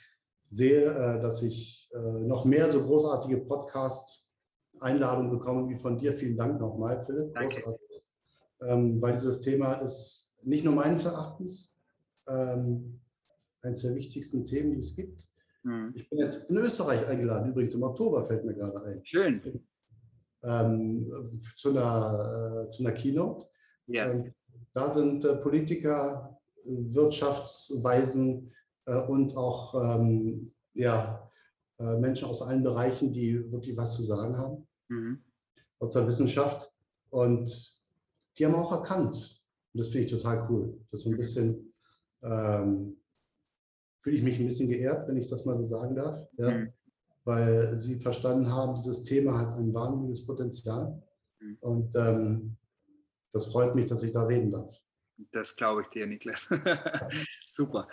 sehe, 0.50 0.86
äh, 0.86 1.20
dass 1.20 1.42
ich 1.42 1.90
äh, 1.92 1.98
noch 1.98 2.44
mehr 2.46 2.72
so 2.72 2.82
großartige 2.82 3.38
Podcast-Einladungen 3.38 5.30
bekomme 5.30 5.68
wie 5.68 5.76
von 5.76 5.98
dir. 5.98 6.14
Vielen 6.14 6.36
Dank 6.36 6.58
nochmal, 6.58 7.04
Philipp. 7.04 7.34
Großartig. 7.34 8.02
Ähm, 8.62 9.00
weil 9.00 9.12
dieses 9.12 9.40
Thema 9.40 9.74
ist 9.74 10.34
nicht 10.42 10.64
nur 10.64 10.74
meines 10.74 11.04
Erachtens 11.04 11.78
ähm, 12.28 13.00
eines 13.62 13.82
der 13.82 13.94
wichtigsten 13.94 14.46
Themen, 14.46 14.72
die 14.72 14.80
es 14.80 14.94
gibt. 14.94 15.28
Mhm. 15.62 15.92
Ich 15.94 16.08
bin 16.08 16.18
jetzt 16.18 16.50
in 16.50 16.56
Österreich 16.56 17.06
eingeladen, 17.06 17.50
übrigens 17.50 17.74
im 17.74 17.82
Oktober 17.82 18.24
fällt 18.24 18.44
mir 18.44 18.54
gerade 18.54 18.82
ein. 18.84 19.00
Schön. 19.04 19.62
Ähm, 20.42 21.40
zu, 21.56 21.70
einer, 21.70 22.66
äh, 22.66 22.70
zu 22.70 22.82
einer 22.82 22.92
Keynote. 22.92 23.46
Ja. 23.86 24.10
Ähm, 24.10 24.32
da 24.72 24.88
sind 24.88 25.24
äh, 25.24 25.36
Politiker, 25.36 26.38
Wirtschaftsweisen, 26.64 28.50
äh, 28.90 28.96
und 28.96 29.36
auch 29.36 29.74
ähm, 29.74 30.50
ja, 30.74 31.30
äh, 31.78 31.96
Menschen 31.96 32.28
aus 32.28 32.42
allen 32.42 32.62
Bereichen, 32.62 33.12
die 33.12 33.50
wirklich 33.50 33.76
was 33.76 33.94
zu 33.94 34.02
sagen 34.02 34.36
haben, 34.36 34.66
mhm. 34.88 35.22
aus 35.78 35.92
der 35.94 36.06
Wissenschaft. 36.06 36.72
Und 37.10 37.50
die 38.36 38.46
haben 38.46 38.54
auch 38.54 38.72
erkannt, 38.72 39.44
und 39.72 39.78
das 39.78 39.88
finde 39.88 40.06
ich 40.06 40.12
total 40.12 40.46
cool, 40.50 40.80
dass 40.90 41.00
so 41.00 41.10
ein 41.10 41.16
bisschen, 41.16 41.72
ähm, 42.22 42.96
fühle 44.00 44.16
ich 44.16 44.22
mich 44.22 44.38
ein 44.38 44.46
bisschen 44.46 44.68
geehrt, 44.68 45.06
wenn 45.08 45.16
ich 45.16 45.26
das 45.26 45.44
mal 45.44 45.56
so 45.56 45.64
sagen 45.64 45.94
darf, 45.94 46.26
ja, 46.36 46.50
mhm. 46.50 46.72
Weil 47.24 47.76
sie 47.76 48.00
verstanden 48.00 48.50
haben, 48.52 48.76
dieses 48.76 49.02
Thema 49.04 49.38
hat 49.38 49.56
ein 49.56 49.72
wahnsinniges 49.72 50.24
Potenzial. 50.24 51.02
Mhm. 51.40 51.58
Und 51.60 51.96
ähm, 51.96 52.56
das 53.32 53.46
freut 53.46 53.74
mich, 53.74 53.88
dass 53.88 54.02
ich 54.02 54.12
da 54.12 54.24
reden 54.24 54.50
darf. 54.50 54.74
Das 55.32 55.54
glaube 55.54 55.82
ich 55.82 55.88
dir, 55.88 56.06
Niklas. 56.06 56.48
Super. 57.46 57.88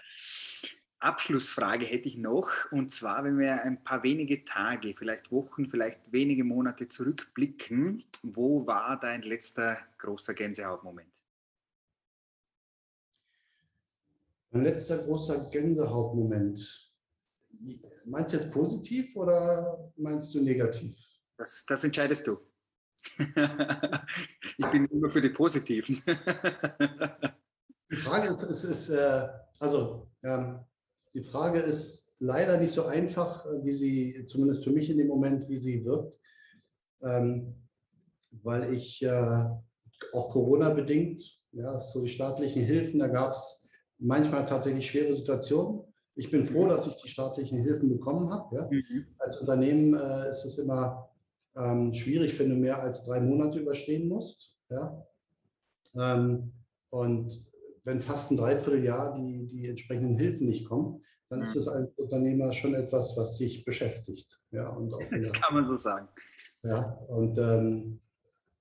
Abschlussfrage 0.99 1.85
hätte 1.85 2.07
ich 2.07 2.17
noch, 2.17 2.49
und 2.71 2.89
zwar, 2.89 3.23
wenn 3.23 3.37
wir 3.37 3.61
ein 3.61 3.83
paar 3.83 4.01
wenige 4.01 4.43
Tage, 4.43 4.95
vielleicht 4.95 5.31
Wochen, 5.31 5.69
vielleicht 5.69 6.11
wenige 6.11 6.43
Monate 6.43 6.87
zurückblicken, 6.87 8.03
wo 8.23 8.65
war 8.65 8.99
dein 8.99 9.21
letzter 9.21 9.77
großer 9.99 10.33
Gänsehautmoment? 10.33 11.11
Mein 14.49 14.63
letzter 14.63 14.97
großer 15.03 15.51
Gänsehautmoment. 15.51 16.91
Meinst 18.09 18.33
du 18.33 18.37
jetzt 18.37 18.51
positiv 18.51 19.13
oder 19.17 19.91
meinst 19.97 20.33
du 20.33 20.41
negativ? 20.41 20.97
Das, 21.37 21.65
das 21.67 21.83
entscheidest 21.83 22.25
du. 22.25 22.37
ich 24.57 24.65
bin 24.71 24.85
immer 24.85 25.09
für 25.09 25.21
die 25.21 25.29
positiven. 25.29 25.95
die 27.91 27.95
Frage 27.97 28.29
ist, 28.29 28.43
ist, 28.43 28.63
ist 28.63 28.89
äh, 28.89 29.27
also 29.59 30.09
ähm, 30.23 30.59
die 31.13 31.21
Frage 31.21 31.59
ist 31.59 32.15
leider 32.19 32.57
nicht 32.57 32.71
so 32.73 32.85
einfach, 32.85 33.45
äh, 33.45 33.63
wie 33.65 33.73
sie, 33.73 34.25
zumindest 34.25 34.63
für 34.63 34.71
mich 34.71 34.89
in 34.89 34.97
dem 34.97 35.07
Moment, 35.07 35.49
wie 35.49 35.57
sie 35.57 35.83
wirkt, 35.83 36.17
ähm, 37.01 37.55
weil 38.31 38.73
ich 38.73 39.03
äh, 39.03 39.45
auch 40.13 40.29
Corona-bedingt, 40.29 41.23
ja, 41.51 41.77
so 41.77 42.01
die 42.01 42.09
staatlichen 42.09 42.63
Hilfen, 42.63 42.99
da 42.99 43.07
gab 43.09 43.31
es 43.31 43.69
manchmal 43.97 44.45
tatsächlich 44.45 44.89
schwere 44.89 45.15
Situationen. 45.15 45.81
Ich 46.17 46.31
bin 46.31 46.45
froh, 46.45 46.67
dass 46.67 46.87
ich 46.87 46.95
die 46.95 47.09
staatlichen 47.09 47.61
Hilfen 47.61 47.89
bekommen 47.89 48.31
habe. 48.31 48.55
Ja. 48.55 48.67
Mhm. 48.69 49.05
Als 49.19 49.39
Unternehmen 49.39 49.93
äh, 49.93 50.29
ist 50.29 50.43
es 50.45 50.57
immer 50.57 51.09
ähm, 51.55 51.93
schwierig, 51.93 52.37
wenn 52.39 52.49
du 52.49 52.55
mehr 52.55 52.81
als 52.81 53.03
drei 53.03 53.21
Monate 53.21 53.59
überstehen 53.59 54.07
musst. 54.07 54.55
Ja. 54.69 55.05
Ähm, 55.95 56.53
und 56.89 57.39
wenn 57.83 58.01
fast 58.01 58.31
ein 58.31 58.37
Dreivierteljahr 58.37 59.15
die, 59.15 59.47
die 59.47 59.67
entsprechenden 59.67 60.17
Hilfen 60.17 60.47
nicht 60.47 60.67
kommen, 60.67 61.03
dann 61.29 61.41
ist 61.41 61.55
es 61.55 61.67
als 61.67 61.89
Unternehmer 61.97 62.53
schon 62.53 62.73
etwas, 62.73 63.15
was 63.17 63.37
dich 63.37 63.63
beschäftigt. 63.65 64.39
Ja, 64.51 64.69
und 64.69 64.93
auch 64.93 65.01
das 65.09 65.33
kann 65.33 65.53
man 65.53 65.67
so 65.67 65.77
sagen. 65.77 66.07
Ja, 66.63 66.93
und 67.09 67.37
ähm, 67.37 67.99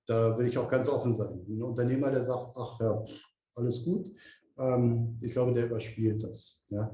da 0.07 0.37
will 0.37 0.49
ich 0.49 0.59
auch 0.59 0.69
ganz 0.69 0.89
offen 0.89 1.15
sein. 1.15 1.45
Ein 1.49 1.63
Unternehmer, 1.63 2.11
der 2.11 2.25
sagt, 2.25 2.57
ach 2.57 2.81
ja, 2.81 3.05
alles 3.55 3.85
gut, 3.85 4.11
ähm, 4.59 5.19
ich 5.23 5.33
glaube, 5.33 5.53
der 5.53 5.67
überspielt 5.67 6.23
das. 6.23 6.63
Ja? 6.71 6.91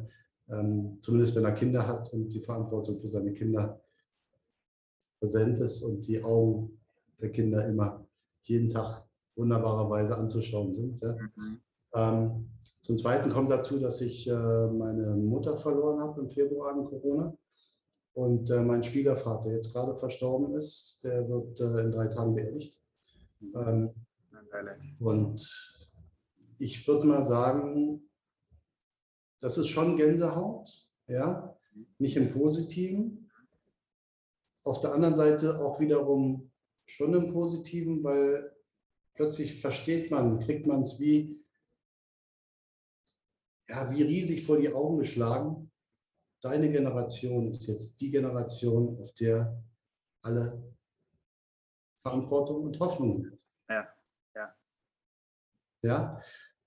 Ähm, 0.53 0.99
zumindest 1.01 1.35
wenn 1.35 1.45
er 1.45 1.53
Kinder 1.53 1.87
hat 1.87 2.13
und 2.13 2.29
die 2.29 2.41
Verantwortung 2.41 2.99
für 2.99 3.09
seine 3.09 3.33
Kinder 3.33 3.81
präsent 5.19 5.59
ist 5.59 5.83
und 5.83 6.07
die 6.07 6.23
Augen 6.23 6.79
der 7.21 7.31
Kinder 7.31 7.67
immer 7.67 8.07
jeden 8.43 8.69
Tag 8.69 9.05
wunderbarerweise 9.37 10.17
anzuschauen 10.17 10.75
sind. 10.75 11.01
Ja? 11.01 11.17
Mhm. 11.37 11.61
Ähm, 11.95 12.49
zum 12.83 12.99
Zweiten 12.99 13.31
kommt 13.31 13.51
dazu, 13.51 13.79
dass 13.79 14.01
ich 14.01 14.29
äh, 14.29 14.67
meine 14.67 15.15
Mutter 15.15 15.57
verloren 15.57 16.01
habe 16.01 16.21
im 16.21 16.29
Februar 16.29 16.75
an 16.75 16.85
Corona 16.85 17.37
und 18.15 18.51
äh, 18.51 18.61
mein 18.61 18.83
Schwiegervater 18.83 19.53
jetzt 19.53 19.73
gerade 19.73 19.97
verstorben 19.97 20.55
ist. 20.55 21.01
Der 21.05 21.29
wird 21.29 21.61
äh, 21.61 21.81
in 21.81 21.91
drei 21.93 22.09
Tagen 22.09 22.35
beerdigt. 22.35 22.79
Ähm, 23.55 23.91
und 24.99 25.41
ich 26.59 26.87
würde 26.87 27.07
mal 27.07 27.25
sagen, 27.25 28.03
das 29.43 29.59
ist 29.59 29.69
schon 29.69 29.97
Gänsehaut, 29.97 30.89
ja, 31.09 31.59
nicht 31.99 32.17
im 32.17 32.33
Positiven. 32.33 33.31
Auf 34.65 34.79
der 34.79 34.93
anderen 34.93 35.17
Seite 35.17 35.59
auch 35.59 35.81
wiederum 35.81 36.53
schon 36.87 37.13
im 37.13 37.33
Positiven, 37.33 38.05
weil 38.05 38.57
plötzlich 39.15 39.61
versteht 39.61 40.13
man, 40.13 40.39
kriegt 40.39 40.67
man 40.67 40.83
es 40.83 41.01
wie, 41.01 41.45
ja, 43.67 43.91
wie 43.91 44.03
riesig 44.03 44.47
vor 44.47 44.59
die 44.59 44.73
Augen 44.73 44.99
geschlagen. 44.99 45.73
Deine 46.41 46.71
Generation 46.71 47.51
ist 47.51 47.67
jetzt 47.67 48.01
die 48.01 48.13
Generation, 48.13 48.97
auf 48.97 49.13
der 49.15 49.61
alle 50.23 50.73
Verantwortung 52.07 52.63
und 52.63 52.79
Hoffnung 52.79 53.15
sind. 53.15 53.39
Ja, 53.69 53.89
ja. 54.37 54.57
Ja, 55.83 56.21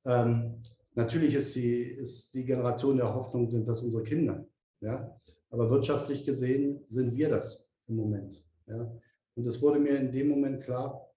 ähm, 0.05 0.61
natürlich 0.95 1.35
ist 1.35 1.55
die, 1.55 1.81
ist 1.83 2.33
die 2.33 2.45
Generation 2.45 2.97
der 2.97 3.13
Hoffnung, 3.13 3.47
sind 3.47 3.67
das 3.67 3.81
unsere 3.81 4.03
Kinder. 4.03 4.45
Ja, 4.81 5.15
aber 5.49 5.69
wirtschaftlich 5.69 6.25
gesehen 6.25 6.83
sind 6.89 7.15
wir 7.15 7.29
das 7.29 7.65
im 7.87 7.95
Moment. 7.95 8.43
Ja, 8.67 8.91
und 9.35 9.45
es 9.45 9.61
wurde 9.61 9.79
mir 9.79 9.97
in 9.97 10.11
dem 10.11 10.29
Moment 10.29 10.63
klar, 10.63 11.09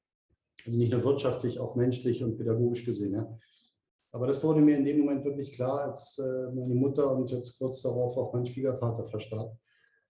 also 0.67 0.77
nicht 0.77 0.93
nur 0.93 1.05
wirtschaftlich, 1.05 1.59
auch 1.59 1.77
menschlich 1.77 2.23
und 2.23 2.37
pädagogisch 2.37 2.85
gesehen. 2.85 3.15
Ja. 3.15 3.39
Aber 4.11 4.27
das 4.27 4.43
wurde 4.43 4.61
mir 4.61 4.77
in 4.77 4.85
dem 4.85 5.01
Moment 5.01 5.25
wirklich 5.25 5.53
klar, 5.53 5.93
als 5.93 6.19
äh, 6.19 6.51
meine 6.53 6.75
Mutter 6.75 7.11
und 7.13 7.31
jetzt 7.31 7.59
kurz 7.59 7.83
darauf 7.83 8.17
auch 8.17 8.33
mein 8.33 8.47
Schwiegervater 8.47 9.07
verstarb. 9.07 9.57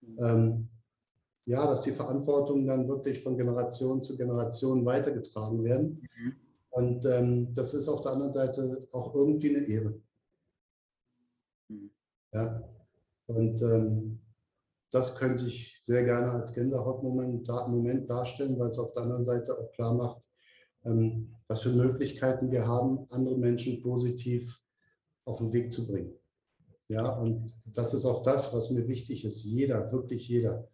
Mhm. 0.00 0.16
Ähm, 0.20 0.68
ja, 1.46 1.66
dass 1.66 1.82
die 1.82 1.92
Verantwortung 1.92 2.66
dann 2.66 2.88
wirklich 2.88 3.20
von 3.20 3.36
Generation 3.36 4.02
zu 4.02 4.16
Generation 4.16 4.84
weitergetragen 4.84 5.64
werden. 5.64 6.06
Mhm. 6.16 6.36
Und 6.78 7.04
ähm, 7.06 7.52
das 7.52 7.74
ist 7.74 7.88
auf 7.88 8.02
der 8.02 8.12
anderen 8.12 8.32
Seite 8.32 8.86
auch 8.92 9.12
irgendwie 9.12 9.56
eine 9.56 9.66
Ehre. 9.66 10.00
Mhm. 11.68 11.90
Ja. 12.32 12.62
Und 13.26 13.60
ähm, 13.62 14.20
das 14.92 15.16
könnte 15.16 15.44
ich 15.44 15.80
sehr 15.82 16.04
gerne 16.04 16.30
als 16.30 16.52
Gänsehautmoment 16.52 17.48
da, 17.48 17.66
Moment 17.66 18.08
darstellen, 18.08 18.56
weil 18.60 18.70
es 18.70 18.78
auf 18.78 18.92
der 18.92 19.02
anderen 19.02 19.24
Seite 19.24 19.58
auch 19.58 19.72
klar 19.72 19.92
macht, 19.92 20.22
ähm, 20.84 21.34
was 21.48 21.62
für 21.62 21.72
Möglichkeiten 21.72 22.52
wir 22.52 22.68
haben, 22.68 23.06
andere 23.10 23.36
Menschen 23.36 23.82
positiv 23.82 24.62
auf 25.24 25.38
den 25.38 25.52
Weg 25.52 25.72
zu 25.72 25.84
bringen. 25.84 26.14
Ja, 26.86 27.18
und 27.18 27.52
das 27.74 27.92
ist 27.92 28.04
auch 28.04 28.22
das, 28.22 28.54
was 28.54 28.70
mir 28.70 28.86
wichtig 28.86 29.24
ist. 29.24 29.42
Jeder, 29.42 29.90
wirklich 29.90 30.28
jeder, 30.28 30.68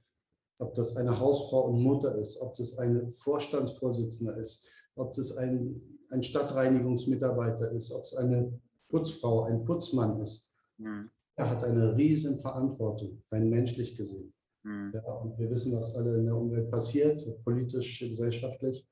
ob 0.61 0.75
das 0.75 0.99
eine 0.99 1.19
Hausfrau 1.19 1.63
und 1.63 1.83
Mutter 1.83 2.15
ist, 2.19 2.37
ob 2.43 2.55
das 2.57 2.77
ein 2.77 3.11
Vorstandsvorsitzender 3.11 4.37
ist, 4.37 4.67
ob 4.97 5.13
das 5.13 5.37
ein, 5.37 5.94
ein 6.15 6.23
Stadtreinigungsmitarbeiter 6.23 7.71
ist, 7.73 7.93
ob 7.93 8.05
es 8.05 8.15
eine 8.15 8.59
Putzfrau, 8.89 9.45
ein 9.45 9.65
Putzmann 9.65 10.21
ist. 10.21 10.55
Mhm. 10.79 11.11
Er 11.37 11.51
hat 11.51 11.65
eine 11.65 11.97
riesen 11.97 12.41
Verantwortung, 12.41 13.23
rein 13.31 13.51
menschlich 13.51 13.97
gesehen. 13.97 14.33
Mhm. 14.63 14.93
Ja, 14.95 15.03
und 15.13 15.39
wir 15.39 15.51
wissen, 15.51 15.77
was 15.77 15.95
alle 15.95 16.17
in 16.17 16.27
der 16.27 16.37
Umwelt 16.37 16.71
passiert, 16.71 17.23
politisch, 17.45 17.99
gesellschaftlich. 17.99 18.87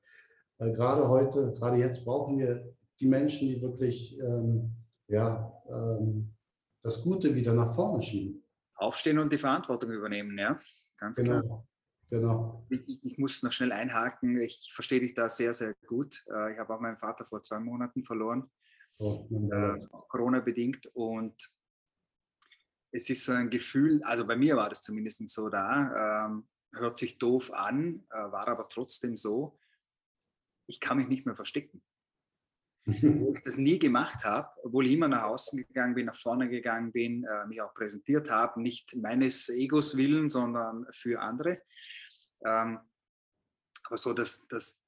Weil 0.57 0.73
gerade 0.73 1.07
heute, 1.07 1.53
gerade 1.53 1.77
jetzt 1.77 2.05
brauchen 2.05 2.37
wir 2.37 2.73
die 2.99 3.07
Menschen, 3.07 3.47
die 3.47 3.61
wirklich 3.61 4.19
ähm, 4.19 4.75
ja, 5.07 5.51
ähm, 5.69 6.33
das 6.83 7.01
Gute 7.01 7.33
wieder 7.33 7.53
nach 7.53 7.73
vorne 7.73 8.01
schieben. 8.01 8.43
Aufstehen 8.75 9.19
und 9.19 9.31
die 9.31 9.37
Verantwortung 9.37 9.91
übernehmen, 9.91 10.37
ja, 10.37 10.57
ganz 10.97 11.17
genau. 11.17 11.41
klar. 11.41 11.67
Genau. 12.13 12.63
Ich, 12.69 13.03
ich, 13.03 13.17
muss 13.17 13.41
noch 13.41 13.51
schnell 13.51 13.71
einhaken. 13.71 14.39
Ich 14.39 14.71
verstehe 14.75 14.99
dich 14.99 15.15
da 15.15 15.29
sehr, 15.29 15.51
sehr 15.53 15.73
gut. 15.87 16.23
Äh, 16.27 16.53
ich 16.53 16.59
habe 16.59 16.75
auch 16.75 16.79
meinen 16.79 16.99
Vater 16.99 17.25
vor 17.25 17.41
zwei 17.41 17.59
Monaten 17.59 18.05
verloren, 18.05 18.51
oh, 18.99 19.27
äh, 19.51 19.79
Corona 20.09 20.39
bedingt. 20.39 20.85
Und 20.93 21.51
es 22.91 23.09
ist 23.09 23.25
so 23.25 23.31
ein 23.31 23.49
Gefühl, 23.49 24.03
also 24.03 24.27
bei 24.27 24.35
mir 24.35 24.55
war 24.55 24.69
das 24.69 24.83
zumindest 24.83 25.27
so 25.29 25.49
da, 25.49 26.27
ähm, 26.27 26.47
hört 26.73 26.97
sich 26.97 27.17
doof 27.17 27.51
an, 27.51 28.05
äh, 28.11 28.15
war 28.15 28.47
aber 28.47 28.69
trotzdem 28.69 29.17
so 29.17 29.57
ich 30.67 30.79
kann 30.79 30.97
mich 30.97 31.07
nicht 31.07 31.25
mehr 31.25 31.35
verstecken. 31.35 31.81
Wo 32.85 33.33
ich 33.33 33.41
das 33.43 33.57
nie 33.57 33.79
gemacht 33.79 34.25
habe, 34.25 34.49
obwohl 34.61 34.87
ich 34.87 34.93
immer 34.93 35.07
nach 35.07 35.23
außen 35.23 35.57
gegangen 35.57 35.95
bin, 35.95 36.05
nach 36.05 36.15
vorne 36.15 36.49
gegangen 36.49 36.91
bin, 36.91 37.23
äh, 37.23 37.47
mich 37.47 37.61
auch 37.61 37.73
präsentiert 37.73 38.29
habe, 38.29 38.61
nicht 38.61 38.95
meines 38.97 39.47
Egos 39.47 39.95
willen, 39.95 40.29
sondern 40.29 40.85
für 40.91 41.21
andere. 41.21 41.61
Ähm, 42.45 42.79
aber 43.85 43.97
so 43.97 44.13
das, 44.13 44.47
das 44.47 44.83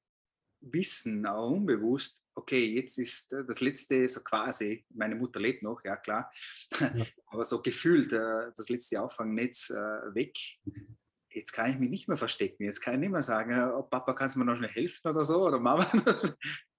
Wissen, 0.60 1.26
auch 1.26 1.50
unbewusst, 1.50 2.22
okay, 2.36 2.74
jetzt 2.74 2.98
ist 2.98 3.32
äh, 3.32 3.44
das 3.44 3.60
letzte 3.60 4.06
so 4.08 4.20
quasi, 4.20 4.84
meine 4.90 5.14
Mutter 5.14 5.40
lebt 5.40 5.62
noch, 5.62 5.82
ja 5.84 5.96
klar, 5.96 6.30
ja. 6.78 6.90
aber 7.26 7.44
so 7.44 7.62
gefühlt 7.62 8.12
äh, 8.12 8.50
das 8.54 8.68
letzte 8.68 9.02
Auffangnetz 9.02 9.70
äh, 9.70 10.14
weg. 10.14 10.36
Jetzt 11.30 11.52
kann 11.52 11.70
ich 11.70 11.78
mich 11.78 11.90
nicht 11.90 12.08
mehr 12.08 12.16
verstecken. 12.16 12.64
Jetzt 12.64 12.80
kann 12.80 12.94
ich 12.94 13.00
nicht 13.00 13.10
mehr 13.10 13.22
sagen, 13.22 13.72
oh, 13.72 13.82
Papa, 13.82 14.14
kannst 14.14 14.36
du 14.36 14.38
mir 14.38 14.46
noch 14.46 14.56
schnell 14.56 14.70
helfen 14.70 15.08
oder 15.08 15.22
so? 15.24 15.46
Oder 15.46 15.58
Mama. 15.58 15.86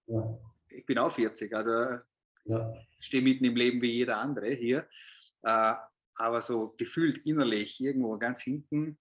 Ja. 0.08 0.40
Ich 0.70 0.86
bin 0.86 1.00
auch 1.00 1.10
40, 1.10 1.54
also 1.56 1.72
ja. 2.46 2.74
stehe 3.00 3.24
mitten 3.24 3.46
im 3.46 3.56
Leben 3.56 3.82
wie 3.82 3.94
jeder 3.94 4.20
andere 4.20 4.52
hier. 4.52 4.88
Aber 5.42 6.40
so 6.40 6.76
gefühlt 6.78 7.26
innerlich 7.26 7.82
irgendwo 7.82 8.16
ganz 8.20 8.44
hinten, 8.44 9.00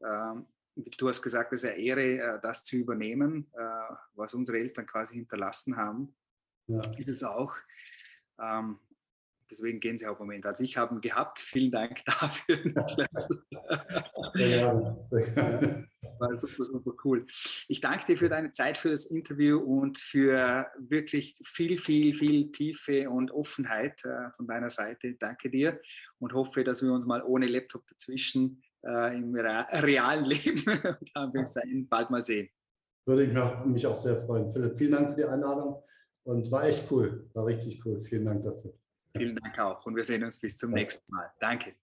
ähm, 0.00 0.46
du 0.98 1.08
hast 1.08 1.22
gesagt, 1.22 1.52
es 1.52 1.64
ist 1.64 1.70
eine 1.70 1.80
Ehre, 1.80 2.18
äh, 2.18 2.40
das 2.40 2.64
zu 2.64 2.76
übernehmen, 2.76 3.50
äh, 3.54 3.94
was 4.14 4.34
unsere 4.34 4.58
Eltern 4.58 4.86
quasi 4.86 5.16
hinterlassen 5.16 5.76
haben. 5.76 6.14
Ja. 6.66 6.80
Ist 6.96 7.08
es 7.08 7.24
auch. 7.24 7.54
Ähm, 8.40 8.78
deswegen 9.50 9.80
gehen 9.80 9.98
sie 9.98 10.06
auch 10.06 10.20
im 10.20 10.26
Moment. 10.26 10.46
Also 10.46 10.62
ich 10.64 10.76
habe 10.76 10.94
ihn 10.94 11.00
gehabt. 11.00 11.38
Vielen 11.38 11.70
Dank 11.70 12.04
dafür. 12.04 12.58
Ja, 14.36 14.96
War 16.18 16.34
super, 16.34 16.64
super 16.64 16.92
cool. 17.04 17.26
Ich 17.68 17.80
danke 17.80 18.06
dir 18.06 18.18
für 18.18 18.28
deine 18.28 18.50
Zeit, 18.50 18.76
für 18.76 18.90
das 18.90 19.06
Interview 19.06 19.58
und 19.58 19.98
für 19.98 20.66
wirklich 20.78 21.40
viel, 21.44 21.78
viel, 21.78 22.12
viel 22.12 22.50
Tiefe 22.50 23.08
und 23.08 23.30
Offenheit 23.30 24.04
äh, 24.04 24.30
von 24.36 24.48
deiner 24.48 24.70
Seite. 24.70 25.14
Danke 25.14 25.48
dir 25.48 25.80
und 26.18 26.32
hoffe, 26.32 26.64
dass 26.64 26.82
wir 26.82 26.92
uns 26.92 27.06
mal 27.06 27.22
ohne 27.22 27.46
Laptop 27.46 27.86
dazwischen 27.86 28.62
äh, 28.84 29.16
im 29.16 29.34
realen 29.72 30.24
Leben 30.24 31.88
bald 31.88 32.10
mal 32.10 32.24
sehen. 32.24 32.48
Würde 33.06 33.24
ich 33.24 33.66
mich 33.66 33.86
auch 33.86 33.98
sehr 33.98 34.16
freuen. 34.16 34.52
Philipp, 34.52 34.76
vielen 34.76 34.92
Dank 34.92 35.10
für 35.10 35.16
die 35.16 35.24
Einladung 35.24 35.82
und 36.24 36.50
war 36.50 36.64
echt 36.64 36.90
cool. 36.90 37.28
War 37.32 37.46
richtig 37.46 37.84
cool. 37.84 38.02
Vielen 38.02 38.26
Dank 38.26 38.42
dafür. 38.42 38.74
Vielen 39.16 39.36
Dank 39.36 39.58
auch 39.58 39.84
und 39.86 39.96
wir 39.96 40.04
sehen 40.04 40.22
uns 40.22 40.38
bis 40.38 40.58
zum 40.58 40.72
nächsten 40.72 41.04
Mal. 41.14 41.30
Danke. 41.40 41.74